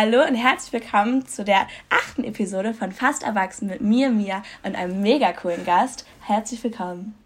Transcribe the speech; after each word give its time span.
Hallo 0.00 0.22
und 0.22 0.36
herzlich 0.36 0.72
willkommen 0.72 1.26
zu 1.26 1.42
der 1.42 1.66
achten 1.90 2.22
Episode 2.22 2.72
von 2.72 2.92
Fast 2.92 3.24
Erwachsen 3.24 3.66
mit 3.66 3.80
mir, 3.80 4.10
Mia 4.10 4.44
und 4.62 4.76
einem 4.76 5.02
mega 5.02 5.32
coolen 5.32 5.64
Gast. 5.64 6.06
Herzlich 6.20 6.62
willkommen. 6.62 7.16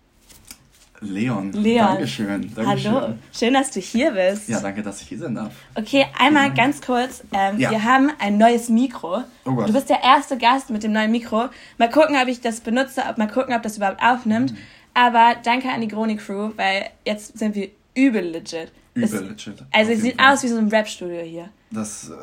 Leon. 1.00 1.52
Leon. 1.52 1.86
Dankeschön. 1.86 2.54
Dankeschön. 2.54 2.94
Hallo. 2.94 3.14
Schön, 3.30 3.52
dass 3.52 3.72
du 3.72 3.80
hier 3.80 4.12
bist. 4.12 4.48
Ja, 4.48 4.58
danke, 4.58 4.82
dass 4.82 5.02
ich 5.02 5.08
hier 5.08 5.18
sein 5.18 5.34
darf. 5.34 5.52
Okay, 5.74 6.06
einmal 6.18 6.48
ja. 6.48 6.54
ganz 6.54 6.80
kurz. 6.80 7.22
Ähm, 7.34 7.60
ja. 7.60 7.70
Wir 7.70 7.84
haben 7.84 8.10
ein 8.18 8.38
neues 8.38 8.70
Mikro. 8.70 9.22
Oh 9.44 9.52
Gott. 9.52 9.68
Du 9.68 9.74
bist 9.74 9.90
der 9.90 10.02
erste 10.02 10.38
Gast 10.38 10.70
mit 10.70 10.82
dem 10.82 10.92
neuen 10.92 11.10
Mikro. 11.10 11.50
Mal 11.76 11.90
gucken, 11.90 12.16
ob 12.16 12.28
ich 12.28 12.40
das 12.40 12.62
benutze, 12.62 13.02
ob, 13.06 13.18
mal 13.18 13.28
gucken, 13.28 13.54
ob 13.54 13.60
das 13.60 13.76
überhaupt 13.76 14.02
aufnimmt. 14.02 14.52
Mhm. 14.52 14.58
Aber 14.94 15.36
danke 15.44 15.68
an 15.68 15.82
die 15.82 15.88
Groni 15.88 16.16
Crew, 16.16 16.52
weil 16.56 16.88
jetzt 17.04 17.38
sind 17.38 17.54
wir 17.54 17.68
übel 17.94 18.22
legit. 18.22 18.72
Übel 18.94 19.04
es, 19.04 19.12
legit. 19.20 19.62
Also 19.72 19.92
es 19.92 20.00
sieht 20.00 20.18
Fall. 20.18 20.32
aus 20.32 20.42
wie 20.42 20.48
so 20.48 20.56
ein 20.56 20.68
Rap-Studio 20.68 21.20
hier. 21.20 21.50
Das, 21.70 22.08
äh, 22.08 22.14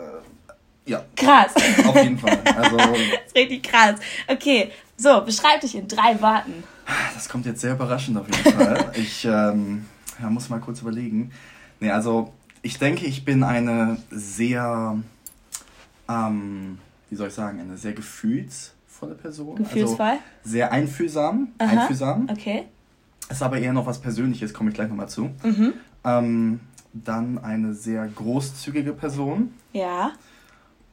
ja. 0.89 1.03
Krass. 1.15 1.53
Auf 1.85 1.95
jeden 1.95 2.17
Fall. 2.17 2.39
Also, 2.43 2.77
das 2.77 2.97
ist 3.27 3.35
richtig 3.35 3.63
krass. 3.63 3.99
Okay, 4.27 4.71
so, 4.97 5.21
beschreib 5.21 5.61
dich 5.61 5.75
in 5.75 5.87
drei 5.87 6.19
Worten. 6.21 6.63
Das 7.13 7.29
kommt 7.29 7.45
jetzt 7.45 7.61
sehr 7.61 7.73
überraschend 7.73 8.17
auf 8.17 8.27
jeden 8.27 8.57
Fall. 8.57 8.91
ich 8.95 9.23
ähm, 9.25 9.85
ja, 10.21 10.29
muss 10.29 10.49
mal 10.49 10.59
kurz 10.59 10.81
überlegen. 10.81 11.31
Nee, 11.79 11.91
also 11.91 12.33
ich 12.61 12.77
denke, 12.77 13.05
ich 13.05 13.23
bin 13.23 13.43
eine 13.43 13.97
sehr, 14.09 14.97
ähm, 16.09 16.79
wie 17.09 17.15
soll 17.15 17.29
ich 17.29 17.33
sagen, 17.33 17.59
eine 17.59 17.77
sehr 17.77 17.93
gefühlsvolle 17.93 19.15
Person. 19.15 19.55
Gefühlsvoll? 19.55 20.05
Also 20.05 20.21
sehr 20.43 20.71
einfühlsam. 20.71 21.49
Aha, 21.59 21.69
einfühlsam. 21.69 22.27
Okay. 22.29 22.65
Ist 23.29 23.43
aber 23.43 23.59
eher 23.59 23.73
noch 23.73 23.85
was 23.85 23.99
Persönliches, 24.01 24.53
komme 24.53 24.71
ich 24.71 24.75
gleich 24.75 24.89
nochmal 24.89 25.09
zu. 25.09 25.29
Mhm. 25.43 25.73
Ähm, 26.03 26.59
dann 26.93 27.37
eine 27.37 27.73
sehr 27.73 28.07
großzügige 28.07 28.93
Person. 28.93 29.53
Ja. 29.71 30.11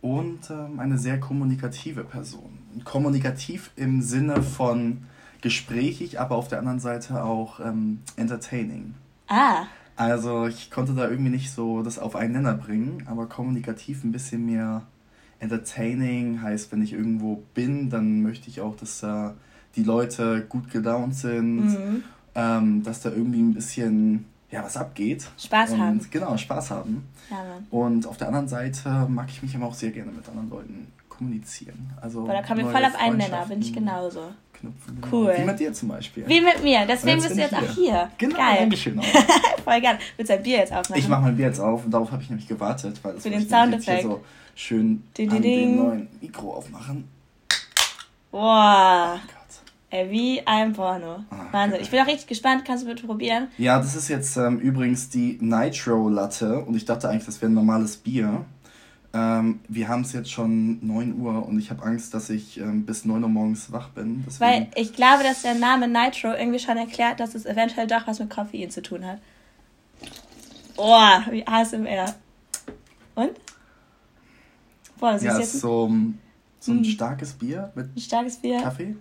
Und 0.00 0.50
ähm, 0.50 0.78
eine 0.78 0.98
sehr 0.98 1.18
kommunikative 1.18 2.04
Person. 2.04 2.58
Kommunikativ 2.84 3.70
im 3.76 4.02
Sinne 4.02 4.42
von 4.42 5.04
gesprächig, 5.40 6.20
aber 6.20 6.36
auf 6.36 6.48
der 6.48 6.58
anderen 6.58 6.80
Seite 6.80 7.24
auch 7.24 7.60
ähm, 7.60 8.00
entertaining. 8.16 8.94
Ah. 9.28 9.64
Also 9.96 10.46
ich 10.46 10.70
konnte 10.70 10.92
da 10.92 11.08
irgendwie 11.08 11.30
nicht 11.30 11.50
so 11.50 11.82
das 11.82 11.98
auf 11.98 12.16
einen 12.16 12.34
Nenner 12.34 12.54
bringen, 12.54 13.04
aber 13.06 13.26
kommunikativ 13.26 14.04
ein 14.04 14.12
bisschen 14.12 14.44
mehr 14.44 14.82
entertaining 15.38 16.42
heißt, 16.42 16.72
wenn 16.72 16.82
ich 16.82 16.92
irgendwo 16.92 17.42
bin, 17.54 17.90
dann 17.90 18.22
möchte 18.22 18.48
ich 18.48 18.60
auch, 18.60 18.76
dass 18.76 19.00
da 19.00 19.34
die 19.74 19.82
Leute 19.82 20.44
gut 20.48 20.70
gelaunt 20.70 21.14
sind, 21.14 21.66
mhm. 21.66 22.04
ähm, 22.34 22.82
dass 22.82 23.02
da 23.02 23.10
irgendwie 23.10 23.40
ein 23.40 23.54
bisschen 23.54 24.24
ja, 24.56 24.64
was 24.64 24.76
abgeht. 24.76 25.26
Spaß 25.38 25.72
und, 25.72 25.80
haben. 25.80 26.06
Genau, 26.10 26.36
Spaß 26.36 26.70
haben. 26.70 27.06
Ja, 27.30 27.36
Mann. 27.36 27.66
Und 27.70 28.06
auf 28.06 28.16
der 28.16 28.28
anderen 28.28 28.48
Seite 28.48 29.06
mag 29.08 29.28
ich 29.28 29.42
mich 29.42 29.54
aber 29.54 29.66
auch 29.66 29.74
sehr 29.74 29.90
gerne 29.90 30.10
mit 30.10 30.26
anderen 30.26 30.48
Leuten 30.48 30.92
kommunizieren. 31.10 31.90
Also 32.00 32.24
Boah, 32.24 32.32
da 32.32 32.42
kommen 32.42 32.64
wir 32.64 32.70
voll 32.70 32.84
auf 32.84 32.98
einen 32.98 33.18
Nenner, 33.18 33.44
bin 33.46 33.60
ich 33.60 33.72
genauso. 33.72 34.20
Knüpfen, 34.54 35.00
genau. 35.02 35.08
Cool. 35.14 35.34
Wie 35.36 35.44
mit 35.44 35.60
dir 35.60 35.72
zum 35.74 35.90
Beispiel. 35.90 36.26
Wie 36.26 36.40
mit 36.40 36.62
mir, 36.62 36.86
deswegen 36.86 37.20
bist 37.20 37.36
du 37.36 37.38
jetzt 37.38 37.50
hier. 37.50 37.58
auch 37.58 37.74
hier. 37.74 38.10
Genau, 38.16 38.36
Geil. 38.36 38.56
Dankeschön 38.60 38.98
auch. 38.98 39.04
voll 39.64 39.80
gern. 39.82 39.98
Willst 40.16 40.30
du 40.30 40.34
ein 40.34 40.42
Bier 40.42 40.56
jetzt 40.58 40.72
aufmachen? 40.72 41.02
Ich 41.02 41.08
mach 41.08 41.20
mein 41.20 41.36
Bier 41.36 41.46
jetzt 41.46 41.60
auf 41.60 41.84
und 41.84 41.90
darauf 41.90 42.10
habe 42.10 42.22
ich 42.22 42.30
nämlich 42.30 42.48
gewartet, 42.48 42.98
weil 43.02 43.14
das 43.14 43.22
Für 43.22 43.30
den 43.30 43.46
Soundeffekt. 43.46 44.04
so 44.04 44.22
schön 44.54 45.04
Ding, 45.18 45.30
an 45.30 45.42
dem 45.42 45.76
neuen 45.76 46.08
Mikro 46.22 46.54
aufmachen. 46.54 47.08
Boah. 48.30 49.20
Ey, 49.88 50.10
wie 50.10 50.46
ein 50.46 50.72
Porno. 50.72 51.24
Ah, 51.30 51.46
Wahnsinn. 51.52 51.80
Ich 51.80 51.90
bin 51.90 52.00
auch 52.00 52.06
richtig 52.06 52.26
gespannt. 52.26 52.64
Kannst 52.64 52.84
du 52.84 52.88
bitte 52.88 53.06
probieren? 53.06 53.48
Ja, 53.56 53.78
das 53.78 53.94
ist 53.94 54.08
jetzt 54.08 54.36
ähm, 54.36 54.58
übrigens 54.58 55.08
die 55.10 55.38
Nitro 55.40 56.08
Latte. 56.08 56.60
Und 56.60 56.76
ich 56.76 56.84
dachte 56.84 57.08
eigentlich, 57.08 57.26
das 57.26 57.40
wäre 57.40 57.52
ein 57.52 57.54
normales 57.54 57.96
Bier. 57.96 58.44
Ähm, 59.14 59.60
wir 59.68 59.88
haben 59.88 60.02
es 60.02 60.12
jetzt 60.12 60.30
schon 60.30 60.84
9 60.84 61.18
Uhr 61.20 61.46
und 61.46 61.58
ich 61.58 61.70
habe 61.70 61.84
Angst, 61.84 62.12
dass 62.14 62.28
ich 62.30 62.58
ähm, 62.58 62.84
bis 62.84 63.04
9 63.04 63.22
Uhr 63.22 63.28
morgens 63.28 63.70
wach 63.70 63.90
bin. 63.90 64.24
Deswegen... 64.26 64.40
Weil 64.40 64.68
ich 64.74 64.92
glaube, 64.92 65.22
dass 65.22 65.42
der 65.42 65.54
Name 65.54 65.86
Nitro 65.86 66.32
irgendwie 66.32 66.58
schon 66.58 66.76
erklärt, 66.76 67.20
dass 67.20 67.36
es 67.36 67.46
eventuell 67.46 67.86
doch 67.86 68.06
was 68.06 68.18
mit 68.18 68.28
Koffein 68.28 68.70
zu 68.70 68.82
tun 68.82 69.06
hat. 69.06 69.20
Boah, 70.74 71.24
wie 71.30 71.46
ASMR. 71.46 72.14
Und? 73.14 73.30
Boah, 74.98 75.12
das 75.12 75.22
ja, 75.22 75.32
ist 75.34 75.38
jetzt... 75.38 75.60
so, 75.60 75.90
so 76.58 76.72
ein 76.72 76.80
mm. 76.80 76.84
starkes 76.84 77.32
Bier 77.34 77.72
mit 77.74 77.96
ein 77.96 78.00
starkes 78.00 78.36
Bier. 78.36 78.60
Kaffee. 78.60 78.96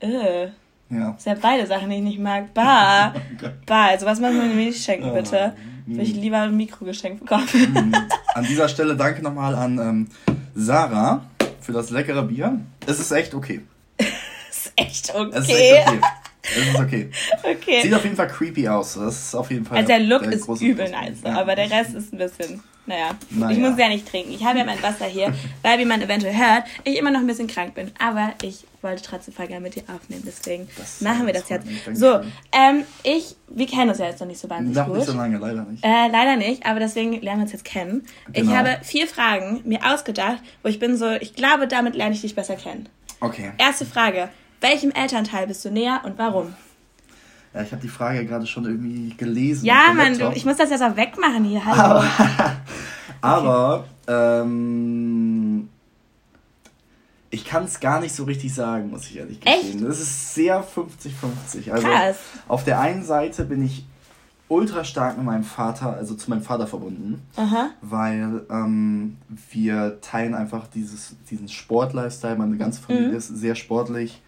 Äh. 0.00 0.48
Ja. 0.90 1.12
Das 1.12 1.24
sind 1.24 1.34
ja 1.34 1.38
beide 1.40 1.66
Sachen, 1.66 1.90
die 1.90 1.96
ich 1.96 2.02
nicht 2.02 2.18
mag. 2.18 2.54
Bah. 2.54 3.14
bah. 3.66 3.86
Also 3.86 4.06
was 4.06 4.20
machen 4.20 4.36
wir 4.36 4.44
mir 4.44 4.66
nicht 4.66 4.82
schenken, 4.82 5.12
bitte? 5.12 5.54
Mm. 5.86 5.92
Würde 5.92 6.02
ich 6.02 6.14
lieber 6.14 6.40
ein 6.40 6.56
Mikrogeschenk 6.56 7.20
bekommen. 7.20 7.46
Mm. 7.72 7.94
An 8.34 8.44
dieser 8.44 8.68
Stelle 8.68 8.96
danke 8.96 9.22
nochmal 9.22 9.54
an 9.54 9.78
ähm, 9.78 10.08
Sarah 10.54 11.24
für 11.60 11.72
das 11.72 11.90
leckere 11.90 12.22
Bier. 12.22 12.60
Es 12.86 13.00
ist 13.00 13.12
echt 13.12 13.34
okay. 13.34 13.60
es 13.96 14.66
ist 14.66 14.72
echt 14.76 15.14
okay. 15.14 15.30
Es 15.34 15.44
ist 15.44 15.50
echt 15.50 15.88
okay. 15.88 16.00
Es 16.42 16.68
ist 16.68 16.78
okay. 16.78 17.10
okay. 17.42 17.82
Sieht 17.82 17.94
auf 17.94 18.04
jeden 18.04 18.16
Fall 18.16 18.28
creepy 18.28 18.68
aus. 18.68 18.94
Das 18.94 19.26
ist 19.26 19.34
auf 19.34 19.50
jeden 19.50 19.64
Fall. 19.64 19.78
Also 19.78 19.88
der 19.88 20.00
Look 20.00 20.22
der 20.22 20.32
ist 20.32 20.48
übel 20.60 20.90
nice, 20.90 21.18
ja. 21.24 21.38
aber 21.38 21.54
der 21.54 21.70
Rest 21.70 21.94
ist 21.94 22.12
ein 22.12 22.18
bisschen. 22.18 22.62
Naja, 22.86 23.10
naja. 23.28 23.52
ich 23.52 23.58
muss 23.58 23.78
ja 23.78 23.88
nicht 23.88 24.08
trinken. 24.08 24.32
Ich 24.32 24.42
habe 24.42 24.58
ja 24.58 24.64
mein 24.64 24.82
Wasser 24.82 25.04
hier, 25.04 25.30
weil, 25.62 25.78
wie 25.78 25.84
man 25.84 26.00
eventuell 26.00 26.34
hört, 26.34 26.64
ich 26.84 26.96
immer 26.96 27.10
noch 27.10 27.20
ein 27.20 27.26
bisschen 27.26 27.46
krank 27.46 27.74
bin. 27.74 27.90
Aber 27.98 28.32
ich 28.40 28.64
wollte 28.80 29.02
trotzdem 29.02 29.34
voll 29.34 29.46
gerne 29.46 29.60
mit 29.60 29.74
dir 29.74 29.82
aufnehmen. 29.94 30.22
Deswegen 30.24 30.68
das 30.78 31.02
machen 31.02 31.26
wir 31.26 31.34
das 31.34 31.50
jetzt. 31.50 31.66
So, 31.92 32.20
ähm, 32.50 32.84
ich, 33.02 33.36
wir 33.48 33.66
kennen 33.66 33.90
uns 33.90 33.98
ja 33.98 34.06
jetzt 34.06 34.20
noch 34.20 34.26
nicht 34.26 34.40
so 34.40 34.48
wahnsinnig 34.48 34.74
noch 34.74 34.86
gut. 34.86 34.96
nicht 34.96 35.06
so 35.06 35.12
lange, 35.12 35.36
leider 35.36 35.64
nicht. 35.64 35.84
Äh, 35.84 36.08
leider 36.10 36.36
nicht, 36.36 36.64
aber 36.64 36.80
deswegen 36.80 37.20
lernen 37.20 37.40
wir 37.40 37.42
uns 37.42 37.52
jetzt 37.52 37.66
kennen. 37.66 38.06
Genau. 38.32 38.50
Ich 38.50 38.56
habe 38.56 38.78
vier 38.82 39.06
Fragen 39.06 39.60
mir 39.64 39.80
ausgedacht, 39.84 40.38
wo 40.62 40.70
ich 40.70 40.78
bin 40.78 40.96
so, 40.96 41.10
ich 41.10 41.34
glaube, 41.34 41.68
damit 41.68 41.94
lerne 41.94 42.14
ich 42.14 42.22
dich 42.22 42.34
besser 42.34 42.56
kennen. 42.56 42.88
Okay. 43.20 43.52
Erste 43.58 43.84
Frage. 43.84 44.30
Welchem 44.60 44.90
Elternteil 44.90 45.46
bist 45.46 45.64
du 45.64 45.70
näher 45.70 46.00
und 46.04 46.18
warum? 46.18 46.54
Ja, 47.54 47.62
ich 47.62 47.72
habe 47.72 47.80
die 47.80 47.88
Frage 47.88 48.26
gerade 48.26 48.46
schon 48.46 48.64
irgendwie 48.64 49.14
gelesen. 49.16 49.64
Ja, 49.64 49.92
Mann, 49.94 50.18
du, 50.18 50.30
ich 50.34 50.44
muss 50.44 50.56
das 50.56 50.70
jetzt 50.70 50.82
auch 50.82 50.96
wegmachen 50.96 51.44
hier. 51.44 51.64
Hallo. 51.64 52.04
Aber, 53.20 53.84
aber 54.06 54.42
ähm, 54.42 55.68
ich 57.30 57.44
kann 57.44 57.64
es 57.64 57.80
gar 57.80 58.00
nicht 58.00 58.14
so 58.14 58.24
richtig 58.24 58.52
sagen, 58.54 58.90
muss 58.90 59.06
ich 59.06 59.18
ehrlich 59.18 59.40
gestehen. 59.40 59.86
Es 59.86 60.00
ist 60.00 60.34
sehr 60.34 60.62
50-50. 60.62 61.70
Also 61.70 61.86
Krass. 61.86 62.16
auf 62.48 62.64
der 62.64 62.80
einen 62.80 63.04
Seite 63.04 63.44
bin 63.44 63.64
ich 63.64 63.86
ultra 64.48 64.82
stark 64.82 65.16
mit 65.16 65.26
meinem 65.26 65.44
Vater, 65.44 65.94
also 65.94 66.14
zu 66.14 66.30
meinem 66.30 66.42
Vater 66.42 66.66
verbunden, 66.66 67.22
Aha. 67.36 67.70
weil 67.82 68.46
ähm, 68.50 69.18
wir 69.50 70.00
teilen 70.00 70.34
einfach 70.34 70.66
dieses, 70.68 71.16
diesen 71.30 71.48
Sport-Lifestyle. 71.48 72.36
Meine 72.36 72.56
ganze 72.56 72.80
Familie 72.80 73.08
mhm. 73.08 73.16
ist 73.16 73.28
sehr 73.28 73.54
sportlich 73.54 74.20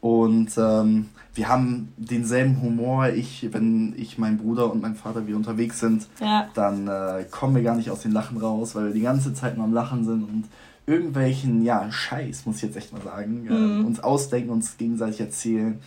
und 0.00 0.50
ähm, 0.56 1.08
wir 1.34 1.48
haben 1.48 1.92
denselben 1.96 2.62
Humor. 2.62 3.08
Ich, 3.08 3.48
wenn 3.52 3.94
ich, 3.96 4.18
mein 4.18 4.38
Bruder 4.38 4.70
und 4.72 4.80
mein 4.82 4.94
Vater, 4.94 5.26
wir 5.26 5.36
unterwegs 5.36 5.80
sind, 5.80 6.08
ja. 6.20 6.48
dann 6.54 6.88
äh, 6.88 7.24
kommen 7.30 7.54
wir 7.54 7.62
gar 7.62 7.76
nicht 7.76 7.90
aus 7.90 8.00
den 8.00 8.12
Lachen 8.12 8.38
raus, 8.38 8.74
weil 8.74 8.86
wir 8.86 8.92
die 8.94 9.00
ganze 9.00 9.34
Zeit 9.34 9.56
nur 9.56 9.64
am 9.64 9.74
Lachen 9.74 10.04
sind 10.04 10.22
und 10.22 10.44
irgendwelchen, 10.86 11.62
ja, 11.62 11.90
Scheiß, 11.90 12.46
muss 12.46 12.56
ich 12.56 12.62
jetzt 12.62 12.76
echt 12.76 12.92
mal 12.92 13.02
sagen, 13.02 13.46
äh, 13.46 13.52
mhm. 13.52 13.80
äh, 13.82 13.84
uns 13.84 14.00
ausdenken, 14.00 14.50
uns 14.50 14.76
gegenseitig 14.78 15.20
erzählen. 15.20 15.78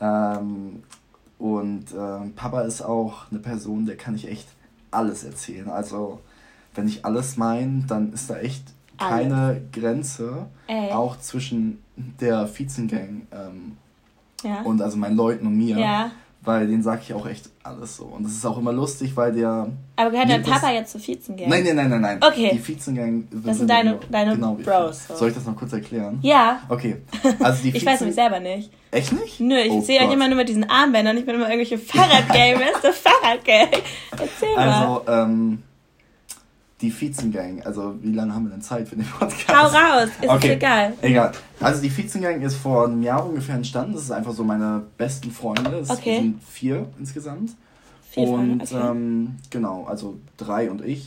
Ähm, 0.00 0.82
und 1.38 1.92
äh, 1.92 2.28
Papa 2.36 2.62
ist 2.62 2.82
auch 2.82 3.30
eine 3.30 3.40
Person, 3.40 3.86
der 3.86 3.96
kann 3.96 4.14
ich 4.14 4.28
echt 4.28 4.46
alles 4.90 5.24
erzählen. 5.24 5.68
Also, 5.68 6.20
wenn 6.74 6.86
ich 6.86 7.04
alles 7.04 7.36
meine, 7.36 7.84
dann 7.88 8.12
ist 8.12 8.30
da 8.30 8.38
echt 8.38 8.62
keine 9.08 9.36
alles. 9.36 9.62
Grenze, 9.72 10.46
Ey. 10.66 10.90
auch 10.92 11.18
zwischen 11.18 11.82
der 11.96 12.48
Vizengang 12.52 13.26
ähm, 13.32 13.76
ja. 14.42 14.62
und 14.62 14.82
also 14.82 14.96
meinen 14.96 15.16
Leuten 15.16 15.46
und 15.46 15.56
mir. 15.56 15.78
Ja. 15.78 16.10
Weil 16.44 16.66
den 16.66 16.82
sage 16.82 17.02
ich 17.04 17.14
auch 17.14 17.24
echt 17.24 17.50
alles 17.62 17.98
so. 17.98 18.04
Und 18.06 18.24
das 18.24 18.32
ist 18.32 18.44
auch 18.44 18.58
immer 18.58 18.72
lustig, 18.72 19.16
weil 19.16 19.32
der. 19.32 19.68
Aber 19.94 20.10
gehört 20.10 20.28
dein 20.28 20.42
Papa 20.42 20.72
jetzt 20.72 20.90
zur 20.90 21.00
Vizengang? 21.00 21.48
Nein, 21.48 21.62
nein, 21.62 21.76
nein, 21.76 21.90
nein, 21.90 22.00
nein. 22.00 22.18
Okay. 22.20 22.50
Die 22.52 22.68
Vizengang. 22.68 23.28
Das 23.30 23.58
sind 23.58 23.70
deine, 23.70 24.00
deine 24.10 24.34
genau, 24.34 24.54
Bros. 24.54 25.06
So. 25.06 25.14
Soll 25.14 25.28
ich 25.28 25.34
das 25.36 25.46
noch 25.46 25.54
kurz 25.54 25.72
erklären? 25.72 26.18
Ja. 26.22 26.62
Okay. 26.68 26.96
Also 27.38 27.62
die 27.62 27.68
ich 27.76 27.86
weiß 27.86 28.00
nämlich 28.00 28.16
selber 28.16 28.40
nicht. 28.40 28.72
Echt 28.90 29.12
nicht? 29.12 29.38
Nö, 29.38 29.56
ich 29.56 29.70
oh 29.70 29.82
sehe 29.82 30.00
euch 30.00 30.12
immer 30.12 30.26
nur 30.26 30.36
mit 30.36 30.48
diesen 30.48 30.68
Armbändern. 30.68 31.16
Ich 31.16 31.24
bin 31.24 31.36
immer 31.36 31.48
irgendwelche 31.48 31.78
Fahrradgame. 31.78 32.72
ist 32.72 32.82
der 32.82 32.92
Fahrradgame? 32.92 33.82
Erzähl 34.10 34.56
mal. 34.56 34.68
Also, 34.68 35.02
ähm 35.08 35.62
die 36.82 37.00
Vizengang. 37.00 37.62
Also, 37.62 37.94
wie 38.02 38.12
lange 38.12 38.34
haben 38.34 38.44
wir 38.44 38.50
denn 38.50 38.60
Zeit 38.60 38.88
für 38.88 38.96
den 38.96 39.06
Podcast? 39.06 39.48
Hau 39.48 39.66
raus, 39.66 40.08
ist 40.20 40.28
okay. 40.28 40.52
egal. 40.52 40.92
Egal. 41.00 41.32
Also, 41.60 41.80
die 41.80 41.96
Vizengang 41.96 42.42
ist 42.42 42.56
vor 42.56 42.86
einem 42.86 43.02
Jahr 43.02 43.24
ungefähr 43.24 43.54
entstanden. 43.54 43.94
Das 43.94 44.02
ist 44.02 44.10
einfach 44.10 44.32
so 44.32 44.44
meine 44.44 44.82
besten 44.98 45.30
Freunde. 45.30 45.78
Es 45.78 45.90
okay. 45.90 46.18
sind 46.18 46.42
vier 46.42 46.86
insgesamt. 46.98 47.52
Vier 48.10 48.28
und 48.28 48.60
okay. 48.60 48.90
ähm, 48.90 49.36
genau, 49.48 49.84
also 49.84 50.18
drei 50.36 50.70
und 50.70 50.84
ich. 50.84 51.06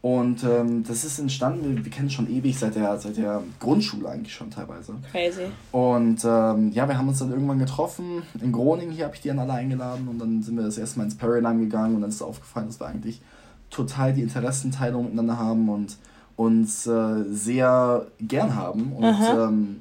Und 0.00 0.44
ähm, 0.44 0.84
das 0.84 1.04
ist 1.04 1.18
entstanden, 1.18 1.76
wir, 1.76 1.84
wir 1.84 1.90
kennen 1.90 2.10
schon 2.10 2.30
ewig 2.30 2.56
seit 2.56 2.76
der, 2.76 2.96
seit 2.96 3.16
der 3.16 3.42
Grundschule 3.58 4.08
eigentlich 4.08 4.32
schon 4.32 4.50
teilweise. 4.50 4.94
Crazy. 5.10 5.46
Und 5.72 6.24
ähm, 6.24 6.70
ja, 6.70 6.86
wir 6.88 6.96
haben 6.96 7.08
uns 7.08 7.18
dann 7.18 7.32
irgendwann 7.32 7.58
getroffen. 7.58 8.22
In 8.40 8.52
Groningen 8.52 8.92
hier 8.92 9.06
habe 9.06 9.16
ich 9.16 9.20
die 9.20 9.28
dann 9.28 9.40
alle 9.40 9.54
eingeladen 9.54 10.06
und 10.06 10.20
dann 10.20 10.42
sind 10.42 10.56
wir 10.56 10.64
das 10.64 10.78
erste 10.78 10.98
Mal 10.98 11.06
ins 11.06 11.16
Paradigm 11.16 11.58
gegangen 11.58 11.96
und 11.96 12.02
dann 12.02 12.10
ist 12.10 12.22
aufgefallen, 12.22 12.68
dass 12.68 12.78
wir 12.78 12.86
eigentlich 12.86 13.20
total 13.70 14.12
die 14.12 14.22
Interessenteilung 14.22 15.04
miteinander 15.04 15.38
haben 15.38 15.68
und 15.68 15.96
uns 16.36 16.86
äh, 16.86 17.24
sehr 17.30 18.06
gern 18.20 18.54
haben. 18.54 18.92
Und 18.92 19.04
ähm, 19.04 19.80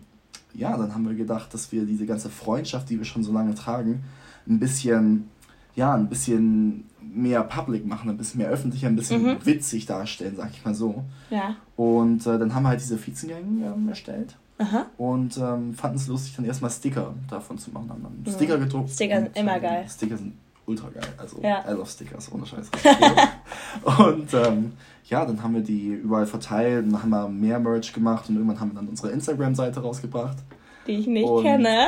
ja, 0.53 0.75
dann 0.77 0.93
haben 0.93 1.07
wir 1.07 1.15
gedacht, 1.15 1.53
dass 1.53 1.71
wir 1.71 1.85
diese 1.85 2.05
ganze 2.05 2.29
Freundschaft, 2.29 2.89
die 2.89 2.97
wir 2.97 3.05
schon 3.05 3.23
so 3.23 3.33
lange 3.33 3.55
tragen, 3.55 4.03
ein 4.47 4.59
bisschen, 4.59 5.29
ja, 5.75 5.93
ein 5.93 6.07
bisschen 6.07 6.85
mehr 7.01 7.43
public 7.43 7.85
machen, 7.85 8.09
ein 8.09 8.17
bisschen 8.17 8.39
mehr 8.39 8.49
öffentlicher, 8.49 8.87
ein 8.87 8.95
bisschen 8.95 9.23
mhm. 9.23 9.45
witzig 9.45 9.85
darstellen, 9.85 10.35
sag 10.38 10.51
ich 10.51 10.63
mal 10.63 10.73
so. 10.73 11.03
Ja. 11.29 11.55
Und 11.75 12.25
äh, 12.25 12.39
dann 12.39 12.55
haben 12.55 12.63
wir 12.63 12.69
halt 12.69 12.81
diese 12.81 13.03
Vizengang 13.05 13.61
ähm, 13.61 13.89
erstellt. 13.89 14.35
Aha. 14.57 14.85
Und 14.97 15.38
ähm, 15.38 15.73
fanden 15.73 15.97
es 15.97 16.07
lustig, 16.07 16.35
dann 16.38 16.45
erstmal 16.45 16.71
Sticker 16.71 17.13
davon 17.29 17.57
zu 17.57 17.71
machen. 17.71 17.89
Haben 17.89 18.03
dann 18.03 18.23
mhm. 18.25 18.38
Sticker 18.38 18.57
gedruckt. 18.57 18.89
Sticker 18.89 19.21
sind 19.21 19.38
immer 19.38 19.59
geil. 19.59 19.85
Sticker 19.89 20.17
sind 20.17 20.33
ultra 20.65 20.89
geil. 20.89 21.03
Also, 21.17 21.39
ja. 21.41 21.63
I 21.67 21.73
love 21.73 21.89
Stickers, 21.89 22.31
ohne 22.31 22.45
Scheiß. 22.45 22.69
und 24.00 24.33
ähm, 24.33 24.73
ja, 25.06 25.25
dann 25.25 25.41
haben 25.41 25.53
wir 25.53 25.62
die 25.62 25.89
überall 25.89 26.25
verteilt 26.25 26.85
und 26.85 26.94
dann 26.94 27.03
haben 27.03 27.09
wir 27.09 27.27
mehr 27.29 27.59
Merch 27.59 27.94
gemacht 27.94 28.29
und 28.29 28.35
irgendwann 28.35 28.59
haben 28.59 28.71
wir 28.71 28.75
dann 28.75 28.88
unsere 28.88 29.12
Instagram-Seite 29.12 29.79
rausgebracht. 29.79 30.38
Die 30.88 30.94
ich 30.94 31.07
nicht 31.07 31.27
und 31.27 31.44
kenne. 31.44 31.88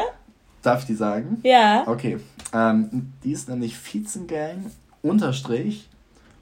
Darf 0.62 0.82
ich 0.82 0.88
die 0.88 0.96
sagen? 0.96 1.40
Ja. 1.44 1.84
Okay. 1.88 2.18
Ähm, 2.54 3.14
die 3.24 3.32
ist 3.32 3.50
nämlich 3.50 3.78
Viezengang 3.78 4.72
unterstrich 5.02 5.90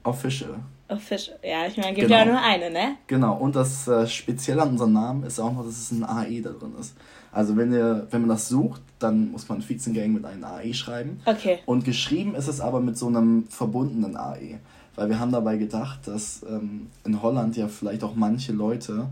official. 0.02 0.56
Official. 0.88 1.38
Ja, 1.42 1.66
ich 1.66 1.76
meine, 1.76 1.94
gibt 1.94 2.08
genau. 2.08 2.18
ja 2.18 2.24
nur 2.24 2.40
eine, 2.40 2.70
ne? 2.70 2.96
Genau. 3.06 3.36
Und 3.36 3.56
das 3.56 3.88
äh, 3.88 4.06
Spezielle 4.06 4.62
an 4.62 4.70
unserem 4.70 4.92
Namen 4.92 5.24
ist 5.24 5.40
auch 5.40 5.52
noch, 5.52 5.64
dass 5.64 5.76
es 5.76 5.90
ein 5.90 6.04
AE 6.04 6.40
da 6.42 6.50
drin 6.50 6.74
ist. 6.78 6.94
Also 7.36 7.54
wenn 7.58 7.70
ihr, 7.70 8.06
wenn 8.10 8.22
man 8.22 8.30
das 8.30 8.48
sucht, 8.48 8.80
dann 8.98 9.30
muss 9.30 9.46
man 9.46 9.60
Viezengang 9.60 10.14
mit 10.14 10.24
einem 10.24 10.42
AE 10.42 10.72
schreiben. 10.72 11.20
Okay. 11.26 11.58
Und 11.66 11.84
geschrieben 11.84 12.34
ist 12.34 12.48
es 12.48 12.62
aber 12.62 12.80
mit 12.80 12.96
so 12.96 13.08
einem 13.08 13.46
verbundenen 13.50 14.16
AE. 14.16 14.58
Weil 14.94 15.10
wir 15.10 15.20
haben 15.20 15.32
dabei 15.32 15.58
gedacht, 15.58 16.08
dass 16.08 16.42
ähm, 16.48 16.86
in 17.04 17.20
Holland 17.20 17.54
ja 17.58 17.68
vielleicht 17.68 18.04
auch 18.04 18.14
manche 18.14 18.52
Leute 18.52 19.08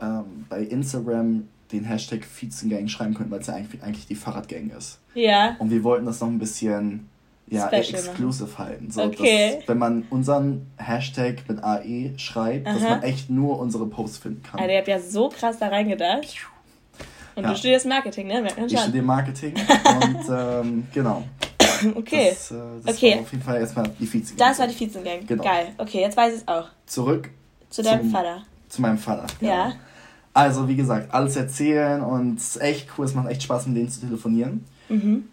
ähm, 0.00 0.46
bei 0.48 0.60
Instagram 0.62 1.48
den 1.72 1.82
Hashtag 1.82 2.24
Viezengang 2.24 2.86
schreiben 2.86 3.14
könnten, 3.14 3.32
weil 3.32 3.40
es 3.40 3.48
ja 3.48 3.54
eigentlich, 3.54 3.82
eigentlich 3.82 4.06
die 4.06 4.14
Fahrradgang 4.14 4.70
ist. 4.70 5.00
Ja. 5.14 5.56
Und 5.58 5.72
wir 5.72 5.82
wollten 5.82 6.06
das 6.06 6.20
noch 6.20 6.28
ein 6.28 6.38
bisschen 6.38 7.08
ja, 7.48 7.68
exclusive 7.70 8.56
halten. 8.56 8.92
So, 8.92 9.02
okay. 9.02 9.56
Dass, 9.56 9.68
wenn 9.68 9.78
man 9.78 10.04
unseren 10.10 10.68
Hashtag 10.76 11.42
mit 11.48 11.64
AE 11.64 12.12
schreibt, 12.18 12.68
Aha. 12.68 12.74
dass 12.74 12.82
man 12.84 13.02
echt 13.02 13.30
nur 13.30 13.58
unsere 13.58 13.86
Posts 13.86 14.18
finden 14.18 14.44
kann. 14.44 14.60
Also 14.60 14.70
ihr 14.70 14.78
habt 14.78 14.86
ja 14.86 15.00
so 15.00 15.28
krass 15.28 15.58
da 15.58 15.66
reingedacht. 15.66 16.46
Und 17.36 17.42
ja. 17.42 17.50
du 17.50 17.56
studierst 17.56 17.86
Marketing, 17.86 18.28
ne? 18.28 18.46
Ich 18.66 18.78
studiere 18.78 19.04
Marketing 19.04 19.54
und 19.54 20.24
ähm, 20.30 20.86
genau. 20.92 21.24
Okay. 21.94 22.30
Das, 22.30 22.50
äh, 22.50 22.54
das 22.84 22.96
okay. 22.96 23.14
war 23.14 23.20
auf 23.22 23.32
jeden 23.32 23.44
Fall 23.44 23.60
erstmal 23.60 23.88
die 23.98 24.10
Vizegang. 24.10 24.48
Das 24.48 24.58
war 24.58 24.66
die 24.66 24.78
Vizegang. 24.78 25.26
Genau. 25.26 25.42
Geil. 25.42 25.66
Okay, 25.76 26.00
jetzt 26.00 26.16
weiß 26.16 26.34
ich 26.34 26.40
es 26.40 26.48
auch. 26.48 26.68
Zurück. 26.86 27.30
Zu 27.68 27.82
deinem 27.82 28.02
zum, 28.02 28.10
Vater. 28.10 28.42
Zu 28.68 28.80
meinem 28.80 28.98
Vater. 28.98 29.26
Ja. 29.40 29.48
ja. 29.48 29.72
Also, 30.32 30.66
wie 30.68 30.76
gesagt, 30.76 31.12
alles 31.12 31.36
erzählen 31.36 32.00
und 32.00 32.38
es 32.38 32.56
ist 32.56 32.62
echt 32.62 32.88
cool. 32.96 33.04
Es 33.04 33.14
macht 33.14 33.28
echt 33.28 33.42
Spaß, 33.42 33.66
mit 33.66 33.76
denen 33.76 33.88
zu 33.88 34.00
telefonieren. 34.00 34.64
Mhm. 34.88 35.28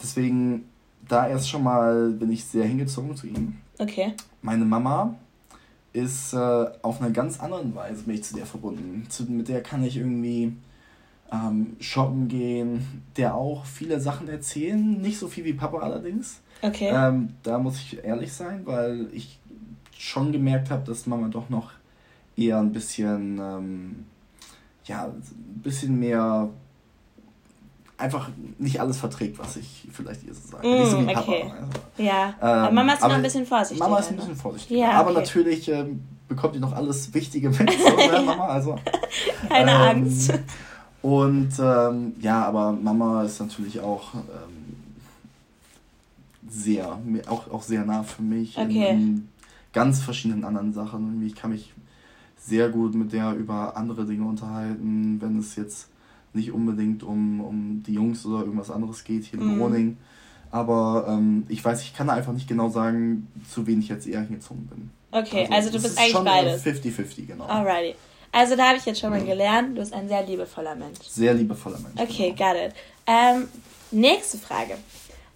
Deswegen, 0.00 0.68
da 1.08 1.28
erst 1.28 1.48
schon 1.48 1.62
mal 1.62 2.10
bin 2.10 2.30
ich 2.30 2.44
sehr 2.44 2.64
hingezogen 2.64 3.16
zu 3.16 3.26
ihm. 3.26 3.56
Okay. 3.78 4.14
Meine 4.42 4.64
Mama 4.64 5.14
ist 5.92 6.34
äh, 6.34 6.66
auf 6.82 7.00
eine 7.00 7.12
ganz 7.12 7.40
andere 7.40 7.74
Weise 7.74 8.02
mich 8.06 8.24
zu 8.24 8.34
der 8.34 8.46
verbunden. 8.46 9.06
Zu, 9.08 9.24
mit 9.24 9.48
der 9.48 9.62
kann 9.62 9.82
ich 9.82 9.96
irgendwie 9.96 10.52
ähm, 11.32 11.76
shoppen 11.80 12.28
gehen, 12.28 13.02
der 13.16 13.34
auch 13.34 13.64
viele 13.64 14.00
Sachen 14.00 14.28
erzählen, 14.28 15.00
nicht 15.00 15.18
so 15.18 15.28
viel 15.28 15.44
wie 15.44 15.52
Papa 15.52 15.78
allerdings. 15.78 16.40
Okay. 16.62 16.90
Ähm, 16.92 17.34
da 17.42 17.58
muss 17.58 17.76
ich 17.76 18.02
ehrlich 18.02 18.32
sein, 18.32 18.62
weil 18.64 19.08
ich 19.12 19.38
schon 19.96 20.32
gemerkt 20.32 20.70
habe, 20.70 20.84
dass 20.84 21.06
Mama 21.06 21.28
doch 21.28 21.50
noch 21.50 21.72
eher 22.36 22.58
ein 22.58 22.72
bisschen, 22.72 23.38
ähm, 23.38 24.06
ja, 24.84 25.04
ein 25.04 25.22
bisschen 25.62 25.98
mehr 25.98 26.48
einfach 27.98 28.30
nicht 28.58 28.80
alles 28.80 28.98
verträgt, 28.98 29.38
was 29.38 29.56
ich 29.56 29.88
vielleicht 29.92 30.22
ihr 30.24 30.32
so 30.32 30.48
sage. 30.52 30.66
Mm, 30.66 30.78
nicht 30.78 30.90
so 30.90 31.00
wie 31.00 31.12
Papa. 31.12 31.20
Okay. 31.20 31.42
Also, 31.42 31.72
ja, 31.98 32.28
ähm, 32.28 32.34
aber 32.40 32.70
Mama 32.72 32.92
ist 32.92 33.02
noch 33.02 33.10
ein 33.10 33.22
bisschen 33.22 33.46
vorsichtiger. 33.46 33.88
Mama 33.88 34.00
ist 34.00 34.10
ein 34.10 34.16
bisschen 34.16 34.36
vorsichtiger. 34.36 34.80
Ja, 34.80 34.92
aber 34.92 35.12
natürlich 35.12 35.68
ähm, 35.68 36.00
bekommt 36.28 36.54
ihr 36.54 36.60
noch 36.60 36.72
alles 36.72 37.12
Wichtige 37.12 37.50
mit, 37.50 37.58
so, 37.58 37.96
ne, 37.96 38.22
Mama. 38.24 38.46
Also, 38.46 38.78
Keine 39.48 39.72
ähm, 39.72 39.80
Angst. 39.80 40.32
Und 41.02 41.50
ähm, 41.60 42.14
ja, 42.20 42.44
aber 42.44 42.72
Mama 42.72 43.22
ist 43.22 43.40
natürlich 43.40 43.80
auch 43.80 44.14
ähm, 44.14 44.86
sehr, 46.48 46.98
auch, 47.28 47.50
auch 47.50 47.62
sehr 47.62 47.84
nah 47.84 48.02
für 48.02 48.22
mich 48.22 48.58
okay. 48.58 48.90
in, 48.90 49.00
in, 49.00 49.28
ganz 49.74 50.00
verschiedenen 50.00 50.44
anderen 50.44 50.72
Sachen. 50.72 51.24
Ich 51.24 51.34
kann 51.34 51.50
mich 51.50 51.72
sehr 52.40 52.70
gut 52.70 52.94
mit 52.94 53.12
der 53.12 53.34
über 53.34 53.76
andere 53.76 54.06
Dinge 54.06 54.24
unterhalten, 54.24 55.20
wenn 55.20 55.38
es 55.38 55.56
jetzt 55.56 55.88
nicht 56.32 56.52
unbedingt 56.52 57.02
um, 57.02 57.40
um 57.40 57.82
die 57.86 57.92
Jungs 57.92 58.24
oder 58.24 58.40
irgendwas 58.40 58.70
anderes 58.70 59.04
geht 59.04 59.24
hier 59.24 59.40
in 59.40 59.54
mhm. 59.54 59.58
Groningen. 59.58 59.98
Aber 60.50 61.06
ähm, 61.08 61.44
ich 61.48 61.62
weiß, 61.62 61.82
ich 61.82 61.94
kann 61.94 62.08
einfach 62.08 62.32
nicht 62.32 62.48
genau 62.48 62.70
sagen, 62.70 63.28
zu 63.48 63.66
wen 63.66 63.80
ich 63.80 63.88
jetzt 63.88 64.06
eher 64.06 64.22
hingezogen 64.22 64.66
bin. 64.66 64.90
Okay, 65.10 65.42
also, 65.50 65.54
also 65.54 65.70
du 65.72 65.82
bist 65.82 65.98
eigentlich 65.98 66.14
beides. 66.14 66.64
50-50, 66.64 67.26
genau. 67.26 67.44
Alrighty. 67.44 67.94
Also 68.32 68.56
da 68.56 68.68
habe 68.68 68.78
ich 68.78 68.84
jetzt 68.84 69.00
schon 69.00 69.10
mal 69.10 69.24
gelernt, 69.24 69.76
du 69.76 69.80
bist 69.80 69.92
ein 69.92 70.08
sehr 70.08 70.22
liebevoller 70.22 70.74
Mensch. 70.74 70.98
Sehr 71.08 71.34
liebevoller 71.34 71.78
Mensch. 71.78 72.00
Okay, 72.00 72.34
genau. 72.36 72.52
got 72.52 72.60
it. 72.60 72.74
Ähm, 73.06 73.48
nächste 73.90 74.38
Frage. 74.38 74.76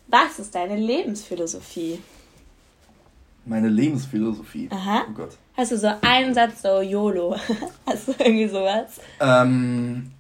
Was 0.09 0.39
ist 0.39 0.55
deine 0.55 0.77
Lebensphilosophie? 0.77 2.03
Meine 3.44 3.69
Lebensphilosophie? 3.69 4.69
Aha. 4.71 5.06
Oh 5.09 5.12
Gott. 5.12 5.39
Hast 5.56 5.73
du 5.73 5.79
so 5.79 5.91
einen 6.03 6.35
Satz, 6.35 6.62
so 6.62 6.81
YOLO? 6.81 7.37
Hast 7.87 8.09
du 8.09 8.15
irgendwie 8.19 8.49
sowas? 8.49 9.00
Ähm. 9.21 10.12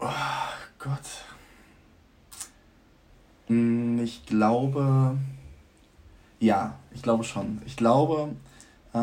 Oh 0.00 0.06
Gott. 0.78 0.98
Hm, 3.46 4.02
ich 4.02 4.26
glaube. 4.26 5.16
Ja, 6.40 6.78
ich 6.94 7.02
glaube 7.02 7.24
schon. 7.24 7.62
Ich 7.66 7.76
glaube, 7.76 8.30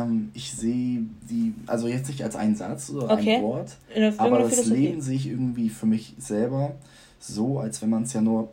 ähm, 0.03 0.31
ich 0.33 0.53
sehe 0.53 1.03
die, 1.29 1.53
also 1.67 1.87
jetzt 1.87 2.07
nicht 2.07 2.23
als 2.23 2.35
einen 2.35 2.55
Satz 2.55 2.89
oder 2.89 3.11
okay. 3.11 3.37
ein 3.37 3.43
Wort, 3.43 3.77
aber 4.17 4.39
das 4.39 4.65
Leben 4.65 5.01
sehe 5.01 5.15
ich 5.15 5.27
irgendwie 5.27 5.69
für 5.69 5.85
mich 5.85 6.15
selber 6.17 6.75
so, 7.19 7.59
als 7.59 7.81
wenn 7.81 7.89
man 7.89 8.03
es 8.03 8.13
ja 8.13 8.21
nur 8.21 8.49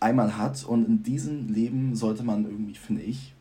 einmal 0.00 0.36
hat 0.36 0.64
und 0.64 0.86
in 0.86 1.02
diesem 1.02 1.52
Leben 1.52 1.94
sollte 1.94 2.22
man 2.22 2.44
irgendwie, 2.44 2.74
finde 2.74 3.02
ich, 3.02 3.34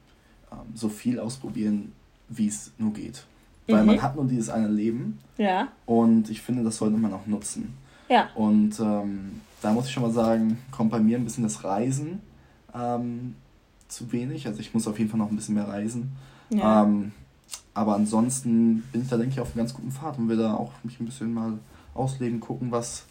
ähm, 0.52 0.60
so 0.75 0.90
viel 0.90 1.19
ausprobieren, 1.19 1.92
wie 2.30 2.48
es 2.48 2.72
nur 2.78 2.94
geht. 2.94 3.24
Weil 3.68 3.81
mhm. 3.81 3.88
man 3.88 4.02
hat 4.02 4.16
nur 4.16 4.25
dieses 4.25 4.50
eine 4.50 4.68
Leben. 4.68 5.19
Ja. 5.38 5.69
Und 5.85 6.30
ich 6.30 6.42
finde, 6.42 6.64
das 6.64 6.78
sollte 6.78 6.97
man 6.97 7.14
auch 7.14 7.26
nutzen. 7.26 7.74
Ja. 8.09 8.30
Und 8.35 8.80
ähm, 8.80 9.42
da 9.62 9.71
muss 9.71 9.85
ich 9.85 9.92
schon 9.92 10.04
mal 10.04 10.12
sagen, 10.12 10.57
kommt 10.71 10.92
bei 10.92 11.00
mir 11.00 11.18
ein 11.18 11.24
bisschen 11.24 11.44
das 11.44 11.64
Reisen 11.64 12.21
ähm, 12.76 13.35
zu 13.88 14.12
wenig. 14.12 14.47
Also 14.47 14.59
ich 14.59 14.74
muss 14.74 14.88
auf 14.88 14.97
jeden 15.00 15.09
Fall 15.09 15.19
noch 15.19 15.30
ein 15.30 15.35
bisschen 15.35 15.56
mehr 15.56 15.68
reisen. 15.68 16.12
Ja. 16.52 16.84
Ähm, 16.84 17.12
aber 17.74 17.96
ansonsten 17.96 18.81
bin 18.92 19.02
ich 19.02 19.10
da, 19.10 19.18
denke 19.18 19.34
ich, 19.34 19.40
auf 19.40 19.50
einem 19.50 19.58
ganz 19.58 19.74
guten 19.74 19.92
Pfad 19.92 20.18
und 20.18 20.28
will 20.28 20.38
da 20.38 20.54
auch 20.54 20.72
mich 20.84 21.00
ein 21.00 21.06
bisschen 21.06 21.34
mal 21.34 21.58
ausleben, 21.94 22.40
gucken, 22.40 22.72
was 22.72 23.06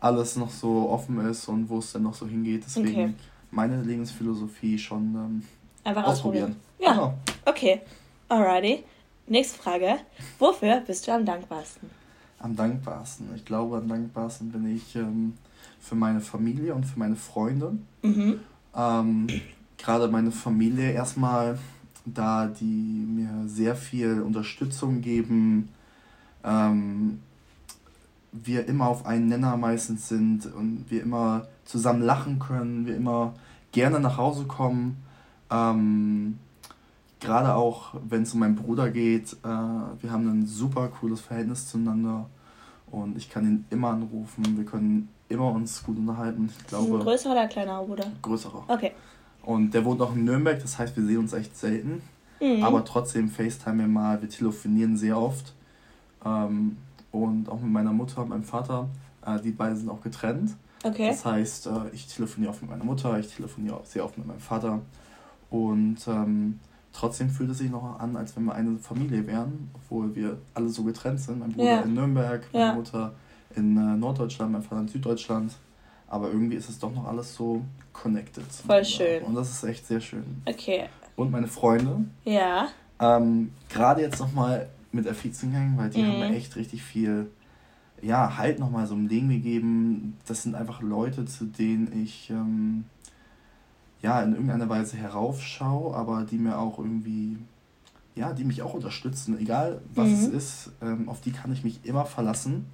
alles 0.00 0.36
noch 0.36 0.50
so 0.50 0.88
offen 0.90 1.18
ist 1.26 1.48
und 1.48 1.68
wo 1.68 1.78
es 1.78 1.92
dann 1.92 2.02
noch 2.02 2.14
so 2.14 2.26
hingeht. 2.26 2.64
Deswegen 2.66 2.88
okay. 2.88 3.14
meine 3.50 3.82
Lebensphilosophie 3.82 4.78
schon 4.78 5.14
ähm, 5.14 5.42
Einfach 5.82 6.04
ausprobieren. 6.04 6.56
ausprobieren. 6.56 6.56
Ja, 6.78 6.92
genau. 6.92 7.14
okay. 7.46 7.80
Alrighty. 8.28 8.84
Nächste 9.26 9.58
Frage. 9.58 9.96
Wofür 10.38 10.82
bist 10.86 11.06
du 11.06 11.12
am 11.12 11.24
dankbarsten? 11.24 11.88
Am 12.38 12.54
dankbarsten. 12.54 13.28
Ich 13.34 13.44
glaube, 13.44 13.78
am 13.78 13.88
dankbarsten 13.88 14.52
bin 14.52 14.76
ich 14.76 14.94
ähm, 14.96 15.34
für 15.80 15.94
meine 15.94 16.20
Familie 16.20 16.74
und 16.74 16.84
für 16.84 16.98
meine 16.98 17.16
Freunde. 17.16 17.78
Mhm. 18.02 18.40
Ähm, 18.76 19.26
Gerade 19.78 20.08
meine 20.08 20.30
Familie 20.30 20.92
erstmal 20.92 21.58
da 22.04 22.46
die 22.46 22.64
mir 22.64 23.48
sehr 23.48 23.76
viel 23.76 24.20
Unterstützung 24.20 25.00
geben, 25.00 25.68
ähm, 26.44 27.20
wir 28.32 28.66
immer 28.68 28.88
auf 28.88 29.06
einen 29.06 29.28
Nenner 29.28 29.56
meistens 29.56 30.08
sind 30.08 30.46
und 30.46 30.86
wir 30.88 31.02
immer 31.02 31.46
zusammen 31.64 32.02
lachen 32.02 32.38
können, 32.38 32.86
wir 32.86 32.96
immer 32.96 33.34
gerne 33.72 34.00
nach 34.00 34.16
Hause 34.16 34.44
kommen. 34.44 34.96
Ähm, 35.50 36.38
Gerade 37.20 37.54
auch, 37.54 37.94
wenn 38.06 38.24
es 38.24 38.34
um 38.34 38.40
meinen 38.40 38.56
Bruder 38.56 38.90
geht, 38.90 39.32
äh, 39.44 39.46
wir 39.46 40.10
haben 40.10 40.28
ein 40.28 40.46
super 40.46 40.88
cooles 40.88 41.22
Verhältnis 41.22 41.68
zueinander 41.68 42.26
und 42.90 43.16
ich 43.16 43.30
kann 43.30 43.44
ihn 43.46 43.64
immer 43.70 43.90
anrufen, 43.90 44.58
wir 44.58 44.64
können 44.64 45.08
immer 45.30 45.50
uns 45.52 45.82
gut 45.82 45.96
unterhalten. 45.96 46.50
Ich 46.58 46.66
glaube, 46.66 46.98
ein 46.98 47.00
größerer 47.00 47.32
oder 47.32 47.46
kleiner 47.46 47.82
Bruder? 47.82 48.04
Größerer. 48.20 48.64
Okay. 48.68 48.92
Und 49.44 49.72
der 49.74 49.84
wohnt 49.84 50.00
auch 50.00 50.14
in 50.14 50.24
Nürnberg, 50.24 50.60
das 50.60 50.78
heißt, 50.78 50.96
wir 50.96 51.04
sehen 51.04 51.18
uns 51.18 51.32
echt 51.32 51.56
selten. 51.56 52.02
Mhm. 52.40 52.62
Aber 52.62 52.84
trotzdem 52.84 53.28
FaceTime 53.28 53.80
wir 53.80 53.88
mal, 53.88 54.20
wir 54.20 54.28
telefonieren 54.28 54.96
sehr 54.96 55.18
oft. 55.18 55.54
Ähm, 56.24 56.78
und 57.10 57.48
auch 57.48 57.60
mit 57.60 57.70
meiner 57.70 57.92
Mutter 57.92 58.22
und 58.22 58.30
meinem 58.30 58.44
Vater. 58.44 58.88
Äh, 59.24 59.40
die 59.40 59.50
beiden 59.50 59.76
sind 59.76 59.88
auch 59.88 60.00
getrennt. 60.00 60.52
Okay. 60.82 61.08
Das 61.08 61.24
heißt, 61.24 61.66
äh, 61.66 61.70
ich 61.92 62.06
telefoniere 62.06 62.50
oft 62.50 62.62
mit 62.62 62.70
meiner 62.70 62.84
Mutter, 62.84 63.18
ich 63.18 63.34
telefoniere 63.34 63.76
auch 63.76 63.86
sehr 63.86 64.04
oft 64.04 64.18
mit 64.18 64.26
meinem 64.26 64.40
Vater. 64.40 64.80
Und 65.50 65.98
ähm, 66.08 66.58
trotzdem 66.92 67.30
fühlt 67.30 67.50
es 67.50 67.58
sich 67.58 67.70
noch 67.70 67.98
an, 67.98 68.16
als 68.16 68.36
wenn 68.36 68.44
wir 68.44 68.54
eine 68.54 68.78
Familie 68.78 69.26
wären, 69.26 69.70
obwohl 69.74 70.14
wir 70.14 70.38
alle 70.52 70.68
so 70.68 70.84
getrennt 70.84 71.20
sind. 71.20 71.40
Mein 71.40 71.52
Bruder 71.52 71.64
ja. 71.64 71.80
in 71.80 71.94
Nürnberg, 71.94 72.42
meine 72.52 72.66
ja. 72.66 72.74
Mutter 72.74 73.14
in 73.54 73.76
äh, 73.76 73.96
Norddeutschland, 73.96 74.52
mein 74.52 74.62
Vater 74.62 74.80
in 74.82 74.88
Süddeutschland. 74.88 75.52
Aber 76.08 76.28
irgendwie 76.28 76.56
ist 76.56 76.68
es 76.68 76.78
doch 76.78 76.92
noch 76.92 77.06
alles 77.06 77.34
so 77.34 77.62
connected. 77.92 78.44
Voll 78.44 78.84
schön. 78.84 79.22
Und 79.24 79.34
das 79.34 79.50
ist 79.50 79.64
echt 79.64 79.86
sehr 79.86 80.00
schön. 80.00 80.42
Okay. 80.44 80.84
Und 81.16 81.30
meine 81.30 81.48
Freunde. 81.48 82.04
Ja. 82.24 82.68
Ähm, 83.00 83.52
Gerade 83.68 84.02
jetzt 84.02 84.20
nochmal 84.20 84.68
mit 84.92 85.04
der 85.04 85.24
Vizengang, 85.24 85.76
weil 85.76 85.90
die 85.90 86.02
mhm. 86.02 86.06
haben 86.06 86.18
mir 86.20 86.36
echt 86.36 86.56
richtig 86.56 86.82
viel, 86.82 87.30
ja, 88.02 88.36
halt 88.36 88.58
nochmal 88.58 88.86
so 88.86 88.94
ein 88.94 89.08
Leben 89.08 89.28
gegeben. 89.28 90.16
Das 90.26 90.42
sind 90.42 90.54
einfach 90.54 90.80
Leute, 90.82 91.24
zu 91.24 91.46
denen 91.46 92.02
ich, 92.04 92.30
ähm, 92.30 92.84
ja, 94.02 94.22
in 94.22 94.32
irgendeiner 94.32 94.68
Weise 94.68 94.96
heraufschaue, 94.96 95.94
aber 95.94 96.24
die 96.24 96.36
mir 96.36 96.58
auch 96.58 96.78
irgendwie, 96.78 97.38
ja, 98.14 98.32
die 98.32 98.44
mich 98.44 98.62
auch 98.62 98.74
unterstützen. 98.74 99.38
Egal 99.38 99.80
was 99.94 100.08
mhm. 100.08 100.14
es 100.14 100.26
ist, 100.28 100.72
ähm, 100.82 101.08
auf 101.08 101.20
die 101.20 101.32
kann 101.32 101.52
ich 101.52 101.64
mich 101.64 101.84
immer 101.84 102.04
verlassen. 102.04 102.66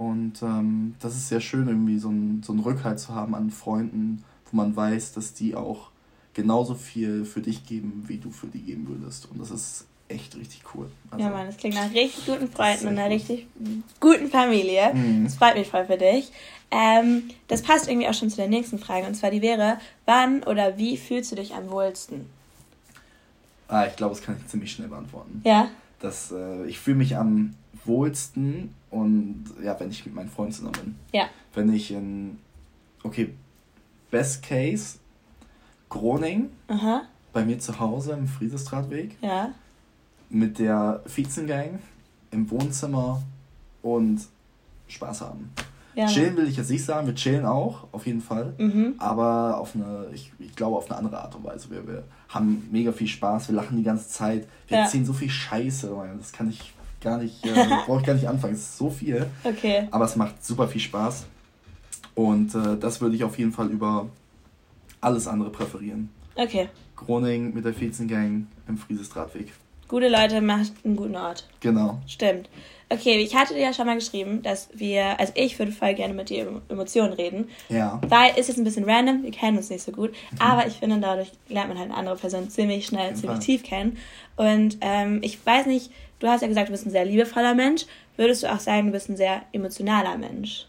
Und 0.00 0.40
ähm, 0.40 0.94
das 1.00 1.14
ist 1.14 1.28
sehr 1.28 1.42
schön, 1.42 1.68
irgendwie 1.68 1.98
so 1.98 2.08
ein, 2.08 2.42
so 2.42 2.54
ein 2.54 2.60
Rückhalt 2.60 2.98
zu 2.98 3.14
haben 3.14 3.34
an 3.34 3.50
Freunden, 3.50 4.24
wo 4.50 4.56
man 4.56 4.74
weiß, 4.74 5.12
dass 5.12 5.34
die 5.34 5.54
auch 5.54 5.90
genauso 6.32 6.74
viel 6.74 7.26
für 7.26 7.42
dich 7.42 7.66
geben, 7.66 8.04
wie 8.06 8.16
du 8.16 8.30
für 8.30 8.46
die 8.46 8.62
geben 8.62 8.88
würdest. 8.88 9.30
Und 9.30 9.38
das 9.38 9.50
ist 9.50 9.84
echt 10.08 10.34
richtig 10.36 10.62
cool. 10.74 10.90
Also, 11.10 11.22
ja, 11.22 11.30
Mann, 11.30 11.44
das 11.44 11.58
klingt 11.58 11.74
nach 11.74 11.92
richtig 11.92 12.24
guten 12.24 12.50
Freunden 12.50 12.86
und 12.86 12.98
einer 12.98 13.14
richtig 13.14 13.46
guten 14.00 14.28
Familie. 14.30 14.94
Mhm. 14.94 15.24
Das 15.24 15.34
freut 15.34 15.56
mich 15.56 15.68
voll 15.68 15.84
für 15.84 15.98
dich. 15.98 16.32
Ähm, 16.70 17.24
das 17.48 17.60
passt 17.60 17.86
irgendwie 17.86 18.08
auch 18.08 18.14
schon 18.14 18.30
zu 18.30 18.36
der 18.36 18.48
nächsten 18.48 18.78
Frage. 18.78 19.06
Und 19.06 19.16
zwar 19.16 19.30
die 19.30 19.42
wäre, 19.42 19.76
wann 20.06 20.42
oder 20.44 20.78
wie 20.78 20.96
fühlst 20.96 21.30
du 21.30 21.36
dich 21.36 21.54
am 21.54 21.68
wohlsten? 21.68 22.24
Ah, 23.68 23.84
ich 23.84 23.96
glaube, 23.96 24.14
das 24.14 24.24
kann 24.24 24.38
ich 24.40 24.46
ziemlich 24.46 24.72
schnell 24.72 24.88
beantworten. 24.88 25.42
Ja. 25.44 25.68
Das, 25.98 26.32
äh, 26.32 26.64
ich 26.64 26.78
fühle 26.78 26.96
mich 26.96 27.18
am 27.18 27.54
wohlsten 27.84 28.74
und 28.90 29.44
ja, 29.62 29.78
wenn 29.78 29.90
ich 29.90 30.04
mit 30.04 30.14
meinen 30.14 30.28
Freunden 30.28 30.52
zusammen 30.52 30.72
bin. 30.72 30.94
Ja. 31.12 31.28
Wenn 31.54 31.72
ich 31.72 31.90
in, 31.90 32.38
okay, 33.02 33.32
Best 34.10 34.42
Case, 34.42 34.98
Groningen, 35.88 36.50
Aha. 36.68 37.02
bei 37.32 37.44
mir 37.44 37.58
zu 37.58 37.78
Hause 37.78 38.12
im 38.12 38.26
Friesestradweg. 38.26 39.16
Ja. 39.20 39.52
Mit 40.28 40.58
der 40.58 41.02
Vizengang 41.06 41.80
im 42.30 42.50
Wohnzimmer 42.50 43.22
und 43.82 44.20
Spaß 44.86 45.22
haben. 45.22 45.52
Ja. 45.94 46.06
Chillen 46.06 46.36
will 46.36 46.46
ich 46.46 46.56
jetzt 46.56 46.70
nicht 46.70 46.84
sagen, 46.84 47.06
wir 47.06 47.14
chillen 47.14 47.44
auch, 47.44 47.88
auf 47.92 48.06
jeden 48.06 48.20
Fall. 48.20 48.54
Mhm. 48.58 48.94
Aber 48.98 49.58
auf 49.58 49.74
eine, 49.74 50.06
ich, 50.12 50.32
ich 50.38 50.54
glaube, 50.54 50.76
auf 50.76 50.88
eine 50.88 50.98
andere 50.98 51.20
Art 51.20 51.34
und 51.34 51.44
Weise. 51.44 51.70
Wir, 51.70 51.86
wir 51.86 52.04
haben 52.28 52.68
mega 52.70 52.92
viel 52.92 53.08
Spaß, 53.08 53.48
wir 53.48 53.56
lachen 53.56 53.76
die 53.76 53.82
ganze 53.82 54.08
Zeit, 54.08 54.46
wir 54.68 54.78
ja. 54.78 54.84
erzählen 54.84 55.04
so 55.04 55.12
viel 55.12 55.30
Scheiße, 55.30 55.92
das 56.18 56.32
kann 56.32 56.48
ich 56.48 56.72
gar 57.00 57.18
nicht, 57.18 57.44
äh, 57.44 57.50
brauche 57.86 58.00
ich 58.00 58.06
gar 58.06 58.14
nicht 58.14 58.28
anfangen. 58.28 58.54
Es 58.54 58.60
ist 58.60 58.78
so 58.78 58.90
viel. 58.90 59.26
Okay. 59.44 59.88
Aber 59.90 60.04
es 60.04 60.16
macht 60.16 60.44
super 60.44 60.68
viel 60.68 60.80
Spaß. 60.80 61.26
Und 62.14 62.54
äh, 62.54 62.76
das 62.78 63.00
würde 63.00 63.16
ich 63.16 63.24
auf 63.24 63.38
jeden 63.38 63.52
Fall 63.52 63.68
über 63.68 64.08
alles 65.00 65.26
andere 65.26 65.50
präferieren. 65.50 66.10
Okay. 66.34 66.68
Groningen 66.96 67.54
mit 67.54 67.64
der 67.64 67.74
Vierzengang 67.74 68.46
im 68.68 68.78
Friesestradweg. 68.78 69.52
Gute 69.88 70.08
Leute 70.08 70.40
macht 70.40 70.72
einen 70.84 70.96
guten 70.96 71.16
Ort. 71.16 71.48
Genau. 71.60 71.98
Stimmt. 72.06 72.48
Okay, 72.92 73.18
ich 73.18 73.36
hatte 73.36 73.54
dir 73.54 73.60
ja 73.60 73.72
schon 73.72 73.86
mal 73.86 73.94
geschrieben, 73.94 74.42
dass 74.42 74.68
wir, 74.74 75.18
also 75.18 75.32
ich 75.36 75.58
würde 75.58 75.70
voll 75.70 75.94
gerne 75.94 76.12
mit 76.12 76.28
dir 76.28 76.46
über 76.46 76.60
Emotionen 76.68 77.12
reden. 77.12 77.48
Ja. 77.68 78.00
Weil 78.08 78.36
ist 78.36 78.48
jetzt 78.48 78.58
ein 78.58 78.64
bisschen 78.64 78.84
random, 78.84 79.22
wir 79.22 79.30
kennen 79.30 79.56
uns 79.56 79.70
nicht 79.70 79.82
so 79.82 79.92
gut, 79.92 80.10
mhm. 80.10 80.40
aber 80.40 80.66
ich 80.66 80.74
finde, 80.74 80.98
dadurch 80.98 81.30
lernt 81.48 81.68
man 81.68 81.78
halt 81.78 81.90
eine 81.90 81.96
andere 81.96 82.16
Person 82.16 82.50
ziemlich 82.50 82.86
schnell, 82.86 83.14
ziemlich 83.14 83.38
Fall. 83.38 83.38
tief 83.38 83.62
kennen. 83.62 83.96
Und 84.36 84.78
ähm, 84.80 85.20
ich 85.22 85.44
weiß 85.44 85.66
nicht, 85.66 85.90
du 86.20 86.28
hast 86.28 86.42
ja 86.42 86.48
gesagt, 86.48 86.68
du 86.68 86.72
bist 86.72 86.86
ein 86.86 86.90
sehr 86.90 87.04
liebevoller 87.04 87.54
Mensch. 87.54 87.86
Würdest 88.16 88.42
du 88.42 88.52
auch 88.52 88.60
sagen, 88.60 88.86
du 88.86 88.92
bist 88.92 89.08
ein 89.08 89.16
sehr 89.16 89.42
emotionaler 89.52 90.16
Mensch? 90.16 90.66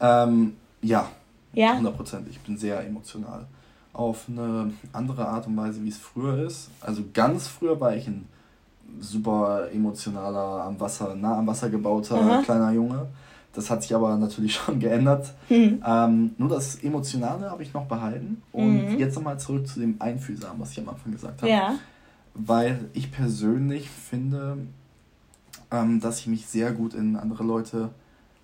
Ähm, 0.00 0.56
ja. 0.80 1.10
Ja? 1.52 1.72
100 1.72 1.96
Prozent. 1.96 2.28
Ich 2.30 2.40
bin 2.40 2.56
sehr 2.56 2.84
emotional. 2.86 3.46
Auf 3.92 4.26
eine 4.28 4.72
andere 4.92 5.26
Art 5.26 5.46
und 5.46 5.56
Weise, 5.56 5.82
wie 5.82 5.88
es 5.88 5.98
früher 5.98 6.46
ist. 6.46 6.70
Also 6.80 7.02
ganz 7.12 7.48
früher 7.48 7.80
war 7.80 7.94
ich 7.94 8.06
ein 8.06 8.26
super 9.00 9.68
emotionaler, 9.72 10.64
am 10.64 10.78
Wasser, 10.78 11.14
nah 11.14 11.38
am 11.38 11.46
Wasser 11.46 11.68
gebauter 11.68 12.16
Aha. 12.16 12.42
kleiner 12.42 12.72
Junge. 12.72 13.06
Das 13.52 13.70
hat 13.70 13.82
sich 13.82 13.94
aber 13.94 14.16
natürlich 14.16 14.54
schon 14.56 14.78
geändert. 14.78 15.32
Mhm. 15.48 15.82
Ähm, 15.84 16.34
nur 16.36 16.50
das 16.50 16.76
Emotionale 16.76 17.50
habe 17.50 17.62
ich 17.62 17.72
noch 17.72 17.86
behalten. 17.86 18.42
Und 18.52 18.92
mhm. 18.92 18.98
jetzt 18.98 19.16
nochmal 19.16 19.40
zurück 19.40 19.66
zu 19.66 19.80
dem 19.80 19.96
Einfühlsamen, 19.98 20.60
was 20.60 20.72
ich 20.72 20.80
am 20.80 20.90
Anfang 20.90 21.12
gesagt 21.12 21.42
habe. 21.42 21.50
Ja. 21.50 21.74
Weil 22.38 22.90
ich 22.92 23.10
persönlich 23.10 23.88
finde, 23.88 24.58
ähm, 25.70 26.00
dass 26.00 26.20
ich 26.20 26.26
mich 26.26 26.46
sehr 26.46 26.72
gut 26.72 26.94
in 26.94 27.16
andere 27.16 27.44
Leute 27.44 27.90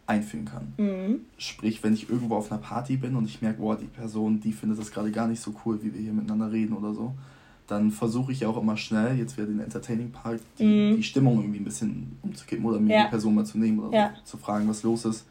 einfühlen 0.06 0.46
kann. 0.46 0.74
Mhm. 0.76 1.20
Sprich, 1.38 1.82
wenn 1.82 1.94
ich 1.94 2.08
irgendwo 2.08 2.36
auf 2.36 2.50
einer 2.50 2.60
Party 2.60 2.96
bin 2.96 3.14
und 3.16 3.26
ich 3.26 3.42
merke, 3.42 3.60
boah, 3.60 3.76
die 3.76 3.86
Person, 3.86 4.40
die 4.40 4.52
findet 4.52 4.78
das 4.78 4.90
gerade 4.90 5.10
gar 5.10 5.28
nicht 5.28 5.40
so 5.40 5.54
cool, 5.64 5.82
wie 5.82 5.94
wir 5.94 6.00
hier 6.00 6.12
miteinander 6.12 6.50
reden 6.50 6.74
oder 6.74 6.92
so, 6.92 7.14
dann 7.66 7.90
versuche 7.90 8.32
ich 8.32 8.44
auch 8.44 8.60
immer 8.60 8.76
schnell, 8.76 9.16
jetzt 9.16 9.36
wieder 9.36 9.46
den 9.46 9.60
Entertaining 9.60 10.10
Part, 10.10 10.40
die, 10.58 10.64
mhm. 10.64 10.96
die 10.96 11.02
Stimmung 11.02 11.38
irgendwie 11.40 11.60
ein 11.60 11.64
bisschen 11.64 12.18
umzukippen 12.22 12.64
oder 12.64 12.80
mir 12.80 12.94
ja. 12.94 13.04
die 13.04 13.10
Person 13.10 13.34
mal 13.34 13.46
zu 13.46 13.58
nehmen 13.58 13.78
oder 13.80 13.96
ja. 13.96 14.12
so, 14.24 14.36
zu 14.36 14.36
fragen, 14.38 14.68
was 14.68 14.82
los 14.82 15.04
ist. 15.04 15.26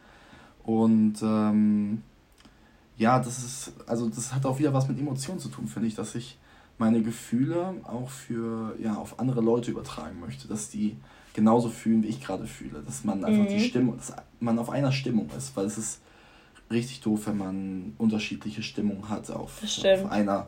Und 0.63 1.15
ähm, 1.21 2.01
ja, 2.97 3.19
das 3.19 3.39
ist, 3.39 3.73
also 3.87 4.09
das 4.09 4.33
hat 4.33 4.45
auch 4.45 4.59
wieder 4.59 4.73
was 4.73 4.87
mit 4.87 4.99
Emotionen 4.99 5.39
zu 5.39 5.49
tun, 5.49 5.67
finde 5.67 5.87
ich, 5.87 5.95
dass 5.95 6.15
ich 6.15 6.37
meine 6.81 7.03
Gefühle 7.03 7.75
auch 7.83 8.09
für, 8.09 8.75
ja, 8.81 8.95
auf 8.95 9.19
andere 9.19 9.39
Leute 9.39 9.69
übertragen 9.69 10.19
möchte, 10.19 10.47
dass 10.47 10.69
die 10.69 10.97
genauso 11.33 11.69
fühlen, 11.69 12.01
wie 12.01 12.07
ich 12.07 12.19
gerade 12.19 12.47
fühle, 12.47 12.81
dass 12.83 13.03
man 13.03 13.23
einfach 13.23 13.43
mhm. 13.43 13.49
die 13.49 13.59
Stimmung, 13.59 13.97
dass 13.97 14.13
man 14.39 14.57
auf 14.57 14.71
einer 14.71 14.91
Stimmung 14.91 15.29
ist, 15.37 15.55
weil 15.55 15.65
es 15.65 15.77
ist 15.77 16.01
richtig 16.71 17.01
doof, 17.01 17.27
wenn 17.27 17.37
man 17.37 17.93
unterschiedliche 17.99 18.63
Stimmungen 18.63 19.09
hat 19.09 19.29
auf, 19.29 19.61
auf 19.63 20.11
einer 20.11 20.47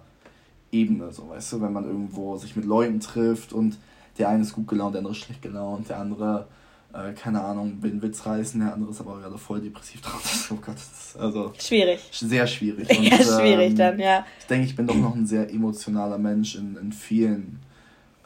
Ebene, 0.72 1.12
so 1.12 1.30
weißt 1.30 1.54
du, 1.54 1.62
wenn 1.62 1.72
man 1.72 1.86
irgendwo 1.86 2.36
sich 2.38 2.56
mit 2.56 2.66
Leuten 2.66 3.00
trifft 3.00 3.54
und 3.54 3.78
der 4.18 4.30
eine 4.30 4.42
ist 4.42 4.54
gut 4.54 4.68
gelaunt, 4.68 4.96
der 4.96 5.00
andere 5.00 5.14
ist 5.14 5.20
schlecht 5.20 5.44
gelaunt, 5.44 5.90
der 5.90 6.00
andere, 6.00 6.48
äh, 6.94 7.14
keine 7.14 7.42
Ahnung, 7.42 7.82
will 7.82 7.92
einen 7.92 8.02
Witz 8.02 8.26
reißen, 8.26 8.60
der 8.60 8.74
andere 8.74 8.92
ist 8.92 9.02
aber 9.02 9.20
gerade 9.20 9.38
voll 9.38 9.60
depressiv 9.62 10.02
drauf. 10.02 10.52
oh 10.52 10.56
Gott, 10.56 10.76
das 10.76 11.10
ist 11.10 11.18
also 11.18 11.52
schwierig. 11.60 12.00
Sehr 12.12 12.46
schwierig. 12.46 12.90
Und, 12.98 13.04
ja, 13.04 13.18
schwierig 13.18 13.72
ähm, 13.72 13.76
dann, 13.76 14.00
ja. 14.00 14.26
Ich 14.40 14.46
denke, 14.46 14.66
ich 14.66 14.76
bin 14.76 14.88
doch 14.88 14.96
noch 14.96 15.16
ein 15.16 15.26
sehr 15.26 15.50
emotionaler 15.52 16.18
Mensch 16.18 16.56
in, 16.56 16.78
in 16.78 16.92
vielen 16.92 17.60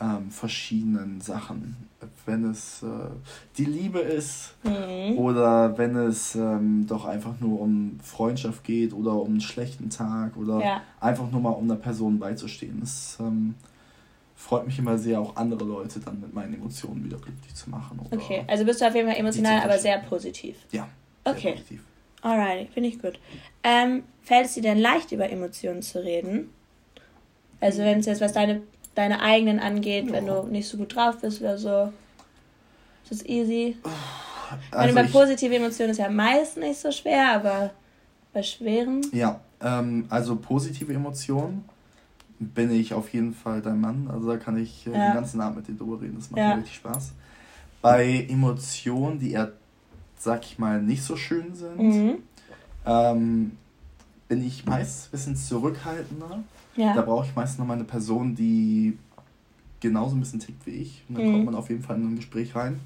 ähm, 0.01 0.29
verschiedenen 0.29 1.21
Sachen. 1.21 1.77
Wenn 2.25 2.43
es 2.43 2.83
äh, 2.83 3.09
die 3.57 3.65
Liebe 3.65 3.99
ist 3.99 4.55
mhm. 4.63 5.17
oder 5.17 5.77
wenn 5.77 5.95
es 5.95 6.35
ähm, 6.35 6.85
doch 6.87 7.05
einfach 7.05 7.39
nur 7.39 7.61
um 7.61 7.99
Freundschaft 8.03 8.63
geht 8.63 8.93
oder 8.93 9.13
um 9.13 9.29
einen 9.29 9.41
schlechten 9.41 9.89
Tag 9.89 10.35
oder 10.35 10.59
ja. 10.59 10.81
einfach 10.99 11.31
nur 11.31 11.41
mal 11.41 11.51
um 11.51 11.63
einer 11.63 11.79
Person 11.79 12.19
beizustehen. 12.19 12.81
Es 12.83 13.17
ähm, 13.19 13.55
freut 14.37 14.65
mich 14.65 14.79
immer 14.79 14.97
sehr, 14.97 15.19
auch 15.19 15.35
andere 15.35 15.65
Leute 15.65 15.99
dann 15.99 16.21
mit 16.21 16.33
meinen 16.33 16.53
Emotionen 16.53 17.03
wieder 17.03 17.17
glücklich 17.17 17.53
zu 17.53 17.69
machen. 17.69 17.99
okay, 18.11 18.45
also 18.47 18.63
bist 18.63 18.79
du 18.79 18.85
auf 18.85 18.95
jeden 18.95 19.09
Fall 19.09 19.17
emotional, 19.17 19.63
aber 19.63 19.77
sehr 19.77 19.97
positiv. 19.99 20.55
Ja. 20.71 20.87
Okay. 21.25 21.53
Positiv. 21.53 21.83
Alright, 22.21 22.69
finde 22.69 22.89
ich 22.89 23.01
gut. 23.01 23.19
Ähm, 23.63 24.03
fällt 24.21 24.45
es 24.45 24.53
dir 24.53 24.61
denn 24.61 24.77
leicht, 24.77 25.11
über 25.11 25.29
Emotionen 25.29 25.81
zu 25.81 26.03
reden? 26.03 26.51
Also 27.59 27.79
wenn 27.79 27.99
es 27.99 28.05
jetzt 28.05 28.21
was 28.21 28.33
deine 28.33 28.61
deine 28.97 29.21
eigenen 29.21 29.59
angeht, 29.59 30.11
wenn 30.11 30.25
du 30.25 30.43
nicht 30.43 30.67
so 30.67 30.77
gut 30.77 30.95
drauf 30.95 31.19
bist 31.21 31.41
oder 31.41 31.57
so. 31.57 31.93
Ist 33.03 33.11
das 33.11 33.25
easy? 33.25 33.77
Also 34.71 34.95
bei 34.95 35.03
positiven 35.03 35.57
Emotionen 35.57 35.91
ist 35.91 35.97
ja 35.97 36.09
meist 36.09 36.57
nicht 36.57 36.79
so 36.79 36.91
schwer, 36.91 37.33
aber 37.33 37.71
bei 38.33 38.41
schweren. 38.41 39.05
Ja, 39.11 39.39
ähm, 39.61 40.05
also 40.09 40.35
positive 40.35 40.93
Emotionen 40.93 41.65
bin 42.39 42.71
ich 42.71 42.93
auf 42.93 43.13
jeden 43.13 43.33
Fall 43.33 43.61
dein 43.61 43.81
Mann. 43.81 44.09
Also 44.11 44.27
da 44.27 44.37
kann 44.37 44.57
ich 44.57 44.87
äh, 44.87 44.91
ja. 44.91 45.09
den 45.09 45.13
ganzen 45.15 45.41
Abend 45.41 45.57
mit 45.57 45.67
dir 45.67 45.75
drüber 45.75 46.01
reden. 46.01 46.15
Das 46.17 46.29
macht 46.29 46.39
ja. 46.39 46.49
mir 46.49 46.57
richtig 46.57 46.75
Spaß. 46.75 47.13
Bei 47.81 48.25
Emotionen, 48.29 49.19
die 49.19 49.31
eher, 49.31 49.53
sag 50.17 50.45
ich 50.45 50.59
mal, 50.59 50.81
nicht 50.81 51.03
so 51.03 51.15
schön 51.15 51.55
sind, 51.55 51.77
mhm. 51.77 52.17
ähm, 52.85 53.51
bin 54.27 54.45
ich 54.45 54.65
meist 54.65 55.07
ein 55.07 55.11
bisschen 55.11 55.35
zurückhaltender. 55.35 56.43
Ja. 56.75 56.93
Da 56.93 57.01
brauche 57.01 57.25
ich 57.25 57.35
meistens 57.35 57.59
noch 57.59 57.65
mal 57.65 57.73
eine 57.73 57.85
Person, 57.85 58.35
die 58.35 58.97
genauso 59.79 60.15
ein 60.15 60.19
bisschen 60.19 60.39
tickt 60.39 60.65
wie 60.65 60.71
ich. 60.71 61.03
Und 61.09 61.17
dann 61.17 61.27
mhm. 61.27 61.31
kommt 61.33 61.45
man 61.45 61.55
auf 61.55 61.69
jeden 61.69 61.83
Fall 61.83 61.95
in 61.95 62.07
ein 62.07 62.15
Gespräch 62.17 62.55
rein. 62.55 62.79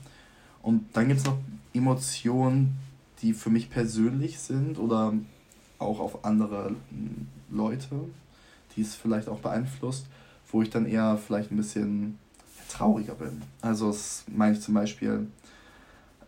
Und 0.61 0.85
dann 0.93 1.07
gibt 1.07 1.19
es 1.19 1.25
noch 1.25 1.37
Emotionen, 1.73 2.77
die 3.21 3.33
für 3.33 3.49
mich 3.49 3.69
persönlich 3.69 4.39
sind 4.39 4.77
oder 4.77 5.13
auch 5.79 5.99
auf 5.99 6.25
andere 6.25 6.75
Leute, 7.49 7.95
die 8.75 8.81
es 8.81 8.95
vielleicht 8.95 9.27
auch 9.27 9.39
beeinflusst, 9.39 10.05
wo 10.51 10.61
ich 10.61 10.69
dann 10.69 10.85
eher 10.85 11.17
vielleicht 11.17 11.51
ein 11.51 11.57
bisschen 11.57 12.17
trauriger 12.69 13.15
bin. 13.15 13.41
Also 13.61 13.87
das 13.87 14.23
meine 14.27 14.53
ich 14.53 14.61
zum 14.61 14.73
Beispiel, 14.73 15.27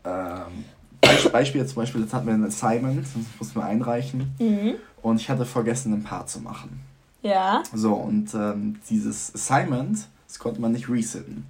ähm, 0.03 0.65
Beispiel 1.31 1.61
jetzt 1.61 1.73
zum 1.73 1.81
Beispiel, 1.81 2.01
jetzt 2.01 2.13
hatten 2.13 2.27
wir 2.27 2.33
ein 2.33 2.43
Assignment, 2.43 3.03
das 3.03 3.13
mussten 3.39 3.59
wir 3.59 3.65
einreichen 3.65 4.33
mhm. 4.39 4.75
und 5.01 5.19
ich 5.19 5.29
hatte 5.29 5.45
vergessen, 5.45 5.93
ein 5.93 6.03
Paar 6.03 6.27
zu 6.27 6.39
machen. 6.39 6.81
Ja. 7.21 7.63
So, 7.73 7.93
und 7.93 8.33
ähm, 8.33 8.79
dieses 8.89 9.33
Assignment, 9.33 10.07
das 10.27 10.39
konnte 10.39 10.59
man 10.61 10.73
nicht 10.73 10.89
resetten. 10.89 11.45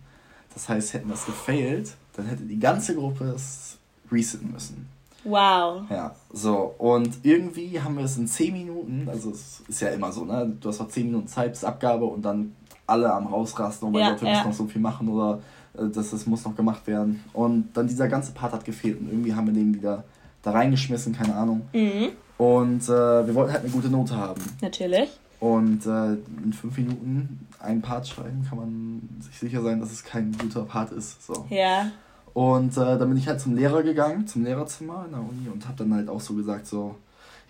Das 0.54 0.70
heißt, 0.70 0.94
hätten 0.94 1.08
wir 1.08 1.16
es 1.16 1.26
gefailt, 1.26 1.96
dann 2.16 2.28
hätte 2.28 2.44
die 2.44 2.60
ganze 2.60 2.96
Gruppe 2.96 3.26
es 3.26 3.78
resetten 4.12 4.52
müssen. 4.52 4.88
Wow. 5.24 5.84
Ja, 5.90 6.16
so. 6.32 6.76
Und 6.78 7.20
irgendwie 7.24 7.80
haben 7.82 7.98
wir 7.98 8.06
es 8.06 8.18
in 8.18 8.28
10 8.28 8.54
Minuten, 8.54 9.08
also 9.10 9.32
es 9.32 9.62
ist 9.68 9.82
ja 9.82 9.90
immer 9.90 10.12
so, 10.12 10.26
ne? 10.26 10.56
Du 10.60 10.70
hast 10.70 10.80
noch 10.80 10.90
10 10.90 11.08
Minuten 11.08 11.28
Zeit 11.28 11.52
bis 11.52 11.64
Abgabe 11.64 12.06
und 12.06 12.24
dann 12.24 12.56
alle 12.86 13.12
am 13.12 13.28
Rausrasten, 13.28 13.88
oh 13.88 13.92
mein 13.92 14.02
ja, 14.02 14.10
Gott, 14.12 14.22
wir 14.22 14.30
ja. 14.30 14.36
müssen 14.36 14.48
noch 14.50 14.56
so 14.56 14.66
viel 14.66 14.82
machen 14.82 15.08
oder 15.08 15.40
äh, 15.78 15.88
das, 15.90 16.12
das 16.12 16.26
muss 16.26 16.44
noch 16.46 16.56
gemacht 16.56 16.86
werden. 16.88 17.24
Und 17.34 17.70
dann 17.74 17.88
dieser 17.88 18.08
ganze 18.08 18.34
Part 18.34 18.54
hat 18.54 18.66
gefehlt 18.66 19.00
und 19.00 19.08
irgendwie 19.08 19.34
haben 19.34 19.48
wir 19.48 19.54
den 19.54 19.74
wieder 19.74 20.04
da 20.42 20.52
reingeschmissen, 20.52 21.14
keine 21.14 21.36
Ahnung. 21.36 21.62
Mhm. 21.74 22.10
Und 22.38 22.84
äh, 22.84 23.26
wir 23.28 23.36
wollten 23.36 23.54
halt 23.54 23.64
eine 23.64 23.72
gute 23.72 23.90
Note 23.90 24.18
haben. 24.18 24.42
Natürlich. 24.62 25.10
Und 25.40 25.86
äh, 25.86 26.14
in 26.44 26.54
fünf 26.54 26.78
Minuten 26.78 27.48
einen 27.60 27.82
Part 27.82 28.08
schreiben, 28.08 28.46
kann 28.48 28.58
man 28.58 29.10
sich 29.22 29.38
sicher 29.40 29.62
sein, 29.62 29.80
dass 29.80 29.92
es 29.92 30.04
kein 30.04 30.36
guter 30.38 30.64
Part 30.64 30.92
ist. 30.92 31.26
So. 31.26 31.46
Ja. 31.50 31.92
Und 32.34 32.78
äh, 32.78 32.98
dann 32.98 33.10
bin 33.10 33.18
ich 33.18 33.28
halt 33.28 33.40
zum 33.40 33.56
Lehrer 33.56 33.84
gegangen, 33.84 34.26
zum 34.28 34.44
Lehrerzimmer 34.44 35.06
in 35.06 35.12
der 35.12 35.22
Uni 35.22 35.50
und 35.52 35.66
habe 35.68 35.78
dann 35.78 35.94
halt 35.94 36.10
auch 36.10 36.22
so 36.22 36.34
gesagt, 36.34 36.66
so, 36.66 36.96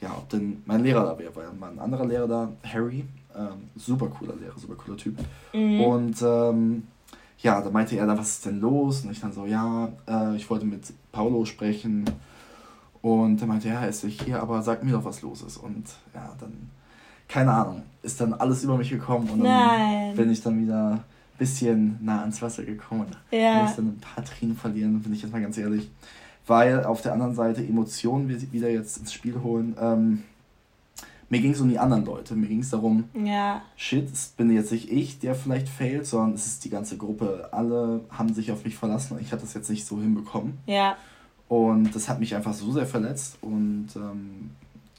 ja, 0.02 0.12
ob 0.18 0.28
denn 0.30 0.62
mein 0.66 0.84
Lehrer 0.84 1.06
da 1.06 1.18
wäre, 1.18 1.34
weil 1.36 1.48
war 1.60 1.70
ein 1.70 1.80
anderer 1.80 2.06
Lehrer 2.06 2.28
da, 2.28 2.50
Harry, 2.63 3.06
ähm, 3.36 3.70
super 3.75 4.08
cooler 4.08 4.36
Lehrer, 4.36 4.58
super 4.58 4.75
cooler 4.75 4.98
Typ. 4.98 5.18
Mhm. 5.54 5.82
Und 5.82 6.22
ähm, 6.22 6.84
ja, 7.40 7.62
da 7.62 7.70
meinte 7.70 7.96
er 7.96 8.06
dann, 8.06 8.18
was 8.18 8.30
ist 8.30 8.46
denn 8.46 8.60
los? 8.60 9.04
Und 9.04 9.12
ich 9.12 9.22
dann 9.22 9.32
so, 9.32 9.46
ja, 9.46 9.90
äh, 10.08 10.36
ich 10.36 10.50
wollte 10.50 10.66
mit 10.66 10.94
Paulo 11.12 11.46
sprechen. 11.46 12.06
Und 13.02 13.42
er 13.42 13.48
meinte, 13.48 13.68
ja, 13.68 13.82
er 13.82 13.90
ist 13.90 14.04
nicht 14.04 14.22
hier, 14.22 14.42
aber 14.42 14.62
sag 14.62 14.84
mir 14.84 14.92
doch, 14.92 15.04
was 15.06 15.22
los 15.22 15.42
ist. 15.42 15.58
Und 15.58 15.86
ja, 16.13 16.34
dann, 16.40 16.70
keine 17.28 17.54
Ahnung, 17.54 17.84
ist 18.02 18.20
dann 18.20 18.34
alles 18.34 18.63
über 18.63 18.78
mich 18.78 18.90
gekommen 18.90 19.30
und 19.30 19.40
dann 19.40 19.48
Nein. 19.48 20.16
bin 20.16 20.30
ich 20.30 20.42
dann 20.42 20.60
wieder 20.62 21.04
bisschen 21.38 21.98
nah 22.02 22.22
ans 22.22 22.42
Wasser 22.42 22.63
gekommen. 22.63 23.08
Ja. 23.32 23.63
Muss 23.63 23.75
dann 23.75 23.88
ein 23.88 24.00
paar 24.00 24.24
Tränen 24.24 24.56
verlieren, 24.56 25.02
bin 25.02 25.13
ich 25.13 25.22
jetzt 25.22 25.32
mal 25.32 25.42
ganz 25.42 25.58
ehrlich. 25.58 25.90
Weil 26.46 26.84
auf 26.84 27.02
der 27.02 27.13
anderen 27.13 27.36
Seite 27.36 27.62
Emotionen 27.63 28.30
wieder 28.52 28.70
jetzt 28.70 28.98
ins 28.98 29.13
Spiel 29.13 29.42
holen. 29.42 29.75
Ähm, 29.80 30.24
mir 31.30 31.42
ging 31.42 31.54
es 31.54 31.62
um 31.62 31.70
die 31.70 31.80
anderen 31.80 32.06
Leute. 32.06 32.36
Mir 32.36 32.48
ging 32.48 32.60
es 32.60 32.70
darum, 32.70 33.06
ja. 33.13 33.63
shit, 33.75 34.12
es 34.12 34.28
bin 34.28 34.52
jetzt 34.52 34.72
nicht 34.72 34.92
ich, 34.92 35.20
der 35.20 35.34
vielleicht 35.36 35.70
failt, 35.70 36.06
sondern 36.06 36.34
es 36.34 36.46
ist 36.46 36.66
die 36.66 36.70
ganze 36.70 36.98
Gruppe. 36.98 37.50
Alle 37.52 38.02
haben 38.10 38.34
sich 38.34 38.52
auf 38.52 38.63
mich 38.66 38.75
verlassen 38.75 39.16
und 39.16 39.22
ich 39.22 39.32
hatte 39.32 39.42
das 39.42 39.54
jetzt 39.54 39.70
nicht 39.70 39.86
so 39.86 40.00
hinbekommen. 40.00 40.60
Ja. 40.68 40.96
Und 41.48 41.96
das 41.96 42.10
hat 42.10 42.20
mich 42.20 42.36
einfach 42.36 42.54
so 42.54 42.72
sehr 42.72 42.86
verletzt 42.86 43.38
und 43.42 43.88
ähm, 43.96 44.52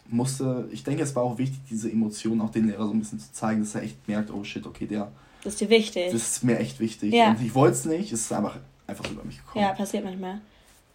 musste, 0.09 0.69
ich 0.71 0.85
denke, 0.85 1.03
es 1.03 1.14
war 1.14 1.23
auch 1.23 1.38
wichtig, 1.38 1.61
diese 1.71 1.91
Emotionen 1.91 2.41
auch 2.41 2.50
den 2.50 2.67
Lehrer 2.67 2.87
so 2.87 2.93
ein 2.93 2.99
bisschen 2.99 3.21
zu 3.21 3.33
zeigen, 3.33 3.61
dass 3.61 3.75
er 3.75 3.83
echt 3.83 4.09
merkt, 4.09 4.33
oh 4.33 4.45
shit, 4.45 4.67
okay, 4.67 4.87
der 4.87 5.11
das 5.45 5.55
ist 5.55 5.61
dir 5.61 5.69
wichtig. 5.69 6.13
Das 6.13 6.23
ist 6.23 6.45
mir 6.45 6.59
echt 6.59 6.81
wichtig. 6.81 7.13
Ja. 7.13 7.31
Und 7.31 7.41
ich 7.41 7.55
wollte 7.55 7.75
es 7.75 7.85
nicht, 7.85 8.13
es 8.13 8.23
ist 8.23 8.33
einfach, 8.33 8.57
einfach 8.87 9.09
über 9.11 9.23
mich 9.25 9.39
gekommen. 9.39 9.65
Ja, 9.65 9.73
passiert 9.73 10.05
manchmal. 10.05 10.41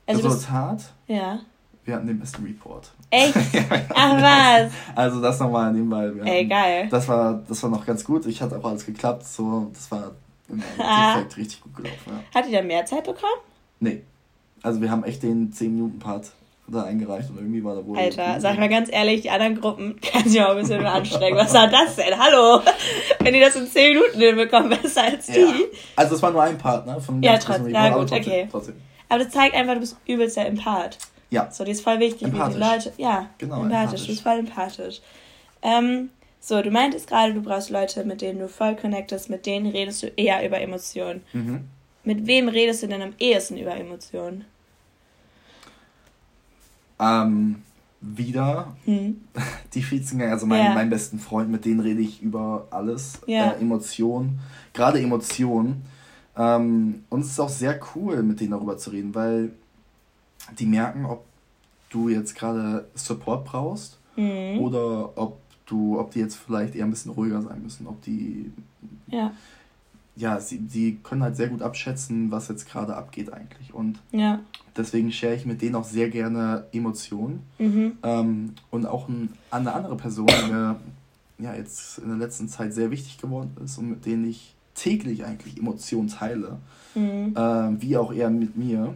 Also 0.06 0.28
Resultat? 0.28 0.92
ja. 1.08 1.40
Wir 1.86 1.96
hatten 1.96 2.08
den 2.08 2.20
besten 2.20 2.44
Report. 2.44 2.92
Echt? 3.10 3.34
Ach 3.96 4.22
was? 4.22 4.72
Also 4.94 5.22
das 5.22 5.40
nochmal 5.40 5.74
nebenbei. 5.74 6.14
Wir 6.14 6.24
Ey, 6.24 6.46
geil. 6.46 6.88
Das 6.92 7.08
war, 7.08 7.42
das 7.48 7.64
war 7.64 7.72
noch 7.72 7.84
ganz 7.84 8.04
gut. 8.04 8.28
Ich 8.28 8.42
hatte 8.44 8.60
auch 8.60 8.66
alles 8.66 8.86
geklappt. 8.86 9.26
So, 9.26 9.72
das 9.74 9.90
war 9.90 10.12
im 10.50 10.62
Endeffekt 10.78 11.38
richtig 11.38 11.62
gut 11.62 11.76
gelaufen. 11.78 11.98
Ja. 12.08 12.40
Hattet 12.40 12.52
ihr 12.52 12.62
mehr 12.62 12.86
Zeit 12.86 13.06
bekommen? 13.06 13.42
Nee. 13.80 14.04
Also 14.62 14.82
wir 14.82 14.92
haben 14.92 15.04
echt 15.04 15.24
den 15.24 15.52
10-Minuten-Part 15.52 16.32
da 16.72 16.84
eingereicht 16.84 17.30
und 17.30 17.38
irgendwie 17.38 17.64
war 17.64 17.76
da 17.76 17.86
wohl. 17.86 17.98
Alter, 17.98 18.40
sag 18.40 18.58
mal 18.58 18.70
ganz 18.70 18.90
ehrlich, 18.92 19.22
die 19.22 19.30
anderen 19.30 19.60
Gruppen 19.60 20.00
können 20.14 20.30
sich 20.30 20.42
auch 20.42 20.52
ein 20.52 20.58
bisschen 20.58 20.86
anstrengen. 20.86 21.38
Was 21.38 21.54
war 21.54 21.68
das 21.68 21.96
denn? 21.96 22.18
Hallo? 22.18 22.62
Wenn 23.20 23.34
die 23.34 23.40
das 23.40 23.56
in 23.56 23.68
10 23.68 23.94
Minuten 23.94 24.20
hinbekommen, 24.20 24.70
besser 24.70 25.04
als 25.04 25.28
die. 25.28 25.40
Ja. 25.40 25.54
Also 25.96 26.16
es 26.16 26.22
war 26.22 26.32
nur 26.32 26.44
ein 26.44 26.58
Part, 26.58 26.86
ne? 26.86 27.00
Von 27.02 27.22
ja, 27.22 27.38
trotzdem. 27.38 27.70
Ja, 27.70 27.90
gut, 27.90 28.10
trotzdem, 28.10 28.20
okay. 28.20 28.48
Trotzdem. 28.52 28.76
Aber 29.10 29.24
das 29.24 29.34
zeigt 29.34 29.56
einfach, 29.56 29.74
du 29.74 29.80
bist 29.80 29.98
übelst 30.06 30.38
der 30.38 30.48
Empath. 30.48 30.98
Ja. 31.30 31.50
So, 31.52 31.64
die 31.64 31.72
ist 31.72 31.82
voll 31.82 32.00
wichtig, 32.00 32.24
empathisch. 32.24 32.56
wie 32.56 32.60
die 32.60 32.66
Leute. 32.66 32.94
Ja, 32.98 33.30
genau. 33.38 33.64
Empathisch. 33.64 33.72
empathisch. 33.72 34.02
Du 34.02 34.08
bist 34.08 34.22
voll 34.22 34.40
empathisch. 34.40 35.02
Ähm, 35.62 36.10
so, 36.40 36.62
du 36.62 36.72
meintest 36.72 37.08
gerade, 37.08 37.34
du 37.34 37.42
brauchst 37.42 37.70
Leute, 37.70 38.06
mit 38.06 38.22
denen 38.22 38.40
du 38.40 38.48
voll 38.48 38.76
connectest, 38.76 39.30
mit 39.30 39.46
denen 39.46 39.68
redest 39.68 40.04
du 40.04 40.08
eher 40.08 40.46
über 40.46 40.60
Emotionen. 40.62 41.24
Mhm. 41.34 41.66
Mit 42.04 42.28
wem 42.28 42.48
redest 42.48 42.84
du 42.84 42.88
denn 42.88 43.02
am 43.02 43.14
ehesten 43.20 43.58
über 43.58 43.76
Emotionen? 43.76 44.46
Ähm, 47.00 47.64
wieder 48.02 48.76
hm. 48.86 49.22
die 49.74 49.82
Vizzinger, 49.82 50.32
also 50.32 50.46
mein, 50.46 50.66
ja. 50.66 50.74
mein 50.74 50.90
besten 50.90 51.20
Freund, 51.20 51.50
mit 51.50 51.66
denen 51.66 51.80
rede 51.80 52.02
ich 52.02 52.22
über 52.22 52.68
alles. 52.72 53.22
Ja. 53.26 53.52
Äh, 53.52 53.62
Emotionen, 53.62 54.40
gerade 54.74 55.00
Emotionen. 55.00 55.84
Ähm, 56.38 57.04
und 57.10 57.22
es 57.22 57.28
ist 57.28 57.40
auch 57.40 57.50
sehr 57.50 57.80
cool, 57.96 58.24
mit 58.24 58.40
denen 58.40 58.52
darüber 58.52 58.78
zu 58.78 58.92
reden, 58.92 59.14
weil 59.16 59.52
die 60.58 60.66
merken, 60.66 61.06
ob 61.06 61.26
du 61.90 62.10
jetzt 62.10 62.36
gerade 62.36 62.88
Support 62.96 63.46
brauchst 63.46 64.00
mhm. 64.16 64.60
oder 64.60 65.18
ob 65.18 65.40
du, 65.66 66.00
ob 66.00 66.12
die 66.12 66.20
jetzt 66.20 66.36
vielleicht 66.36 66.76
eher 66.76 66.86
ein 66.86 66.92
bisschen 66.92 67.12
ruhiger 67.12 67.42
sein 67.42 67.62
müssen, 67.62 67.88
ob 67.88 68.02
die 68.04 68.52
ja 69.08 69.34
ja, 70.20 70.40
sie, 70.42 70.62
sie 70.68 71.00
können 71.02 71.24
halt 71.24 71.38
sehr 71.38 71.48
gut 71.48 71.62
abschätzen, 71.62 72.30
was 72.30 72.50
jetzt 72.50 72.70
gerade 72.70 72.96
abgeht 72.96 73.32
eigentlich. 73.32 73.74
Und 73.74 74.00
ja. 74.12 74.40
deswegen 74.76 75.12
share 75.14 75.34
ich 75.34 75.46
mit 75.46 75.62
denen 75.62 75.76
auch 75.76 75.86
sehr 75.86 76.10
gerne 76.10 76.66
Emotionen. 76.74 77.44
Mhm. 77.58 77.98
Ähm, 78.04 78.54
und 78.70 78.86
auch 78.86 79.08
ein, 79.08 79.30
eine 79.50 79.74
andere 79.74 79.96
Person, 79.96 80.28
die 80.28 80.52
mir 80.52 80.76
ja, 81.40 81.56
jetzt 81.56 82.00
in 82.00 82.10
der 82.10 82.18
letzten 82.18 82.50
Zeit 82.50 82.74
sehr 82.74 82.92
wichtig 82.92 83.18
geworden 83.18 83.56
ist 83.64 83.78
und 83.78 83.90
mit 83.90 84.06
denen 84.06 84.30
ich 84.30 84.56
täglich 84.76 85.24
eigentlich 85.24 85.58
Emotionen 85.58 86.10
teile, 86.10 86.58
mhm. 86.96 87.34
äh, 87.36 87.82
wie 87.82 87.96
auch 87.96 88.12
er 88.12 88.30
mit 88.30 88.58
mir, 88.58 88.96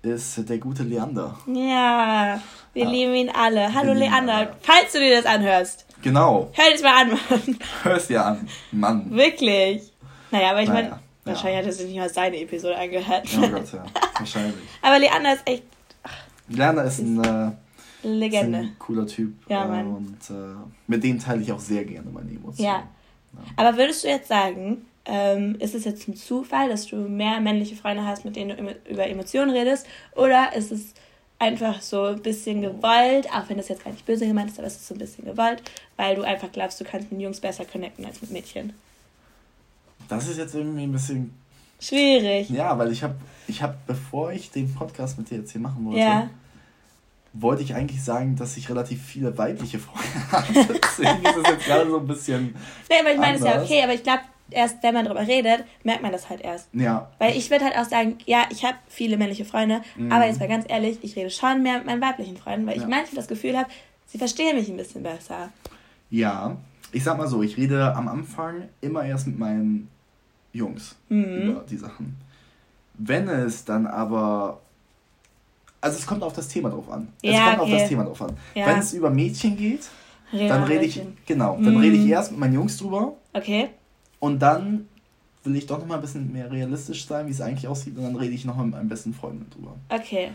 ist 0.00 0.48
der 0.48 0.58
gute 0.58 0.82
Leander. 0.82 1.38
Ja, 1.46 2.40
wir 2.72 2.84
ja. 2.84 2.90
lieben 2.90 3.14
ihn 3.14 3.30
alle. 3.30 3.72
Hallo 3.74 3.92
Leander, 3.92 4.56
falls 4.60 4.92
du 4.92 4.98
dir 4.98 5.16
das 5.16 5.26
anhörst. 5.26 5.86
Genau. 6.02 6.50
Hör 6.52 6.70
das 6.70 6.82
mal 6.82 7.02
an, 7.02 7.08
Mann. 7.08 7.58
Hörst 7.82 8.10
dir 8.10 8.24
an, 8.24 8.48
Mann. 8.72 9.10
Wirklich. 9.10 9.93
Naja, 10.34 10.50
aber 10.50 10.62
ich 10.62 10.68
naja, 10.68 10.82
meine, 10.82 11.00
wahrscheinlich 11.24 11.58
hat 11.58 11.66
er 11.66 11.72
sich 11.72 11.86
nicht 11.86 11.96
mal 11.96 12.08
seine 12.08 12.40
Episode 12.40 12.76
angehört. 12.76 13.28
Oh 13.36 13.48
Gott, 13.48 13.72
ja. 13.72 13.84
Wahrscheinlich. 14.18 14.54
aber 14.82 14.98
Leander 14.98 15.34
ist 15.34 15.42
echt. 15.46 15.62
Leander 16.48 16.84
ist 16.84 16.98
ein, 16.98 17.24
äh, 17.24 17.50
Legende. 18.02 18.58
Ist 18.58 18.64
ein 18.64 18.76
cooler 18.80 19.06
Typ. 19.06 19.32
Ja, 19.48 19.64
Mann. 19.64 19.86
Und 19.86 20.18
äh, 20.30 20.56
mit 20.88 21.04
dem 21.04 21.20
teile 21.20 21.40
ich 21.40 21.52
auch 21.52 21.60
sehr 21.60 21.84
gerne 21.84 22.10
meine 22.10 22.30
Emotionen. 22.30 22.68
Ja. 22.68 22.82
ja. 23.32 23.40
Aber 23.56 23.78
würdest 23.78 24.02
du 24.02 24.08
jetzt 24.08 24.26
sagen, 24.26 24.84
ähm, 25.04 25.54
ist 25.60 25.76
es 25.76 25.84
jetzt 25.84 26.08
ein 26.08 26.16
Zufall, 26.16 26.68
dass 26.68 26.86
du 26.88 26.96
mehr 26.96 27.40
männliche 27.40 27.76
Freunde 27.76 28.04
hast, 28.04 28.24
mit 28.24 28.34
denen 28.34 28.56
du 28.56 28.90
über 28.90 29.06
Emotionen 29.06 29.52
redest? 29.52 29.86
Oder 30.16 30.52
ist 30.56 30.72
es 30.72 30.94
einfach 31.38 31.80
so 31.80 32.06
ein 32.06 32.22
bisschen 32.22 32.60
gewollt, 32.60 33.28
auch 33.32 33.48
wenn 33.48 33.56
das 33.56 33.68
jetzt 33.68 33.84
gar 33.84 33.92
nicht 33.92 34.04
böse 34.04 34.26
gemeint 34.26 34.50
ist, 34.50 34.58
aber 34.58 34.66
es 34.66 34.74
ist 34.74 34.88
so 34.88 34.94
ein 34.96 34.98
bisschen 34.98 35.26
gewollt, 35.26 35.62
weil 35.96 36.16
du 36.16 36.22
einfach 36.22 36.50
glaubst, 36.50 36.80
du 36.80 36.84
kannst 36.84 37.12
mit 37.12 37.20
Jungs 37.20 37.38
besser 37.38 37.64
connecten 37.64 38.04
als 38.04 38.20
mit 38.20 38.32
Mädchen? 38.32 38.72
Das 40.08 40.28
ist 40.28 40.38
jetzt 40.38 40.54
irgendwie 40.54 40.84
ein 40.84 40.92
bisschen 40.92 41.34
schwierig. 41.80 42.50
Ja, 42.50 42.78
weil 42.78 42.92
ich 42.92 43.02
habe, 43.02 43.14
ich 43.46 43.62
habe, 43.62 43.74
bevor 43.86 44.32
ich 44.32 44.50
den 44.50 44.72
Podcast 44.74 45.18
mit 45.18 45.30
dir 45.30 45.38
jetzt 45.38 45.52
hier 45.52 45.60
machen 45.60 45.84
wollte, 45.86 46.00
ja. 46.00 46.30
wollte 47.32 47.62
ich 47.62 47.74
eigentlich 47.74 48.02
sagen, 48.02 48.36
dass 48.36 48.56
ich 48.56 48.68
relativ 48.68 49.02
viele 49.02 49.36
weibliche 49.36 49.78
Freunde 49.78 50.32
habe. 50.32 50.46
Deswegen 50.52 51.24
ist 51.24 51.36
es 51.36 51.50
jetzt 51.50 51.66
gerade 51.66 51.90
so 51.90 51.98
ein 51.98 52.06
bisschen. 52.06 52.54
Nee, 52.88 52.96
aber 53.00 53.12
ich 53.12 53.18
meine, 53.18 53.34
es 53.34 53.40
ist 53.40 53.46
ja 53.46 53.62
okay, 53.62 53.82
aber 53.82 53.94
ich 53.94 54.02
glaube, 54.02 54.22
erst 54.50 54.82
wenn 54.82 54.94
man 54.94 55.04
darüber 55.04 55.26
redet, 55.26 55.64
merkt 55.82 56.02
man 56.02 56.12
das 56.12 56.28
halt 56.28 56.40
erst. 56.40 56.68
Ja. 56.72 57.10
Weil 57.18 57.36
ich 57.36 57.50
würde 57.50 57.64
halt 57.64 57.76
auch 57.76 57.88
sagen, 57.88 58.18
ja, 58.26 58.44
ich 58.50 58.64
habe 58.64 58.76
viele 58.88 59.16
männliche 59.16 59.44
Freunde, 59.44 59.82
mhm. 59.96 60.12
aber 60.12 60.26
jetzt 60.26 60.40
mal 60.40 60.48
ganz 60.48 60.64
ehrlich, 60.68 60.98
ich 61.02 61.16
rede 61.16 61.30
schon 61.30 61.62
mehr 61.62 61.78
mit 61.78 61.86
meinen 61.86 62.02
weiblichen 62.02 62.36
Freunden, 62.36 62.66
weil 62.66 62.76
ja. 62.76 62.82
ich 62.82 62.88
manchmal 62.88 63.16
das 63.16 63.28
Gefühl 63.28 63.56
habe, 63.56 63.68
sie 64.06 64.18
verstehen 64.18 64.56
mich 64.56 64.68
ein 64.68 64.76
bisschen 64.76 65.02
besser. 65.02 65.50
Ja, 66.10 66.56
ich 66.92 67.02
sag 67.02 67.18
mal 67.18 67.26
so, 67.26 67.42
ich 67.42 67.56
rede 67.56 67.94
am 67.94 68.08
Anfang 68.08 68.68
immer 68.80 69.04
erst 69.04 69.26
mit 69.26 69.38
meinen 69.38 69.88
Jungs 70.54 70.96
mhm. 71.08 71.24
über 71.24 71.64
die 71.68 71.76
Sachen. 71.76 72.16
Wenn 72.94 73.28
es 73.28 73.64
dann 73.64 73.86
aber. 73.86 74.60
Also 75.80 75.98
es 75.98 76.06
kommt 76.06 76.22
auf 76.22 76.32
das 76.32 76.48
Thema 76.48 76.70
drauf 76.70 76.90
an. 76.90 77.08
Ja, 77.22 77.32
es 77.32 77.38
kommt 77.38 77.60
okay. 77.60 77.72
auf 77.74 77.80
das 77.80 77.88
Thema 77.88 78.04
drauf 78.04 78.22
an. 78.22 78.36
Ja. 78.54 78.66
Wenn 78.66 78.78
es 78.78 78.94
über 78.94 79.10
Mädchen 79.10 79.56
geht, 79.56 79.88
Rede 80.32 80.48
dann 80.48 80.64
rede 80.64 80.84
ich. 80.84 81.02
Genau, 81.26 81.56
dann 81.56 81.74
mhm. 81.74 81.80
rede 81.80 81.96
ich 81.96 82.06
erst 82.06 82.30
mit 82.30 82.40
meinen 82.40 82.54
Jungs 82.54 82.78
drüber. 82.78 83.12
Okay. 83.34 83.68
Und 84.20 84.40
dann 84.40 84.88
will 85.42 85.56
ich 85.56 85.66
doch 85.66 85.78
noch 85.78 85.86
mal 85.86 85.96
ein 85.96 86.00
bisschen 86.00 86.32
mehr 86.32 86.50
realistisch 86.50 87.06
sein, 87.06 87.26
wie 87.26 87.32
es 87.32 87.40
eigentlich 87.42 87.68
aussieht, 87.68 87.96
und 87.98 88.04
dann 88.04 88.16
rede 88.16 88.32
ich 88.32 88.46
noch 88.46 88.56
mal 88.56 88.64
mit 88.64 88.74
meinem 88.74 88.88
besten 88.88 89.12
Freund 89.12 89.54
drüber. 89.54 89.74
Okay. 89.90 90.30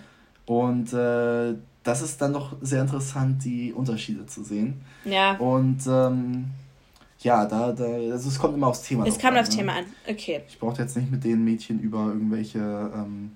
Und 0.46 0.94
äh, 0.94 1.56
das 1.84 2.02
ist 2.02 2.22
dann 2.22 2.34
doch 2.34 2.56
sehr 2.62 2.82
interessant, 2.82 3.44
die 3.44 3.74
Unterschiede 3.74 4.26
zu 4.28 4.44
sehen. 4.44 4.82
Ja. 5.06 5.38
Und 5.38 5.80
ähm, 5.88 6.46
ja, 7.20 7.46
da, 7.46 7.72
da, 7.72 7.84
also 7.84 8.30
es 8.30 8.40
kommt 8.40 8.56
immer 8.56 8.68
aufs 8.68 8.84
Thema 8.84 9.04
an. 9.04 9.10
Es 9.10 9.20
kommt 9.20 9.38
aufs 9.38 9.50
ne? 9.50 9.56
Thema 9.58 9.74
an, 9.74 9.86
okay. 10.08 10.42
Ich 10.48 10.58
brauche 10.60 10.82
jetzt 10.82 10.96
nicht 10.96 11.12
mit 11.12 11.24
den 11.24 11.44
Mädchen 11.44 11.80
über 11.80 12.08
irgendwelche 12.08 12.60
ähm, 12.60 13.32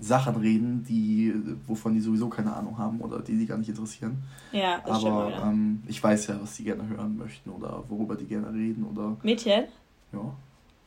Sachen 0.00 0.36
reden, 0.36 0.84
die, 0.88 1.34
wovon 1.66 1.94
die 1.94 2.00
sowieso 2.00 2.28
keine 2.28 2.54
Ahnung 2.54 2.76
haben 2.78 3.00
oder 3.00 3.20
die 3.20 3.36
sie 3.36 3.46
gar 3.46 3.58
nicht 3.58 3.68
interessieren. 3.68 4.22
Ja, 4.52 4.80
das 4.86 5.04
Aber 5.04 5.30
stimmt, 5.30 5.42
ähm, 5.46 5.82
ich 5.86 6.02
weiß 6.02 6.26
ja, 6.28 6.38
was 6.40 6.56
die 6.56 6.64
gerne 6.64 6.86
hören 6.88 7.16
möchten 7.16 7.50
oder 7.50 7.82
worüber 7.88 8.14
die 8.14 8.26
gerne 8.26 8.52
reden 8.52 8.84
oder. 8.84 9.16
Mädchen? 9.22 9.64
Ja. 10.12 10.34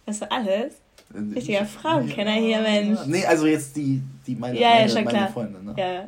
Weißt 0.05 0.21
du 0.21 0.31
alles? 0.31 0.75
Äh, 1.13 1.33
Richtiger 1.33 1.65
Frauenkenner 1.65 2.33
hier, 2.33 2.61
Mensch. 2.61 2.99
Nee, 3.05 3.25
also 3.25 3.45
jetzt 3.45 3.75
die, 3.75 4.01
die 4.25 4.35
meine, 4.35 4.59
ja, 4.59 4.85
ja, 4.85 4.93
meine, 4.93 5.05
meine 5.05 5.27
Freundin, 5.29 5.65
ne? 5.65 5.73
Ja. 5.77 6.07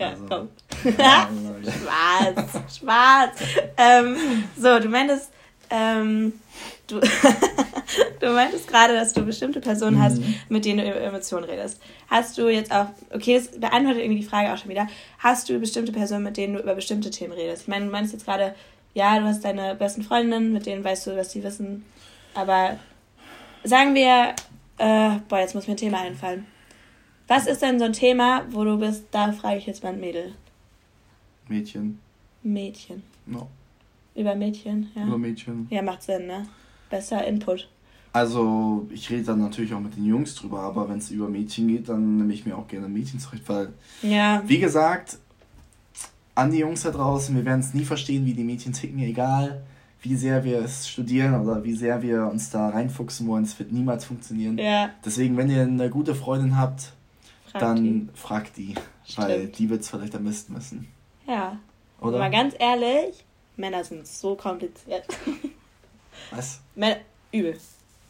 Ja, 0.00 0.10
also, 0.10 0.24
komm. 0.28 0.48
Spaß, 0.80 2.76
Spaß. 2.76 3.30
ähm, 3.76 4.16
so, 4.56 4.78
du 4.78 4.88
meintest, 4.88 5.32
ähm, 5.70 6.32
du, 6.86 7.00
du 8.20 8.32
meintest 8.32 8.68
gerade, 8.68 8.94
dass 8.94 9.12
du 9.12 9.22
bestimmte 9.22 9.60
Personen 9.60 9.96
mhm. 9.96 10.02
hast, 10.02 10.22
mit 10.48 10.64
denen 10.64 10.78
du 10.78 10.90
über 10.90 11.00
Emotionen 11.00 11.44
redest. 11.44 11.80
Hast 12.08 12.38
du 12.38 12.48
jetzt 12.48 12.72
auch, 12.72 12.86
okay, 13.12 13.38
das 13.38 13.58
beantwortet 13.58 14.02
irgendwie 14.02 14.20
die 14.20 14.26
Frage 14.26 14.52
auch 14.52 14.58
schon 14.58 14.70
wieder, 14.70 14.88
hast 15.18 15.48
du 15.48 15.58
bestimmte 15.58 15.92
Personen, 15.92 16.24
mit 16.24 16.36
denen 16.36 16.54
du 16.54 16.60
über 16.60 16.74
bestimmte 16.74 17.10
Themen 17.10 17.32
redest? 17.32 17.62
Ich 17.62 17.68
meine, 17.68 17.86
du 17.86 17.90
meinst 17.90 18.12
jetzt 18.12 18.24
gerade, 18.24 18.54
ja, 18.94 19.18
du 19.18 19.24
hast 19.24 19.44
deine 19.44 19.74
besten 19.74 20.02
Freundinnen, 20.02 20.52
mit 20.52 20.66
denen 20.66 20.84
weißt 20.84 21.06
du, 21.06 21.16
was 21.16 21.28
die 21.30 21.42
wissen, 21.42 21.84
aber 22.34 22.78
sagen 23.64 23.94
wir, 23.94 24.34
äh, 24.78 25.18
boah, 25.28 25.40
jetzt 25.40 25.54
muss 25.54 25.66
mir 25.66 25.74
ein 25.74 25.78
Thema 25.78 26.00
einfallen. 26.00 26.46
Was 27.26 27.46
ist 27.46 27.60
denn 27.60 27.78
so 27.78 27.84
ein 27.84 27.92
Thema, 27.92 28.46
wo 28.50 28.64
du 28.64 28.78
bist, 28.78 29.04
da 29.10 29.32
frage 29.32 29.58
ich 29.58 29.66
jetzt 29.66 29.82
mal 29.82 29.92
ein 29.92 30.00
Mädel. 30.00 30.34
Mädchen. 31.46 32.00
Mädchen. 32.42 33.02
No. 33.26 33.48
Über 34.18 34.34
Mädchen, 34.34 34.90
ja. 34.94 35.06
Über 35.06 35.16
Mädchen. 35.16 35.68
Ja, 35.70 35.80
macht 35.82 36.02
Sinn, 36.02 36.26
ne? 36.26 36.46
Besser 36.90 37.24
Input. 37.26 37.68
Also, 38.12 38.88
ich 38.90 39.08
rede 39.10 39.22
dann 39.22 39.38
natürlich 39.38 39.72
auch 39.72 39.80
mit 39.80 39.96
den 39.96 40.04
Jungs 40.04 40.34
drüber, 40.34 40.60
aber 40.60 40.88
wenn 40.88 40.98
es 40.98 41.10
über 41.10 41.28
Mädchen 41.28 41.68
geht, 41.68 41.88
dann 41.88 42.16
nehme 42.16 42.32
ich 42.32 42.44
mir 42.44 42.56
auch 42.56 42.66
gerne 42.66 42.88
Mädchen 42.88 43.20
zurecht, 43.20 43.44
weil, 43.48 43.68
ja. 44.02 44.42
wie 44.46 44.58
gesagt, 44.58 45.18
an 46.34 46.50
die 46.50 46.58
Jungs 46.58 46.82
da 46.82 46.90
draußen, 46.90 47.34
wir 47.36 47.44
werden 47.44 47.60
es 47.60 47.74
nie 47.74 47.84
verstehen, 47.84 48.26
wie 48.26 48.34
die 48.34 48.44
Mädchen 48.44 48.72
ticken, 48.72 48.98
egal 49.00 49.62
wie 50.02 50.14
sehr 50.14 50.44
wir 50.44 50.60
es 50.60 50.88
studieren 50.88 51.40
oder 51.40 51.64
wie 51.64 51.74
sehr 51.74 52.02
wir 52.02 52.26
uns 52.26 52.50
da 52.50 52.68
reinfuchsen 52.68 53.26
wollen, 53.26 53.44
es 53.44 53.58
wird 53.58 53.72
niemals 53.72 54.04
funktionieren. 54.04 54.58
Ja. 54.58 54.90
Deswegen, 55.04 55.36
wenn 55.36 55.50
ihr 55.50 55.62
eine 55.62 55.90
gute 55.90 56.14
Freundin 56.14 56.56
habt, 56.56 56.92
frag 57.46 57.60
dann 57.60 57.82
die. 57.82 58.08
fragt 58.14 58.56
die, 58.56 58.74
Stimmt. 59.04 59.28
weil 59.28 59.46
die 59.48 59.70
wird 59.70 59.82
es 59.82 59.90
vielleicht 59.90 60.14
am 60.14 60.24
besten 60.24 60.54
wissen. 60.56 60.88
Ja. 61.26 61.58
Oder? 62.00 62.18
Mal 62.18 62.30
ganz 62.30 62.54
ehrlich, 62.58 63.24
Männer 63.58 63.84
sind 63.84 64.06
so 64.06 64.34
kompliziert. 64.34 65.04
Was? 66.30 66.60
Männer, 66.74 66.98
übel. 67.32 67.58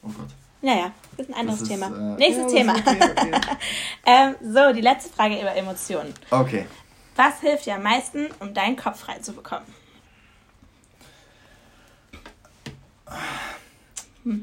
Oh 0.02 0.08
Gott. 0.08 0.28
Naja, 0.60 0.92
das 1.16 1.26
ist 1.26 1.34
ein 1.34 1.40
anderes 1.40 1.62
ist, 1.62 1.68
Thema. 1.68 1.86
Äh, 1.86 2.16
Nächstes 2.18 2.52
ja, 2.52 2.58
Thema. 2.58 2.76
Okay, 2.76 2.98
okay. 3.00 3.40
ähm, 4.06 4.34
so, 4.42 4.72
die 4.72 4.80
letzte 4.80 5.10
Frage 5.10 5.40
über 5.40 5.54
Emotionen. 5.54 6.12
Okay. 6.30 6.66
Was 7.14 7.40
hilft 7.40 7.66
dir 7.66 7.76
am 7.76 7.82
meisten, 7.82 8.28
um 8.40 8.54
deinen 8.54 8.76
Kopf 8.76 9.00
frei 9.00 9.18
zu 9.18 9.32
bekommen? 9.32 9.66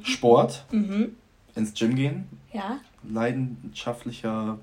Sport. 0.04 0.66
Mhm. 0.72 1.16
Ins 1.56 1.74
Gym 1.74 1.96
gehen. 1.96 2.28
Ja. 2.52 2.80
Leidenschaftlicher 3.04 4.58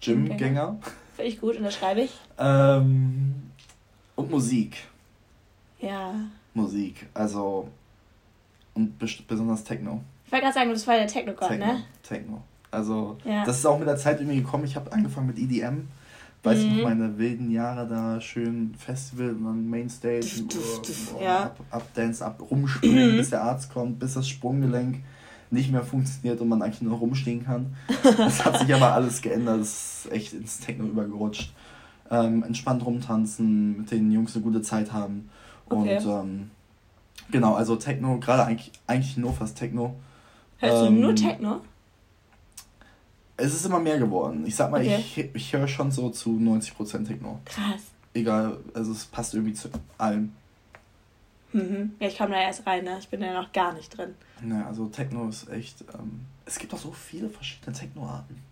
Gymgänger. 0.00 0.78
Finde 1.14 1.30
ich 1.30 1.40
gut, 1.40 1.56
unterschreibe 1.56 2.02
ich. 2.02 2.12
Ähm, 2.38 3.50
und 4.16 4.30
Musik. 4.30 4.78
Ja. 5.82 6.14
Musik. 6.54 7.06
Also. 7.12 7.68
Und 8.74 8.98
besonders 8.98 9.64
Techno. 9.64 10.02
Ich 10.24 10.32
wollte 10.32 10.44
gerade 10.44 10.54
sagen, 10.54 10.68
du 10.68 10.72
bist 10.72 10.86
voll 10.86 10.96
der 10.96 11.06
Techno-Gott, 11.06 11.48
Techno, 11.48 11.66
ne? 11.66 11.84
Techno. 12.02 12.42
Also, 12.70 13.18
ja. 13.24 13.44
das 13.44 13.58
ist 13.58 13.66
auch 13.66 13.78
mit 13.78 13.86
der 13.86 13.98
Zeit 13.98 14.18
irgendwie 14.18 14.40
gekommen. 14.40 14.64
Ich 14.64 14.76
habe 14.76 14.90
angefangen 14.90 15.26
mit 15.26 15.38
EDM. 15.38 15.88
Weiß 16.42 16.58
mhm. 16.58 16.64
ich 16.64 16.76
noch, 16.78 16.84
meine 16.84 17.18
wilden 17.18 17.50
Jahre 17.50 17.86
da, 17.86 18.20
schön 18.20 18.74
Festival 18.76 19.30
und 19.30 19.44
dann 19.44 19.68
Mainstage 19.68 20.26
und, 20.38 20.54
und, 20.54 21.14
und 21.14 21.22
ja. 21.22 21.44
ab, 21.44 21.60
abdance, 21.70 22.24
ab, 22.24 22.42
rumspringen, 22.50 23.12
mhm. 23.12 23.16
bis 23.18 23.30
der 23.30 23.44
Arzt 23.44 23.72
kommt, 23.72 23.98
bis 23.98 24.14
das 24.14 24.28
Sprunggelenk 24.28 25.00
nicht 25.50 25.70
mehr 25.70 25.84
funktioniert 25.84 26.40
und 26.40 26.48
man 26.48 26.62
eigentlich 26.62 26.82
nur 26.82 26.98
rumstehen 26.98 27.44
kann. 27.44 27.76
Das 28.16 28.44
hat 28.44 28.58
sich 28.58 28.74
aber 28.74 28.92
alles 28.92 29.22
geändert, 29.22 29.60
das 29.60 30.04
ist 30.06 30.12
echt 30.12 30.32
ins 30.32 30.58
Techno 30.58 30.86
übergerutscht. 30.86 31.52
Ähm, 32.10 32.42
entspannt 32.42 32.84
rumtanzen, 32.84 33.78
mit 33.78 33.90
den 33.90 34.10
Jungs 34.10 34.34
eine 34.34 34.42
gute 34.42 34.62
Zeit 34.62 34.92
haben. 34.92 35.30
Okay. 35.72 35.96
Und 35.96 36.06
ähm, 36.06 36.50
genau, 37.30 37.54
also 37.54 37.76
Techno, 37.76 38.18
gerade 38.18 38.44
eigentlich, 38.44 38.72
eigentlich 38.86 39.16
nur 39.16 39.32
fast 39.32 39.56
Techno. 39.56 39.96
Hörst 40.58 40.86
ähm, 40.86 40.94
du 40.94 41.00
nur 41.00 41.10
ähm, 41.10 41.16
Techno? 41.16 41.60
Es 43.36 43.54
ist 43.54 43.66
immer 43.66 43.80
mehr 43.80 43.98
geworden. 43.98 44.44
Ich 44.46 44.54
sag 44.54 44.70
mal, 44.70 44.80
okay. 44.80 44.96
ich, 44.98 45.34
ich 45.34 45.52
höre 45.52 45.66
schon 45.66 45.90
so 45.90 46.10
zu 46.10 46.30
90% 46.30 47.06
Techno. 47.06 47.40
Krass. 47.44 47.82
Egal, 48.14 48.58
also 48.74 48.92
es 48.92 49.06
passt 49.06 49.34
irgendwie 49.34 49.54
zu 49.54 49.68
allem. 49.98 50.32
Mhm. 51.52 51.92
Ja, 51.98 52.08
ich 52.08 52.16
komme 52.16 52.30
da 52.30 52.40
erst 52.40 52.66
rein, 52.66 52.84
ne? 52.84 52.98
Ich 52.98 53.08
bin 53.08 53.20
da 53.20 53.32
noch 53.32 53.52
gar 53.52 53.72
nicht 53.74 53.96
drin. 53.96 54.14
Naja, 54.40 54.66
also 54.66 54.86
Techno 54.86 55.28
ist 55.28 55.50
echt. 55.50 55.82
Ähm, 55.94 56.22
es 56.44 56.58
gibt 56.58 56.72
auch 56.74 56.78
so 56.78 56.92
viele 56.92 57.28
verschiedene 57.28 57.76
Techno-Arten. 57.76 58.51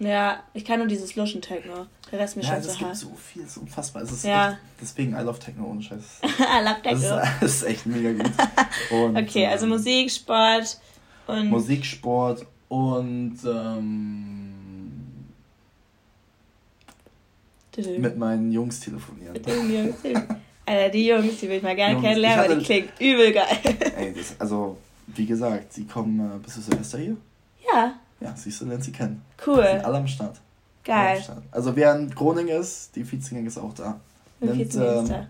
Ja, 0.00 0.42
ich 0.54 0.64
kann 0.64 0.78
nur 0.78 0.88
dieses 0.88 1.14
Luschen-Techno. 1.14 1.86
Der 2.10 2.18
Rest 2.18 2.34
mir 2.34 2.42
ja, 2.42 2.54
schon 2.54 2.62
so 2.62 2.68
hart. 2.70 2.94
Es 2.94 3.00
gibt 3.02 3.12
so 3.12 3.16
viel, 3.16 3.42
es 3.42 3.50
ist 3.50 3.56
unfassbar. 3.58 4.02
Es 4.02 4.10
ist 4.10 4.24
ja. 4.24 4.52
Echt, 4.52 4.58
deswegen 4.80 5.12
I 5.12 5.20
love 5.20 5.38
Techno 5.38 5.66
ohne 5.66 5.82
Scheiß. 5.82 6.20
I 6.22 6.64
love 6.64 6.80
Techno. 6.82 7.00
Das 7.00 7.02
ist, 7.02 7.32
das 7.42 7.54
ist 7.54 7.62
echt 7.64 7.86
mega 7.86 8.12
gut. 8.12 8.32
Und, 8.90 9.16
okay, 9.18 9.46
also 9.46 9.66
ähm, 9.66 9.72
Musik, 9.72 10.10
Sport 10.10 10.80
und. 11.26 11.50
Musik, 11.50 11.84
Sport 11.84 12.46
und. 12.68 13.38
Ähm, 13.44 14.54
mit 17.98 18.18
meinen 18.18 18.50
Jungs 18.50 18.80
telefonieren. 18.80 19.32
Mit 19.34 19.46
den 19.46 19.72
Jungs. 19.72 19.96
Alter, 20.66 20.88
die 20.90 21.06
Jungs, 21.06 21.38
die 21.38 21.48
will 21.48 21.56
ich 21.56 21.62
mal 21.62 21.76
gerne 21.76 21.94
Jungs, 21.94 22.04
kennenlernen, 22.04 22.50
weil 22.50 22.58
die 22.58 22.64
klingen 22.64 22.88
übel 22.98 23.32
geil. 23.32 23.58
Ey, 23.96 24.12
das, 24.12 24.34
also, 24.38 24.76
wie 25.06 25.26
gesagt, 25.26 25.72
sie 25.72 25.84
kommen, 25.84 26.20
äh, 26.20 26.38
bist 26.38 26.56
du 26.56 26.60
Silvester 26.60 26.98
hier? 26.98 27.16
Ja. 27.72 27.94
Ja, 28.20 28.34
siehst 28.36 28.60
du, 28.60 28.66
lernt 28.66 28.84
sie 28.84 28.92
kennen. 28.92 29.22
Cool. 29.46 29.64
Sind 29.64 29.84
alle 29.84 29.98
am 29.98 30.06
Start. 30.06 30.40
Geil. 30.84 31.16
Am 31.16 31.22
Start. 31.22 31.42
Also, 31.50 31.76
wer 31.76 31.96
in 31.96 32.10
Groningen 32.10 32.60
ist, 32.60 32.94
die 32.94 33.10
Vizegang 33.10 33.46
ist 33.46 33.58
auch 33.58 33.72
da. 33.74 33.98
Nimmt, 34.40 34.74
ähm, 34.74 35.08
da. 35.08 35.26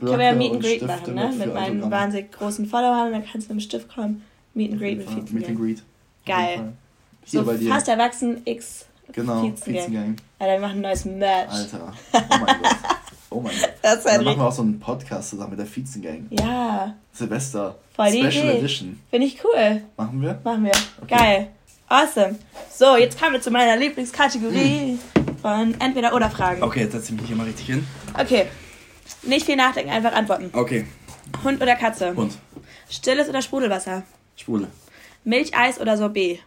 Ich 0.00 0.06
kann 0.06 0.20
ja 0.20 0.32
Meet 0.32 0.52
and 0.52 0.62
Greet 0.62 0.86
machen, 0.86 1.14
ne? 1.14 1.32
Mit 1.36 1.52
meinen 1.52 1.90
wahnsinnig 1.90 2.30
großen 2.32 2.66
Followern, 2.66 3.12
dann 3.12 3.24
kannst 3.24 3.48
du 3.48 3.54
mit 3.54 3.62
dem 3.62 3.66
Stift 3.66 3.92
kommen. 3.92 4.22
Meet 4.54 4.72
and 4.72 4.80
Greet 4.80 4.98
mit 4.98 5.08
Vizegang. 5.08 5.34
Meet 5.34 5.48
and 5.48 5.58
Greet. 5.58 5.82
Geil. 6.24 6.72
So 7.24 7.44
fast 7.44 7.88
erwachsen 7.88 8.42
X 8.44 8.86
Genau, 9.12 9.42
Vizegang. 9.42 10.16
Alter, 10.38 10.52
wir 10.52 10.60
machen 10.60 10.78
ein 10.78 10.80
neues 10.82 11.04
Merch. 11.04 11.50
Alter, 11.50 11.92
oh 12.12 12.18
mein 12.30 12.62
Gott. 12.62 12.76
Oh 13.30 13.40
mein 13.40 13.52
Gott. 13.60 13.70
Das 13.82 14.04
dann 14.04 14.24
machen 14.24 14.38
wir 14.38 14.46
auch 14.46 14.52
so 14.52 14.62
einen 14.62 14.78
Podcast 14.78 15.30
zusammen 15.30 15.50
mit 15.50 15.58
der 15.58 15.76
Vizengang. 15.76 16.26
Ja. 16.30 16.94
Silvester. 17.12 17.76
Voll 17.94 18.08
Special 18.08 18.28
Idee. 18.30 18.58
Edition. 18.58 19.00
Finde 19.10 19.26
ich 19.26 19.38
cool. 19.44 19.82
Machen 19.96 20.22
wir? 20.22 20.40
Machen 20.44 20.64
wir. 20.64 20.72
Okay. 21.02 21.16
Geil. 21.16 21.48
Awesome. 21.88 22.38
So, 22.70 22.96
jetzt 22.96 23.18
kommen 23.18 23.32
wir 23.32 23.40
zu 23.40 23.50
meiner 23.50 23.76
Lieblingskategorie 23.76 24.98
hm. 25.14 25.36
von 25.40 25.74
Entweder 25.80 26.14
oder 26.14 26.28
Fragen. 26.28 26.62
Okay, 26.62 26.80
jetzt 26.80 26.92
setze 26.92 27.14
ich 27.14 27.20
mich 27.20 27.28
hier 27.28 27.36
mal 27.36 27.46
richtig 27.46 27.66
hin. 27.66 27.86
Okay. 28.12 28.46
Nicht 29.22 29.46
viel 29.46 29.56
nachdenken, 29.56 29.90
einfach 29.90 30.12
antworten. 30.12 30.50
Okay. 30.52 30.86
Hund 31.42 31.62
oder 31.62 31.76
Katze? 31.76 32.14
Hund. 32.14 32.36
Stilles 32.90 33.28
oder 33.28 33.40
Sprudelwasser? 33.40 34.02
Sprudel. 34.36 34.68
Milcheis 35.24 35.80
oder 35.80 35.96
Sorbet? 35.96 36.40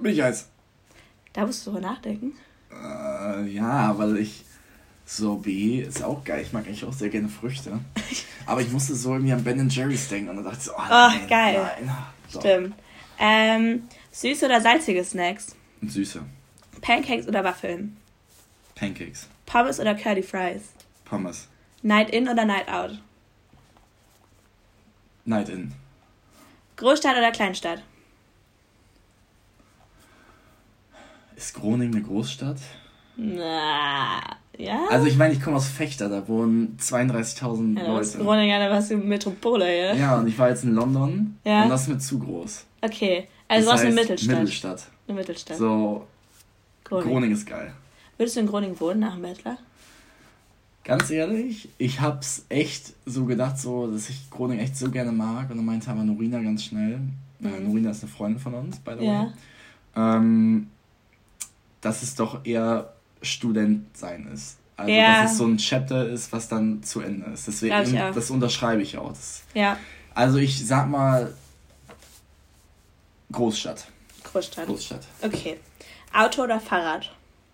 Milcheis. 0.00 0.48
Da 1.32 1.46
musst 1.46 1.64
du 1.64 1.70
drüber 1.70 1.86
nachdenken. 1.86 2.32
Äh, 2.72 3.46
ja, 3.48 3.96
weil 3.96 4.16
ich 4.16 4.44
Sorbet 5.06 5.86
ist 5.86 6.02
auch 6.02 6.24
geil. 6.24 6.42
Ich 6.42 6.52
mag 6.52 6.66
eigentlich 6.66 6.84
auch 6.84 6.92
sehr 6.92 7.08
gerne 7.08 7.28
Früchte. 7.28 7.78
Aber 8.46 8.60
ich 8.60 8.70
musste 8.72 8.96
so 8.96 9.12
irgendwie 9.12 9.32
an 9.32 9.44
Ben 9.44 9.68
Jerry's 9.68 10.08
denken 10.08 10.30
und 10.30 10.36
dann 10.36 10.44
dachte 10.44 10.58
ich 10.58 10.64
so, 10.64 10.72
oh, 10.72 10.88
nein, 10.88 11.28
geil. 11.28 11.70
Nein. 11.84 11.96
So. 12.28 12.40
Stimmt. 12.40 12.74
Ähm, 13.24 13.84
süße 14.10 14.46
oder 14.46 14.60
salzige 14.60 15.04
Snacks? 15.04 15.54
Süße. 15.80 16.24
Pancakes 16.80 17.28
oder 17.28 17.44
Waffeln? 17.44 17.96
Pancakes. 18.74 19.28
Pommes 19.46 19.78
oder 19.78 19.94
Curly 19.94 20.24
Fries? 20.24 20.62
Pommes. 21.04 21.46
Night 21.82 22.10
in 22.10 22.28
oder 22.28 22.44
Night 22.44 22.68
out? 22.68 23.00
Night 25.24 25.48
in. 25.50 25.72
Großstadt 26.74 27.16
oder 27.16 27.30
Kleinstadt? 27.30 27.84
Ist 31.36 31.54
Groningen 31.54 31.94
eine 31.94 32.02
Großstadt? 32.02 32.58
Na, 33.14 34.20
ja. 34.58 34.86
Also 34.90 35.06
ich 35.06 35.16
meine, 35.16 35.32
ich 35.32 35.40
komme 35.40 35.58
aus 35.58 35.68
Fechter, 35.68 36.08
da 36.08 36.26
wohnen 36.26 36.76
32.000 36.80 37.78
ja, 37.78 37.86
Leute. 37.86 38.18
Groningen, 38.18 38.58
da 38.58 38.68
warst 38.68 38.90
du 38.90 38.96
Metropole, 38.96 39.78
ja? 39.78 39.94
Ja, 39.94 40.18
und 40.18 40.26
ich 40.26 40.36
war 40.36 40.48
jetzt 40.48 40.64
in 40.64 40.74
London 40.74 41.38
ja. 41.44 41.62
und 41.62 41.68
das 41.68 41.82
ist 41.82 41.88
mir 41.88 41.98
zu 41.98 42.18
groß. 42.18 42.66
Okay, 42.82 43.28
also 43.48 43.64
das 43.64 43.72
warst 43.72 43.84
eine 43.84 43.94
Mittelstadt. 43.94 44.38
Mittelstadt. 44.38 44.86
Eine 45.06 45.16
Mittelstadt. 45.16 45.56
So, 45.56 46.06
Groningen. 46.84 47.12
Groningen 47.12 47.36
ist 47.36 47.46
geil. 47.46 47.72
Würdest 48.18 48.36
du 48.36 48.40
in 48.40 48.46
Groningen 48.46 48.78
wohnen 48.80 49.00
nach 49.00 49.14
dem 49.14 49.22
Bachelor? 49.22 49.56
Ganz 50.84 51.10
ehrlich, 51.10 51.68
ich 51.78 52.00
hab's 52.00 52.44
echt 52.48 52.94
so 53.06 53.24
gedacht, 53.24 53.56
so, 53.56 53.86
dass 53.86 54.08
ich 54.08 54.28
Groningen 54.30 54.64
echt 54.64 54.76
so 54.76 54.90
gerne 54.90 55.12
mag. 55.12 55.48
Und 55.50 55.58
dann 55.58 55.64
meinte 55.64 55.90
aber 55.90 56.02
Norina 56.02 56.40
ganz 56.40 56.64
schnell, 56.64 56.98
mhm. 57.38 57.46
äh, 57.46 57.60
Norina 57.60 57.90
ist 57.90 58.02
eine 58.02 58.10
Freundin 58.10 58.40
von 58.40 58.54
uns, 58.54 58.78
by 58.80 58.92
the 58.94 58.98
way. 58.98 59.06
Ja. 59.06 59.32
Ähm, 59.94 60.68
dass 61.80 62.02
es 62.02 62.16
doch 62.16 62.44
eher 62.44 62.92
Student 63.22 63.96
sein 63.96 64.28
ist. 64.32 64.58
Also, 64.76 64.90
ja. 64.90 65.22
dass 65.22 65.32
es 65.32 65.38
so 65.38 65.46
ein 65.46 65.58
Chapter 65.58 66.08
ist, 66.08 66.32
was 66.32 66.48
dann 66.48 66.82
zu 66.82 67.00
Ende 67.00 67.30
ist. 67.30 67.46
Deswegen, 67.46 67.94
das 68.14 68.30
unterschreibe 68.30 68.82
ich 68.82 68.98
auch. 68.98 69.10
Das, 69.10 69.44
ja. 69.54 69.76
Also, 70.14 70.38
ich 70.38 70.66
sag 70.66 70.88
mal 70.88 71.32
Großstadt. 73.32 73.86
Großstadt. 74.24 74.66
Großstadt. 74.66 75.06
Okay. 75.22 75.58
Auto 76.12 76.42
oder 76.42 76.60
Fahrrad? 76.60 77.10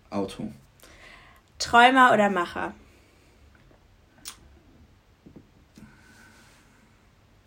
Auto. 0.09 0.51
Träumer 1.57 2.13
oder 2.13 2.29
Macher? 2.29 2.73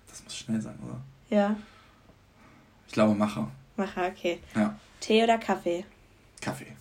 Das 0.08 0.24
muss 0.24 0.36
schnell 0.36 0.60
sein, 0.60 0.78
oder? 0.84 1.00
Ja. 1.30 1.56
Ich 2.86 2.92
glaube 2.92 3.14
Macher. 3.14 3.50
Macher, 3.76 4.06
okay. 4.08 4.40
Ja. 4.54 4.78
Tee 5.00 5.22
oder 5.22 5.38
Kaffee? 5.38 5.84
Kaffee. 6.40 6.76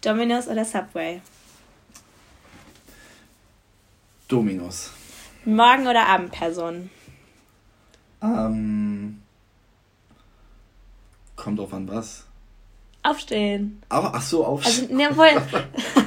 Dominos 0.00 0.46
oder 0.48 0.64
Subway? 0.64 1.20
Dominos. 4.28 4.90
Morgen- 5.44 5.86
oder 5.86 6.06
Abendperson? 6.06 6.90
Ähm. 8.22 9.17
Kommt 11.48 11.60
drauf 11.60 11.72
an 11.72 11.88
was. 11.88 12.24
Aufstehen. 13.02 13.80
Aber, 13.88 14.12
ach 14.14 14.20
so, 14.20 14.44
aufstehen. 14.44 14.90
Also, 14.90 14.94
ne, 14.94 15.08
obwohl, 15.10 16.04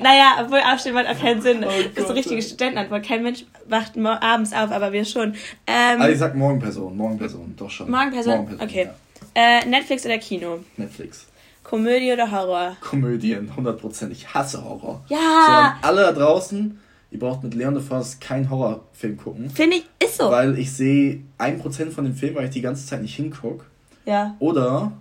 naja, 0.00 0.38
obwohl 0.42 0.60
aufstehen 0.60 0.94
macht 0.94 1.06
auch 1.06 1.20
keinen 1.20 1.42
Sinn. 1.42 1.62
Oh 1.62 1.70
das 1.94 2.04
ist 2.04 2.08
eine 2.08 2.18
richtige 2.18 2.40
Studentenantwort. 2.40 3.04
Kein 3.04 3.22
Mensch 3.22 3.44
wacht 3.68 3.98
abends 3.98 4.54
auf, 4.54 4.70
aber 4.70 4.90
wir 4.90 5.04
schon. 5.04 5.34
Ähm, 5.66 6.00
also 6.00 6.12
ich 6.14 6.18
sag 6.18 6.34
Morgenperson, 6.34 6.96
Morgenperson, 6.96 7.54
doch 7.58 7.70
schon. 7.70 7.90
Morgenperson? 7.90 8.36
Morgenperson 8.36 8.66
okay. 8.66 8.88
Ja. 9.36 9.60
Äh, 9.60 9.66
Netflix 9.66 10.06
oder 10.06 10.16
Kino? 10.16 10.60
Netflix. 10.78 11.26
Komödie 11.62 12.10
oder 12.10 12.30
Horror? 12.30 12.78
Komödien, 12.80 13.52
100%. 13.54 14.12
Ich 14.12 14.32
hasse 14.32 14.64
Horror. 14.64 15.04
Ja. 15.08 15.18
So 15.18 15.52
an 15.52 15.72
alle 15.82 16.02
da 16.04 16.12
draußen, 16.12 16.80
ihr 17.10 17.18
braucht 17.18 17.44
mit 17.44 17.52
Leon 17.52 17.74
de 17.74 17.82
Vos 17.82 18.18
keinen 18.18 18.48
Horrorfilm 18.48 19.18
gucken. 19.18 19.50
Finde 19.50 19.76
ich, 19.76 19.84
ist 20.02 20.16
so. 20.16 20.30
Weil 20.30 20.58
ich 20.58 20.72
sehe 20.72 21.20
1% 21.38 21.90
von 21.90 22.04
dem 22.04 22.14
Film, 22.14 22.34
weil 22.36 22.46
ich 22.46 22.50
die 22.52 22.62
ganze 22.62 22.86
Zeit 22.86 23.02
nicht 23.02 23.14
hingucke. 23.14 23.66
Ja. 24.04 24.36
Oder 24.38 24.92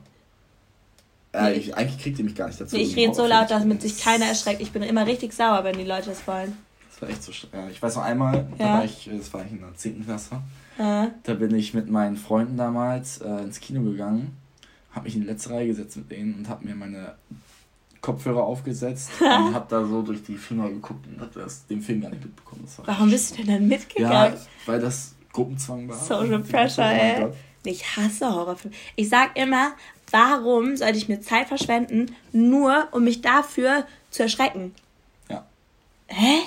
äh, 1.34 1.54
ich, 1.54 1.76
eigentlich 1.76 2.02
kriegt 2.02 2.20
ihr 2.20 2.26
mich 2.26 2.36
gar 2.36 2.48
nicht 2.48 2.62
dazu. 2.62 2.76
Nee, 2.76 2.84
ich 2.84 2.96
rede 2.96 3.14
so 3.14 3.26
laut, 3.26 3.50
damit 3.50 3.82
sich 3.82 4.00
keiner 4.00 4.26
erschreckt. 4.26 4.62
Ich 4.62 4.72
bin 4.72 4.84
immer 4.84 5.06
richtig 5.06 5.34
sauer, 5.34 5.64
wenn 5.64 5.78
die 5.78 5.84
Leute 5.84 6.10
das 6.10 6.26
wollen. 6.28 6.58
Das 6.92 7.02
war 7.02 7.10
echt 7.10 7.24
so 7.24 7.32
ja, 7.52 7.68
Ich 7.70 7.82
weiß 7.82 7.96
noch 7.96 8.04
einmal, 8.04 8.48
ja. 8.58 8.66
da 8.66 8.74
war 8.76 8.86
ich, 8.86 9.10
das 9.12 9.34
war 9.34 9.44
ich 9.44 9.52
in 9.52 9.60
der 9.60 9.76
10. 9.76 10.06
Klasse. 10.06 10.42
Ja. 10.78 11.12
Da 11.24 11.34
bin 11.34 11.54
ich 11.56 11.74
mit 11.74 11.90
meinen 11.90 12.18
Freunden 12.18 12.58
damals 12.58 13.20
äh, 13.20 13.30
ins 13.42 13.60
Kino 13.60 13.82
gegangen, 13.82 14.38
habe 14.92 15.06
mich 15.06 15.16
in 15.16 15.22
die 15.22 15.28
letzte 15.28 15.52
Reihe 15.52 15.68
gesetzt 15.68 15.98
mit 15.98 16.12
denen 16.12 16.36
und 16.36 16.50
habe 16.50 16.66
mir 16.66 16.76
meine 16.76 17.16
Kopfhörer 18.02 18.44
aufgesetzt 18.44 19.10
und 19.20 19.54
habe 19.54 19.66
da 19.70 19.86
so 19.86 20.02
durch 20.02 20.24
die 20.24 20.36
Finger 20.36 20.70
geguckt 20.70 21.08
und 21.08 21.20
habe 21.20 21.48
den 21.70 21.82
Film 21.82 22.02
gar 22.02 22.10
nicht 22.10 22.24
mitbekommen. 22.24 22.68
Warum 22.86 23.10
bist 23.10 23.32
du 23.32 23.38
denn 23.38 23.48
dann 23.48 23.68
mitgegangen? 23.68 24.34
Ja, 24.34 24.40
weil 24.66 24.80
das 24.80 25.16
Gruppenzwang 25.32 25.88
war. 25.88 25.96
Social 25.96 26.40
Pressure, 26.40 26.86
ey. 26.86 27.32
Ich 27.64 27.96
hasse 27.96 28.34
Horrorfilme. 28.34 28.76
Ich 28.96 29.10
sag 29.10 29.38
immer, 29.38 29.74
warum 30.12 30.76
sollte 30.76 30.98
ich 30.98 31.08
mir 31.08 31.22
Zeit 31.22 31.48
verschwenden, 31.48 32.16
nur 32.32 32.88
um 32.92 33.04
mich 33.04 33.22
dafür 33.22 33.86
zu 34.12 34.24
erschrecken? 34.24 34.74
Ja. 35.30 35.46
Hä? 36.08 36.40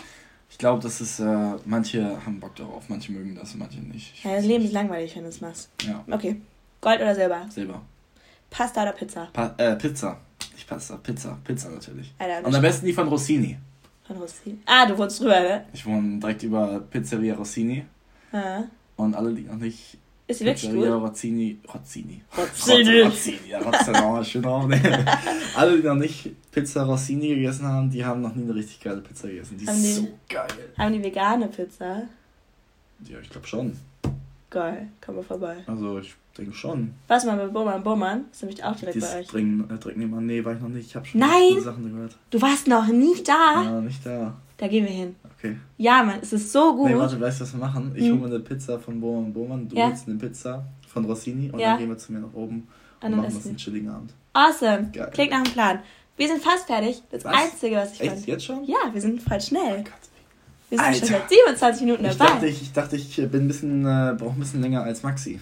Ich 0.51 0.59
glaube, 0.59 0.83
das 0.83 1.01
ist, 1.01 1.21
äh, 1.21 1.55
manche 1.65 2.25
haben 2.25 2.41
Bock 2.41 2.55
darauf, 2.57 2.89
manche 2.89 3.13
mögen 3.13 3.35
das, 3.35 3.55
manche 3.55 3.79
nicht. 3.81 4.15
Ich 4.15 4.25
ja, 4.25 4.37
das 4.37 4.45
Leben 4.45 4.65
ist 4.65 4.73
langweilig, 4.73 5.15
wenn 5.17 5.25
du 5.25 5.29
es 5.29 5.41
machst. 5.41 5.69
Ja. 5.83 6.05
Okay. 6.11 6.41
Gold 6.81 7.01
oder 7.01 7.15
Silber? 7.15 7.47
Silber. 7.51 7.83
Pasta 8.51 8.83
oder 8.83 8.93
Pizza? 8.93 9.29
Pa 9.33 9.55
äh, 9.59 9.77
Pizza. 9.77 10.19
Nicht 10.55 10.69
Pasta, 10.69 10.97
Pizza. 10.97 11.39
Pizza 11.45 11.69
natürlich. 11.69 12.13
Alter, 12.19 12.47
Und 12.47 12.55
am 12.55 12.63
besten 12.63 12.87
die 12.87 12.93
von 12.93 13.09
Rossini. 13.09 13.59
Von 14.07 14.17
Rossini? 14.17 14.59
Ah, 14.65 14.87
du 14.87 14.97
wohnst 14.97 15.21
drüber, 15.21 15.41
ne? 15.41 15.67
Ich 15.73 15.85
wohne 15.85 16.21
direkt 16.21 16.43
über 16.43 16.81
Pizzeria 16.81 17.35
Rossini. 17.35 17.85
Ah. 18.33 18.63
Und 18.97 19.15
alle, 19.15 19.35
die 19.35 19.43
noch 19.43 19.57
nicht 19.57 19.99
ist 20.29 20.39
sie 20.39 20.45
wirklich 20.45 20.71
gut? 20.71 20.85
Ja, 20.85 20.97
Rozzini. 20.97 21.59
Rozzini. 21.73 22.21
Rozzini. 22.37 23.01
Rozzini. 23.01 23.39
Ja, 23.49 23.61
Rozzini. 23.61 24.25
schön 24.25 24.45
aufnehmen. 24.45 25.07
Alle, 25.55 25.77
die 25.81 25.87
noch 25.87 25.95
nicht 25.95 26.31
Pizza 26.51 26.85
Rossini 26.85 27.29
gegessen 27.29 27.67
haben, 27.67 27.91
die 27.91 28.05
haben 28.05 28.23
noch 28.23 28.35
nie 28.35 28.43
eine 28.43 28.55
richtig 28.55 28.81
geile 28.81 29.01
Pizza 29.01 29.29
gegessen. 29.29 29.57
Die 29.59 29.67
haben 29.67 29.77
ist 29.77 29.85
die, 29.85 29.93
so 29.93 30.09
geil. 30.29 30.49
Haben 30.77 30.93
die 30.95 31.05
vegane 31.05 31.47
Pizza? 31.47 32.03
Ja, 33.05 33.19
ich 33.23 33.31
glaube 33.31 33.47
schon. 33.47 33.77
Geil, 34.51 34.89
komm 35.05 35.17
mal 35.17 35.23
vorbei. 35.23 35.57
Also, 35.67 35.99
ich 35.99 36.15
denke 36.37 36.55
schon. 36.55 36.95
Was 37.09 37.25
mal 37.25 37.37
bei 37.37 37.47
Boman 37.47 37.83
Boman? 37.83 38.25
Das 38.29 38.39
ist 38.39 38.43
nämlich 38.43 38.65
auch 38.65 38.77
direkt 38.77 38.97
Dies 38.97 39.05
bei 39.05 39.21
euch. 39.21 39.29
Bringen, 39.29 39.69
äh, 39.71 39.79
direkt 39.79 39.99
nebenan. 39.99 40.27
Nee, 40.27 40.45
war 40.45 40.55
ich 40.55 40.61
noch 40.61 40.69
nicht. 40.69 40.87
Ich 40.87 40.97
habe 40.97 41.07
schon 41.07 41.21
Nein! 41.21 41.61
Sachen 41.62 41.93
gehört. 41.93 42.17
Du 42.31 42.41
warst 42.41 42.67
noch 42.67 42.87
nie 42.89 43.23
da? 43.23 43.62
Ja, 43.62 43.81
nicht 43.81 44.05
da. 44.05 44.35
Da 44.57 44.69
gehen 44.69 44.85
wir 44.85 44.93
hin. 44.93 45.17
Okay. 45.38 45.57
Ja, 45.77 46.03
Mann, 46.03 46.18
es 46.22 46.33
ist 46.33 46.53
so 46.53 46.75
gut. 46.75 46.90
Nee, 46.90 46.96
warte, 46.96 47.20
weißt 47.20 47.40
du, 47.40 47.44
was 47.44 47.53
wir 47.53 47.61
machen? 47.61 47.92
Ich 47.94 48.05
hm. 48.05 48.12
hole 48.12 48.29
mir 48.29 48.35
eine 48.37 48.40
Pizza 48.40 48.79
von 48.79 49.01
Boman 49.01 49.33
Boman, 49.33 49.68
du 49.68 49.77
ja. 49.77 49.88
holst 49.88 50.09
eine 50.09 50.16
Pizza 50.16 50.66
von 50.88 51.05
Rossini 51.05 51.51
und 51.51 51.59
ja. 51.59 51.70
dann 51.70 51.79
gehen 51.79 51.88
wir 51.88 51.99
zu 51.99 52.12
mir 52.12 52.20
nach 52.20 52.33
oben 52.33 52.68
und, 53.01 53.12
und 53.12 53.16
machen 53.16 53.35
uns 53.35 53.46
einen 53.46 53.57
chilligen 53.57 53.88
Abend. 53.88 54.14
Awesome. 54.33 54.90
Geil. 54.92 55.11
Klingt 55.12 55.31
nach 55.31 55.38
einem 55.38 55.53
Plan. 55.53 55.81
Wir 56.16 56.29
sind 56.29 56.42
fast 56.42 56.66
fertig. 56.66 57.03
Das 57.11 57.25
was? 57.25 57.35
Einzige, 57.35 57.77
was 57.77 57.92
ich 57.94 58.01
Echt? 58.01 58.11
Fand. 58.12 58.27
jetzt 58.27 58.44
schon? 58.44 58.64
Ja, 58.64 58.77
wir 58.92 59.01
sind 59.01 59.22
voll 59.22 59.40
schnell. 59.40 59.85
Oh 59.87 60.70
wir 60.70 60.79
sind 60.79 60.87
Alter. 60.87 60.99
schon 60.99 61.09
seit 61.09 61.29
27 61.29 61.83
Minuten 61.83 62.03
dabei. 62.05 62.12
Ich 62.12 62.18
dachte, 62.18 62.46
ich, 62.46 62.62
ich, 62.62 62.72
dachte, 62.72 62.96
ich 62.96 63.16
bin 63.16 63.44
ein 63.44 63.49
bisschen, 63.49 63.85
äh, 63.85 64.14
brauche 64.18 64.33
ein 64.33 64.38
bisschen 64.38 64.62
länger 64.62 64.83
als 64.83 65.03
Maxi. 65.03 65.40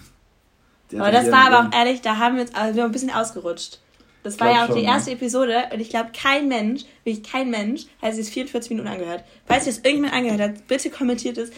aber 0.93 1.11
das 1.11 1.31
war 1.31 1.51
aber 1.51 1.67
auch 1.67 1.73
ehrlich, 1.73 2.01
da 2.01 2.17
haben 2.17 2.35
wir 2.35 2.43
uns 2.43 2.53
also 2.53 2.75
wir 2.75 2.83
haben 2.83 2.89
ein 2.89 2.93
bisschen 2.93 3.11
ausgerutscht. 3.11 3.79
Das 4.25 4.39
war 4.39 4.51
ja 4.51 4.63
auch 4.63 4.67
schon, 4.69 4.77
die 4.77 4.85
erste 4.85 5.11
ne? 5.11 5.17
Episode 5.17 5.65
und 5.71 5.79
ich 5.79 5.89
glaube, 5.89 6.09
kein 6.11 6.47
Mensch, 6.47 6.81
wirklich 7.03 7.23
kein 7.23 7.51
Mensch, 7.51 7.85
hat 8.01 8.15
sich 8.15 8.27
44 8.27 8.71
Minuten 8.71 8.87
angehört. 8.87 9.23
Falls 9.45 9.65
sich 9.65 9.75
das 9.75 9.83
irgendjemand 9.83 10.15
angehört 10.15 10.41
hat, 10.41 10.67
bitte 10.67 10.89
kommentiert 10.89 11.37
es. 11.37 11.51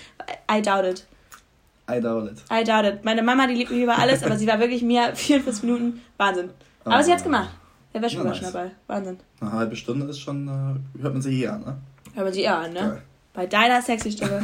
I 0.52 0.62
doubt 0.62 0.84
it. 0.84 1.08
I 1.90 2.02
doubt 2.02 2.30
it. 2.30 2.44
I 2.52 2.66
doubt 2.66 2.84
it. 2.84 3.06
Meine 3.06 3.24
Mama, 3.24 3.48
die 3.48 3.54
liebt 3.54 3.72
mich 3.72 3.82
über 3.82 3.98
alles, 3.98 4.22
aber 4.22 4.36
sie 4.38 4.48
war 4.48 4.60
wirklich 4.60 4.82
mir 4.82 5.16
44 5.16 5.64
Minuten 5.64 6.02
Wahnsinn. 6.18 6.50
Aber 6.84 7.00
oh. 7.00 7.02
sie 7.02 7.14
hat's 7.14 7.24
gemacht. 7.24 7.52
Der 7.94 8.02
wäre 8.02 8.12
schon 8.12 8.26
nice. 8.26 8.42
dabei. 8.42 8.72
Wahnsinn. 8.88 9.18
Eine 9.40 9.54
halbe 9.54 9.78
Stunde 9.78 10.06
ist 10.08 10.20
schon, 10.20 10.50
äh, 10.50 11.02
hört 11.02 11.14
man 11.14 11.22
sie 11.22 11.34
hier 11.34 11.54
an, 11.54 11.62
ne? 11.62 11.78
Hört 12.16 12.26
man 12.26 12.34
sie 12.34 12.42
eher 12.42 12.58
an, 12.58 12.74
ne? 12.74 12.80
Geil. 12.80 13.02
Bei 13.34 13.46
deiner 13.46 13.82
sexy 13.82 14.12
Stimme. 14.12 14.44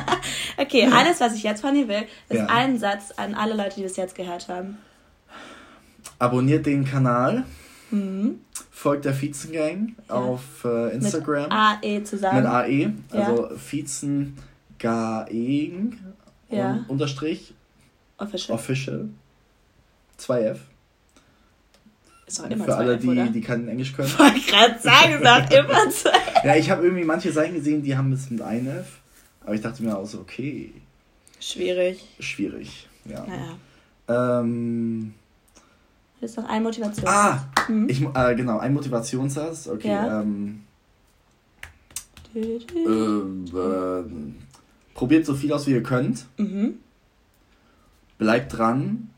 okay, 0.56 0.88
alles, 0.90 1.20
was 1.20 1.34
ich 1.34 1.42
jetzt 1.42 1.60
von 1.60 1.74
dir 1.74 1.86
will, 1.86 2.06
ist 2.30 2.38
ja. 2.38 2.46
ein 2.46 2.78
Satz 2.78 3.12
an 3.14 3.34
alle 3.34 3.54
Leute, 3.54 3.74
die 3.76 3.82
bis 3.82 3.96
jetzt 3.96 4.14
gehört 4.14 4.48
haben. 4.48 4.78
Abonniert 6.18 6.64
den 6.64 6.86
Kanal. 6.86 7.44
Mhm. 7.90 8.40
Folgt 8.70 9.04
der 9.04 9.14
Viezengang 9.14 9.94
ja. 10.08 10.14
auf 10.14 10.64
äh, 10.64 10.94
Instagram. 10.94 11.44
Mit 11.44 11.52
AE 11.52 12.02
zusammen. 12.04 12.42
Mit 12.42 12.46
AE. 12.46 12.92
Also 13.10 13.48
ja. 13.48 13.56
Viezengaeng 13.70 15.98
ja. 16.50 16.84
Unterstrich. 16.88 17.54
Official. 18.18 18.56
Official. 18.56 19.08
2F. 20.18 20.56
Ist 22.26 22.40
auch 22.40 22.50
immer 22.50 22.64
Für 22.64 22.72
2F, 22.72 22.76
alle, 22.76 22.98
die, 22.98 23.08
oder? 23.08 23.26
die 23.26 23.40
kein 23.40 23.68
Englisch 23.68 23.94
können. 23.94 24.08
Ich 24.08 24.18
wollte 24.18 24.40
gerade 24.40 24.78
sagen, 24.78 25.20
sag 25.22 25.52
immer 25.52 25.86
2F. 25.86 26.44
ja, 26.44 26.56
ich 26.56 26.70
habe 26.70 26.84
irgendwie 26.84 27.04
manche 27.04 27.32
Seiten 27.32 27.54
gesehen, 27.54 27.82
die 27.82 27.96
haben 27.96 28.12
es 28.12 28.30
mit 28.30 28.42
1F. 28.42 28.84
Aber 29.44 29.54
ich 29.54 29.60
dachte 29.60 29.82
mir 29.82 29.96
auch 29.96 30.06
so, 30.06 30.18
okay. 30.18 30.72
Schwierig. 31.40 32.04
Schwierig, 32.20 32.88
ja. 33.04 33.26
Naja. 33.26 34.40
Ähm. 34.40 35.14
Das 36.20 36.30
ist 36.30 36.36
noch 36.36 36.48
ein 36.48 36.62
Motivationssatz. 36.62 37.06
Ah! 37.08 37.48
Mhm. 37.68 37.88
Ich, 37.88 38.02
äh, 38.02 38.34
genau, 38.34 38.58
ein 38.58 38.74
Motivationssatz. 38.74 39.68
Okay, 39.68 39.88
ja. 39.88 40.20
ähm. 40.20 40.62
Ähm, 42.34 43.44
äh, 43.46 44.94
probiert 44.94 45.26
so 45.26 45.34
viel 45.34 45.52
aus, 45.52 45.66
wie 45.66 45.72
ihr 45.72 45.82
könnt. 45.82 46.26
Mhm. 46.36 46.74
Bleibt 48.18 48.56
dran. 48.56 49.10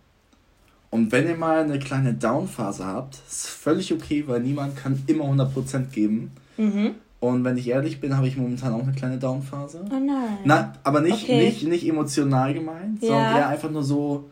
Und 0.91 1.13
wenn 1.13 1.29
ihr 1.29 1.37
mal 1.37 1.61
eine 1.61 1.79
kleine 1.79 2.15
Down-Phase 2.15 2.85
habt, 2.85 3.15
ist 3.29 3.47
völlig 3.49 3.93
okay, 3.93 4.25
weil 4.27 4.41
niemand 4.41 4.77
kann 4.77 5.03
immer 5.07 5.25
100% 5.25 5.91
geben. 5.91 6.33
Mhm. 6.57 6.95
Und 7.21 7.45
wenn 7.45 7.57
ich 7.57 7.69
ehrlich 7.69 8.01
bin, 8.01 8.17
habe 8.17 8.27
ich 8.27 8.37
momentan 8.37 8.73
auch 8.73 8.83
eine 8.83 8.93
kleine 8.93 9.19
Down-Phase. 9.19 9.85
Oh 9.85 9.99
nein. 9.99 10.39
Na, 10.45 10.73
aber 10.83 11.01
nicht, 11.01 11.25
okay. 11.25 11.45
nicht, 11.45 11.67
nicht 11.67 11.87
emotional 11.87 12.55
gemeint, 12.55 13.03
ja. 13.03 13.09
sondern 13.09 13.37
eher 13.37 13.49
einfach 13.49 13.71
nur 13.71 13.85
so, 13.85 14.31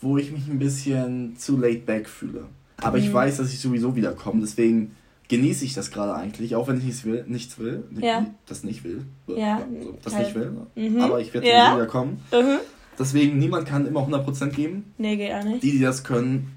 wo 0.00 0.18
ich 0.18 0.32
mich 0.32 0.46
ein 0.48 0.58
bisschen 0.58 1.36
zu 1.36 1.56
laid 1.56 1.86
back 1.86 2.08
fühle. 2.08 2.46
Aber 2.76 2.98
mhm. 2.98 3.04
ich 3.04 3.12
weiß, 3.12 3.38
dass 3.38 3.52
ich 3.52 3.60
sowieso 3.60 3.96
wiederkomme, 3.96 4.40
deswegen 4.40 4.94
genieße 5.28 5.64
ich 5.64 5.74
das 5.74 5.90
gerade 5.90 6.14
eigentlich, 6.14 6.54
auch 6.54 6.68
wenn 6.68 6.78
ich 6.78 6.84
nichts 6.84 7.04
will, 7.04 7.24
nichts 7.26 7.58
will, 7.58 7.84
ja. 8.00 8.26
das 8.46 8.64
nicht 8.64 8.84
will, 8.84 9.04
ja. 9.26 9.60
das 10.02 10.16
nicht 10.16 10.34
will, 10.34 10.52
mhm. 10.74 11.00
aber 11.00 11.20
ich 11.20 11.34
werde 11.34 11.48
ja. 11.48 11.74
wieder 11.74 11.86
kommen. 11.86 12.20
Mhm. 12.32 12.58
Deswegen, 12.98 13.38
niemand 13.38 13.68
kann 13.68 13.86
immer 13.86 14.00
100% 14.00 14.48
geben. 14.48 14.92
Nee, 14.98 15.16
geht 15.16 15.32
auch 15.32 15.44
nicht. 15.44 15.62
Die, 15.62 15.72
die 15.72 15.80
das 15.80 16.02
können, 16.02 16.52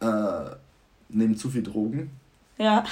äh, 0.00 0.06
nehmen 1.08 1.36
zu 1.36 1.48
viel 1.48 1.62
Drogen. 1.62 2.10
Ja. 2.58 2.84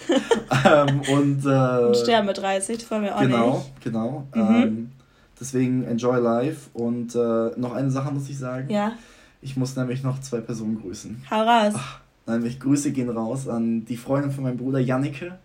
ähm, 0.64 1.00
und, 1.12 1.44
äh, 1.46 1.86
und 1.86 1.96
sterben 1.96 2.26
mit 2.26 2.38
30, 2.38 2.78
das 2.78 2.90
wollen 2.90 3.04
wir 3.04 3.16
auch 3.16 3.20
genau, 3.20 3.56
nicht. 3.56 3.84
Genau, 3.84 4.26
genau. 4.32 4.50
Mhm. 4.50 4.62
Ähm, 4.62 4.92
deswegen 5.40 5.84
enjoy 5.84 6.20
life. 6.20 6.70
Und 6.74 7.14
äh, 7.14 7.58
noch 7.58 7.72
eine 7.72 7.90
Sache 7.90 8.12
muss 8.12 8.28
ich 8.28 8.38
sagen. 8.38 8.70
Ja. 8.70 8.92
Ich 9.42 9.56
muss 9.56 9.76
nämlich 9.76 10.02
noch 10.02 10.20
zwei 10.20 10.40
Personen 10.40 10.80
grüßen. 10.80 11.24
Hau 11.30 11.42
raus. 11.42 11.74
Ach, 11.76 12.00
Nein, 12.26 12.46
ich 12.46 12.60
Grüße 12.60 12.92
gehen 12.92 13.10
raus 13.10 13.48
an 13.48 13.84
die 13.84 13.96
Freundin 13.96 14.30
von 14.30 14.44
meinem 14.44 14.56
Bruder 14.56 14.78
Jannike 14.78 15.38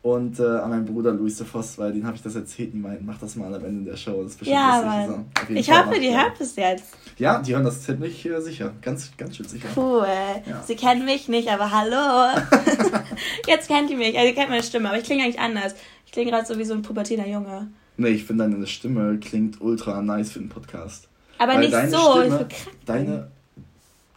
und 0.00 0.38
äh, 0.40 0.42
an 0.42 0.70
meinen 0.70 0.84
Bruder 0.84 1.12
Luis 1.12 1.36
de 1.36 1.46
Voss, 1.46 1.76
weil 1.78 1.92
den 1.92 2.06
habe 2.06 2.16
ich 2.16 2.22
das 2.22 2.34
erzählt. 2.34 2.72
Die 2.72 2.78
meinten, 2.78 3.04
mach 3.04 3.18
das 3.18 3.36
mal 3.36 3.54
am 3.54 3.64
Ende 3.64 3.90
der 3.90 3.96
Show. 3.96 4.22
Das 4.22 4.32
ist 4.32 4.38
bestimmt 4.38 4.58
ja, 4.58 5.04
lustig. 5.06 5.26
So. 5.48 5.54
Ich 5.54 5.66
Fall 5.66 5.86
hoffe, 5.86 6.00
die 6.00 6.16
hört 6.16 6.40
es 6.40 6.56
jetzt. 6.56 6.96
Ja, 7.18 7.40
die 7.40 7.54
hören 7.54 7.64
das 7.64 7.82
ziemlich 7.82 8.24
äh, 8.24 8.40
sicher. 8.40 8.72
Ganz, 8.80 9.12
ganz 9.16 9.36
schön 9.36 9.46
sicher. 9.46 9.68
Cool. 9.76 10.06
Ja. 10.46 10.62
Sie 10.62 10.76
kennen 10.76 11.04
mich 11.04 11.28
nicht, 11.28 11.48
aber 11.48 11.70
hallo. 11.70 12.38
jetzt 13.46 13.68
kennt 13.68 13.90
ihr 13.90 13.96
mich. 13.96 14.16
Also, 14.16 14.28
ihr 14.28 14.34
kennt 14.34 14.48
meine 14.50 14.62
Stimme, 14.62 14.88
aber 14.88 14.98
ich 14.98 15.04
klinge 15.04 15.24
eigentlich 15.24 15.40
anders. 15.40 15.74
Ich 16.06 16.12
klinge 16.12 16.30
gerade 16.30 16.46
so 16.46 16.58
wie 16.58 16.64
so 16.64 16.74
ein 16.74 16.82
pubertierender 16.82 17.30
Junge. 17.30 17.68
Nee, 17.96 18.08
ich 18.08 18.24
finde 18.24 18.48
deine 18.48 18.66
Stimme 18.66 19.18
klingt 19.18 19.60
ultra 19.60 20.00
nice 20.02 20.32
für 20.32 20.38
den 20.38 20.48
Podcast. 20.48 21.08
Aber 21.38 21.54
Weil 21.54 21.60
nicht 21.60 21.90
so, 21.90 22.12
Stimme, 22.12 22.24
ich 22.24 22.30
bin 22.30 22.48
krank. 22.48 22.76
Deine 22.86 23.30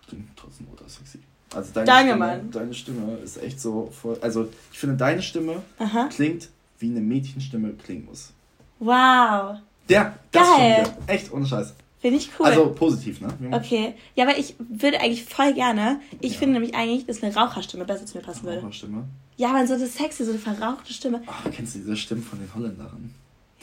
klingt 0.08 0.30
trotzdem 0.36 0.67
ultra 0.72 0.88
sexy. 0.88 1.20
Also 1.54 1.72
deine 1.74 1.86
Danke, 1.86 2.10
Stimme, 2.10 2.26
Mann. 2.26 2.52
Deine 2.52 2.74
Stimme 2.74 3.17
ist 3.24 3.41
echt 3.41 3.62
so 3.62 3.89
voll. 3.91 4.17
Also 4.22 4.50
ich 4.72 4.80
finde 4.80 4.98
deine 4.98 5.22
Stimme 5.22 5.62
Aha. 5.80 6.10
klingt 6.10 6.50
wie 6.80 6.89
eine 6.89 7.00
Mädchenstimme 7.00 7.74
klingen 7.74 8.06
muss. 8.06 8.34
Wow. 8.80 9.58
Ja, 9.89 10.15
das 10.32 10.48
Geil. 10.48 10.86
Schon, 10.86 11.08
Echt, 11.08 11.32
ohne 11.32 11.46
Scheiß. 11.46 11.74
Finde 12.00 12.17
ich 12.17 12.30
cool. 12.38 12.46
Also 12.46 12.72
positiv, 12.74 13.22
ne? 13.22 13.30
Okay. 13.52 13.96
Ja, 14.15 14.26
aber 14.26 14.38
ich 14.38 14.56
würde 14.60 15.00
eigentlich 15.00 15.26
voll 15.26 15.54
gerne. 15.54 16.00
Ich 16.20 16.34
ja. 16.34 16.39
finde 16.39 16.54
nämlich 16.54 16.76
eigentlich, 16.76 17.06
dass 17.06 17.24
eine 17.24 17.34
Raucherstimme 17.34 17.86
besser 17.86 18.06
zu 18.06 18.17
mir 18.17 18.24
passen 18.24 18.43
würde. 18.43 18.60
Raucherstimme? 18.60 19.06
Ja, 19.38 19.50
aber 19.50 19.65
so 19.65 19.74
eine 19.74 19.88
sexy, 19.88 20.26
so 20.26 20.32
eine 20.32 20.39
verrauchte 20.39 20.93
Stimme. 20.93 21.22
Ach, 21.26 21.43
kennst 21.52 21.76
du 21.76 21.80
diese 21.80 21.98
Stimmen 21.98 22.24
von 22.24 22.39
den 22.39 22.54
Holländern? 22.54 23.13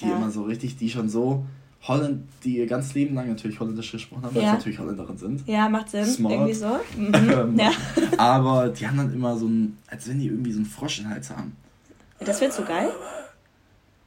Die 0.00 0.06
ja. 0.06 0.16
immer 0.16 0.30
so 0.30 0.42
richtig, 0.42 0.76
die 0.76 0.90
schon 0.90 1.08
so 1.08 1.44
Holland, 1.86 2.26
die 2.42 2.58
ihr 2.58 2.66
ganzes 2.66 2.94
Leben 2.94 3.14
lang 3.14 3.28
natürlich 3.28 3.60
Holländisch 3.60 3.92
gesprochen 3.92 4.22
haben, 4.24 4.34
weil 4.34 4.42
ja. 4.42 4.50
sie 4.50 4.56
natürlich 4.56 4.78
Holländerin 4.78 5.18
sind. 5.18 5.46
Ja, 5.46 5.68
macht 5.68 5.90
Sinn. 5.90 6.06
Smart. 6.06 6.32
Irgendwie 6.34 6.54
so. 6.54 6.80
Mhm. 6.96 7.58
ja. 7.58 7.72
Aber 8.16 8.68
die 8.68 8.86
haben 8.86 8.96
dann 8.96 9.12
immer 9.12 9.36
so 9.36 9.46
ein, 9.46 9.76
als 9.86 10.08
wenn 10.08 10.18
die 10.18 10.26
irgendwie 10.26 10.52
so 10.52 10.58
einen 10.58 10.66
Frosch 10.66 11.00
im 11.00 11.10
Hals 11.10 11.30
haben. 11.30 11.56
Das 12.20 12.38
findest 12.38 12.60
du 12.60 12.64
geil? 12.64 12.90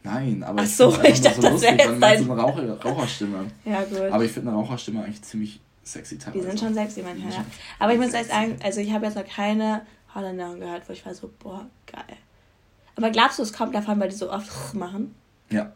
Nein, 0.04 0.44
aber 0.44 0.62
Ach 0.62 0.66
so, 0.66 0.90
ich, 1.04 1.10
ich 1.10 1.22
dachte, 1.22 1.42
so 1.42 1.50
das 1.50 1.62
wäre 1.62 1.76
jetzt 1.76 2.26
so 2.26 2.32
eine 2.32 2.42
Raucher, 2.42 2.82
Raucherstimme. 2.82 3.46
ja, 3.66 3.84
gut. 3.84 4.00
Aber 4.12 4.24
ich 4.24 4.32
finde 4.32 4.50
eine 4.50 4.58
Raucherstimme 4.58 5.04
eigentlich 5.04 5.22
ziemlich 5.22 5.60
sexy 5.84 6.18
teilweise. 6.18 6.44
Die 6.44 6.50
sind 6.50 6.60
schon 6.60 6.74
sexy 6.74 7.02
manchmal, 7.02 7.32
ja. 7.32 7.46
Aber 7.80 7.94
ich 7.94 8.00
muss 8.00 8.14
ehrlich 8.14 8.30
sagen, 8.30 8.56
also 8.64 8.80
ich 8.80 8.92
habe 8.92 9.06
jetzt 9.06 9.16
noch 9.16 9.28
keine 9.28 9.82
Holländerin 10.16 10.60
gehört, 10.60 10.88
wo 10.88 10.94
ich 10.94 11.06
war 11.06 11.14
so, 11.14 11.30
boah, 11.40 11.68
geil. 11.86 12.18
Aber 12.96 13.12
glaubst 13.12 13.38
du, 13.38 13.44
es 13.44 13.54
kommt 13.54 13.76
davon, 13.76 14.00
weil 14.00 14.10
die 14.10 14.16
so 14.16 14.32
oft 14.32 14.74
machen? 14.74 15.14
Ja. 15.52 15.74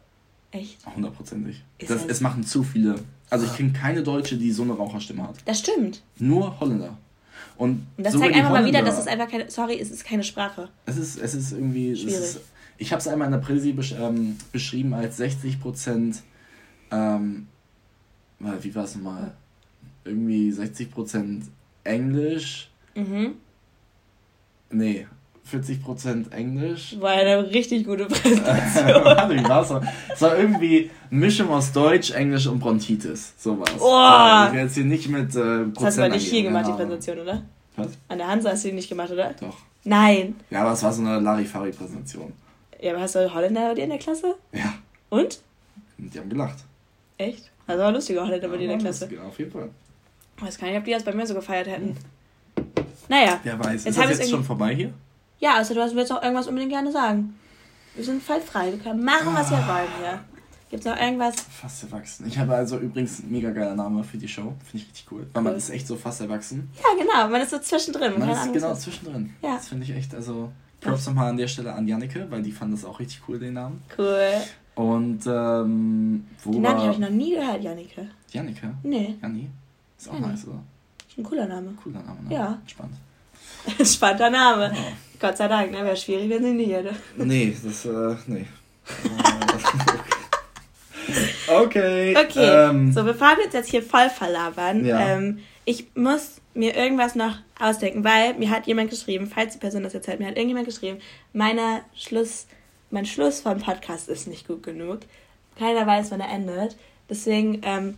Echt? 0.52 0.86
Hundertprozentig. 0.86 1.64
Das, 1.88 2.06
es 2.06 2.22
machen 2.22 2.44
zu 2.44 2.64
viele. 2.64 2.96
Also 3.30 3.46
ich 3.46 3.56
kenne 3.56 3.72
keine 3.72 4.04
Deutsche, 4.04 4.38
die 4.38 4.52
so 4.52 4.64
eine 4.64 4.74
Raucherstimme 4.74 5.24
hat. 5.24 5.36
Das 5.46 5.60
stimmt. 5.60 6.04
Nur 6.20 6.60
Holländer. 6.60 6.98
Und, 7.58 7.88
Und 7.98 8.04
das 8.06 8.18
zeigt 8.18 8.36
einfach 8.36 8.52
mal 8.52 8.66
wieder, 8.66 8.82
dass 8.82 9.00
es 9.00 9.08
einfach 9.08 9.30
keine. 9.30 9.50
Sorry, 9.50 9.80
es 9.80 9.92
ist 9.92 10.04
keine 10.04 10.24
Sprache. 10.24 10.70
Es 10.86 10.98
ist, 10.98 11.18
es 11.18 11.34
ist 11.34 11.54
irgendwie. 11.54 11.96
Schwierig. 11.96 12.16
Ist, 12.16 12.42
ich 12.78 12.92
habe 12.92 13.00
es 13.00 13.08
einmal 13.08 13.28
in 13.28 13.32
der 13.32 13.40
Präsi 13.40 13.72
besch 13.72 13.94
ähm, 13.94 14.38
beschrieben 14.52 14.94
als 14.94 15.18
60 15.18 15.62
Prozent. 15.62 16.24
Ähm, 16.92 17.48
wie 18.40 18.76
war 18.76 18.84
es 18.84 18.96
nochmal? 18.96 19.34
Irgendwie 20.04 20.52
60 20.52 20.92
Prozent 20.92 21.46
Englisch. 21.84 22.70
Mhm. 22.96 23.36
Nee, 24.72 25.08
40% 25.52 26.32
Englisch. 26.32 26.96
War 27.00 27.12
eine 27.12 27.50
richtig 27.52 27.86
gute 27.86 28.06
Präsentation. 28.08 29.04
Warte, 29.04 29.36
wie 29.36 29.44
war's 29.44 29.70
so? 29.70 29.82
Es 30.12 30.22
war 30.22 30.38
irgendwie 30.38 30.90
Mischung 31.10 31.50
aus 31.50 31.72
Deutsch, 31.72 32.12
Englisch 32.12 32.48
und 32.48 32.60
Bronchitis. 32.60 33.34
So 33.38 33.60
war's. 33.60 33.72
Oh. 33.80 34.54
Ich 34.54 34.62
jetzt 34.62 34.76
hier 34.76 34.86
nicht 34.86 35.10
mit 35.10 35.36
äh, 35.36 35.66
Das 35.74 35.84
hast 35.84 35.98
du 35.98 36.04
aber 36.04 36.14
nicht 36.16 36.30
hier 36.30 36.44
gemacht, 36.44 36.68
die 36.68 36.72
Präsentation, 36.72 37.20
oder? 37.20 37.42
Was? 37.76 37.90
An 38.08 38.18
der 38.18 38.28
Hansa 38.28 38.52
hast 38.52 38.64
du 38.64 38.70
die 38.70 38.76
nicht 38.76 38.90
gemacht, 38.90 39.12
oder? 39.12 39.34
Doch. 39.40 39.58
Nein. 39.84 40.36
Ja, 40.50 40.62
aber 40.62 40.74
es 40.74 40.84
war 40.84 40.94
so 40.94 41.02
eine 41.02 41.20
Larifari-Präsentation. 41.20 42.34
Ja, 42.82 42.94
aber 42.94 43.02
hast 43.02 43.16
du 43.16 43.34
Holländer 43.34 43.70
bei 43.70 43.74
dir 43.76 43.84
in 43.84 43.90
der 43.90 44.00
Klasse? 44.00 44.36
Ja. 44.52 44.74
Und? 45.10 45.42
Die 45.98 46.20
haben 46.20 46.30
gelacht. 46.30 46.58
Echt? 47.18 47.52
Also 47.68 47.84
war 47.84 47.92
lustige 47.92 48.22
Holländer 48.22 48.48
bei 48.48 48.58
dir 48.58 48.64
in 48.64 48.70
der 48.70 48.78
Klasse. 48.80 49.06
Lustig, 49.06 49.20
auf 49.22 49.38
jeden 49.40 49.52
Fall. 49.52 49.70
Ich 50.38 50.44
weiß 50.44 50.58
gar 50.58 50.68
nicht, 50.68 50.78
ob 50.78 50.86
die 50.86 50.92
das 50.92 51.04
bei 51.04 51.14
mir 51.14 51.26
so 51.28 51.34
gefeiert 51.36 51.68
hätten. 51.68 51.96
Naja. 53.08 53.40
Wer 53.44 53.60
weiß. 53.60 53.86
Jetzt 53.86 53.98
ist 53.98 53.98
das 53.98 54.18
jetzt 54.20 54.30
schon 54.30 54.44
vorbei 54.44 54.74
hier? 54.74 54.94
Ja, 55.42 55.56
also 55.56 55.74
du 55.74 55.96
willst 55.96 56.12
auch 56.12 56.22
irgendwas 56.22 56.48
unbedingt 56.48 56.72
gerne 56.72 56.92
sagen. 56.92 57.38
Wir 57.96 58.06
sind 58.06 58.24
voll 58.24 58.40
frei. 58.40 58.72
Wir 58.72 58.80
können 58.80 59.04
machen, 59.04 59.34
was 59.34 59.50
wir 59.50 59.58
wollen 59.58 59.90
hier. 60.00 60.20
Gibt 60.70 60.86
es 60.86 60.90
noch 60.90 60.98
irgendwas? 60.98 61.36
Fast 61.50 61.84
erwachsen. 61.84 62.26
Ich 62.28 62.38
habe 62.38 62.56
also 62.56 62.78
übrigens 62.78 63.20
einen 63.20 63.32
mega 63.32 63.50
geiler 63.50 63.76
Name 63.76 64.06
für 64.06 64.18
die 64.18 64.28
Show. 64.28 64.54
Finde 64.64 64.78
ich 64.78 64.88
richtig 64.88 65.06
cool. 65.12 65.28
Weil 65.34 65.44
man 65.44 65.56
ist 65.56 65.70
echt 65.70 65.86
so 65.86 65.98
fast 65.98 66.22
erwachsen. 66.22 66.70
Ja, 66.78 67.04
genau. 67.04 67.28
Man 67.30 67.42
ist 67.42 67.50
so 67.50 67.60
zwischendrin. 67.60 68.18
Man, 68.18 68.30
ist 68.30 68.54
genau 68.54 68.70
was. 68.70 68.82
zwischendrin. 68.82 69.34
Ja. 69.42 69.56
Das 69.56 69.68
finde 69.68 69.84
ich 69.84 69.92
echt, 69.92 70.16
also 70.16 70.50
Props 70.80 71.08
nochmal 71.08 71.30
an 71.32 71.38
der 71.38 71.48
Stelle 71.48 71.74
an 71.74 71.88
Jannike, 71.88 72.28
weil 72.30 72.42
die 72.42 72.54
fand 72.54 72.74
das 72.74 72.86
auch 72.86 73.00
richtig 73.00 73.22
cool, 73.28 73.38
den 73.40 73.56
Namen. 73.56 73.82
Cool. 73.98 74.32
Und, 74.76 75.28
ähm, 75.28 76.26
wo 76.44 76.52
Den 76.52 76.62
Namen 76.62 76.80
habe 76.80 76.94
ich 76.94 77.00
noch 77.00 77.10
nie 77.10 77.36
gehört, 77.36 77.62
Jannike. 77.62 78.08
Jannike? 78.30 78.74
Nee. 78.84 79.16
Janni? 79.22 79.50
Ist 79.98 80.08
auch 80.08 80.14
Janni. 80.14 80.28
nice, 80.28 80.48
oder? 80.48 80.64
Ist 81.10 81.18
ein 81.18 81.24
cooler 81.24 81.48
Name. 81.48 81.74
Cooler 81.84 82.02
Name, 82.04 82.22
ne? 82.24 82.34
Ja. 82.34 82.58
Spannend. 82.66 82.96
Spannender 83.84 84.30
Name. 84.30 84.72
Oh. 84.74 84.94
Gott 85.20 85.38
sei 85.38 85.48
Dank, 85.48 85.72
ne? 85.72 85.84
Wäre 85.84 85.96
schwierig, 85.96 86.30
wenn 86.30 86.44
sie 86.44 86.52
nicht 86.52 86.72
hätte. 86.72 86.96
Nee, 87.16 87.56
das, 87.64 87.86
äh, 87.86 88.16
nee. 88.28 88.48
okay. 91.48 92.18
Okay, 92.18 92.70
ähm, 92.70 92.92
so 92.92 93.04
bevor 93.04 93.38
wir 93.38 93.46
uns 93.46 93.54
jetzt 93.54 93.70
hier 93.70 93.84
voll 93.84 94.10
verlabern, 94.10 94.84
ja. 94.84 95.00
ähm, 95.00 95.40
ich 95.66 95.96
muss 95.96 96.42
mir 96.54 96.76
irgendwas 96.76 97.16
noch 97.16 97.38
ausdenken, 97.60 98.04
weil 98.04 98.34
mir 98.34 98.50
hat 98.50 98.68
jemand 98.68 98.90
geschrieben, 98.90 99.28
falls 99.28 99.54
die 99.54 99.60
Person 99.60 99.84
das 99.84 99.94
erzählt, 99.94 100.20
mir 100.20 100.28
hat 100.28 100.36
irgendjemand 100.38 100.68
geschrieben, 100.68 100.98
meine 101.34 101.82
Schluss, 101.96 102.48
mein 102.90 103.06
Schluss 103.06 103.42
vom 103.42 103.60
Podcast 103.60 104.10
ist 104.10 104.28
nicht 104.28 104.48
gut 104.48 104.64
genug. 104.64 105.00
Keiner 105.58 105.86
weiß, 105.86 106.12
wann 106.12 106.22
er 106.22 106.30
endet. 106.30 106.78
Deswegen 107.10 107.62
ähm, 107.64 107.98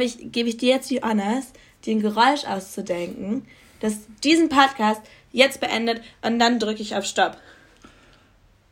ich, 0.00 0.30
gebe 0.32 0.48
ich 0.48 0.56
dir 0.56 0.74
jetzt 0.74 0.90
die 0.90 1.00
Honors, 1.00 1.52
dir 1.84 1.96
ein 1.96 2.00
Geräusch 2.00 2.44
auszudenken, 2.46 3.46
das 3.84 3.98
diesen 4.22 4.48
Podcast 4.48 5.02
jetzt 5.30 5.60
beendet 5.60 6.02
und 6.22 6.38
dann 6.38 6.58
drücke 6.58 6.80
ich 6.80 6.96
auf 6.96 7.04
Stopp. 7.04 7.36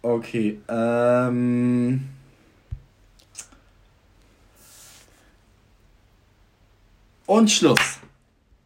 Okay, 0.01 0.59
ähm. 0.69 2.09
Und 7.27 7.51
Schluss. 7.51 8.02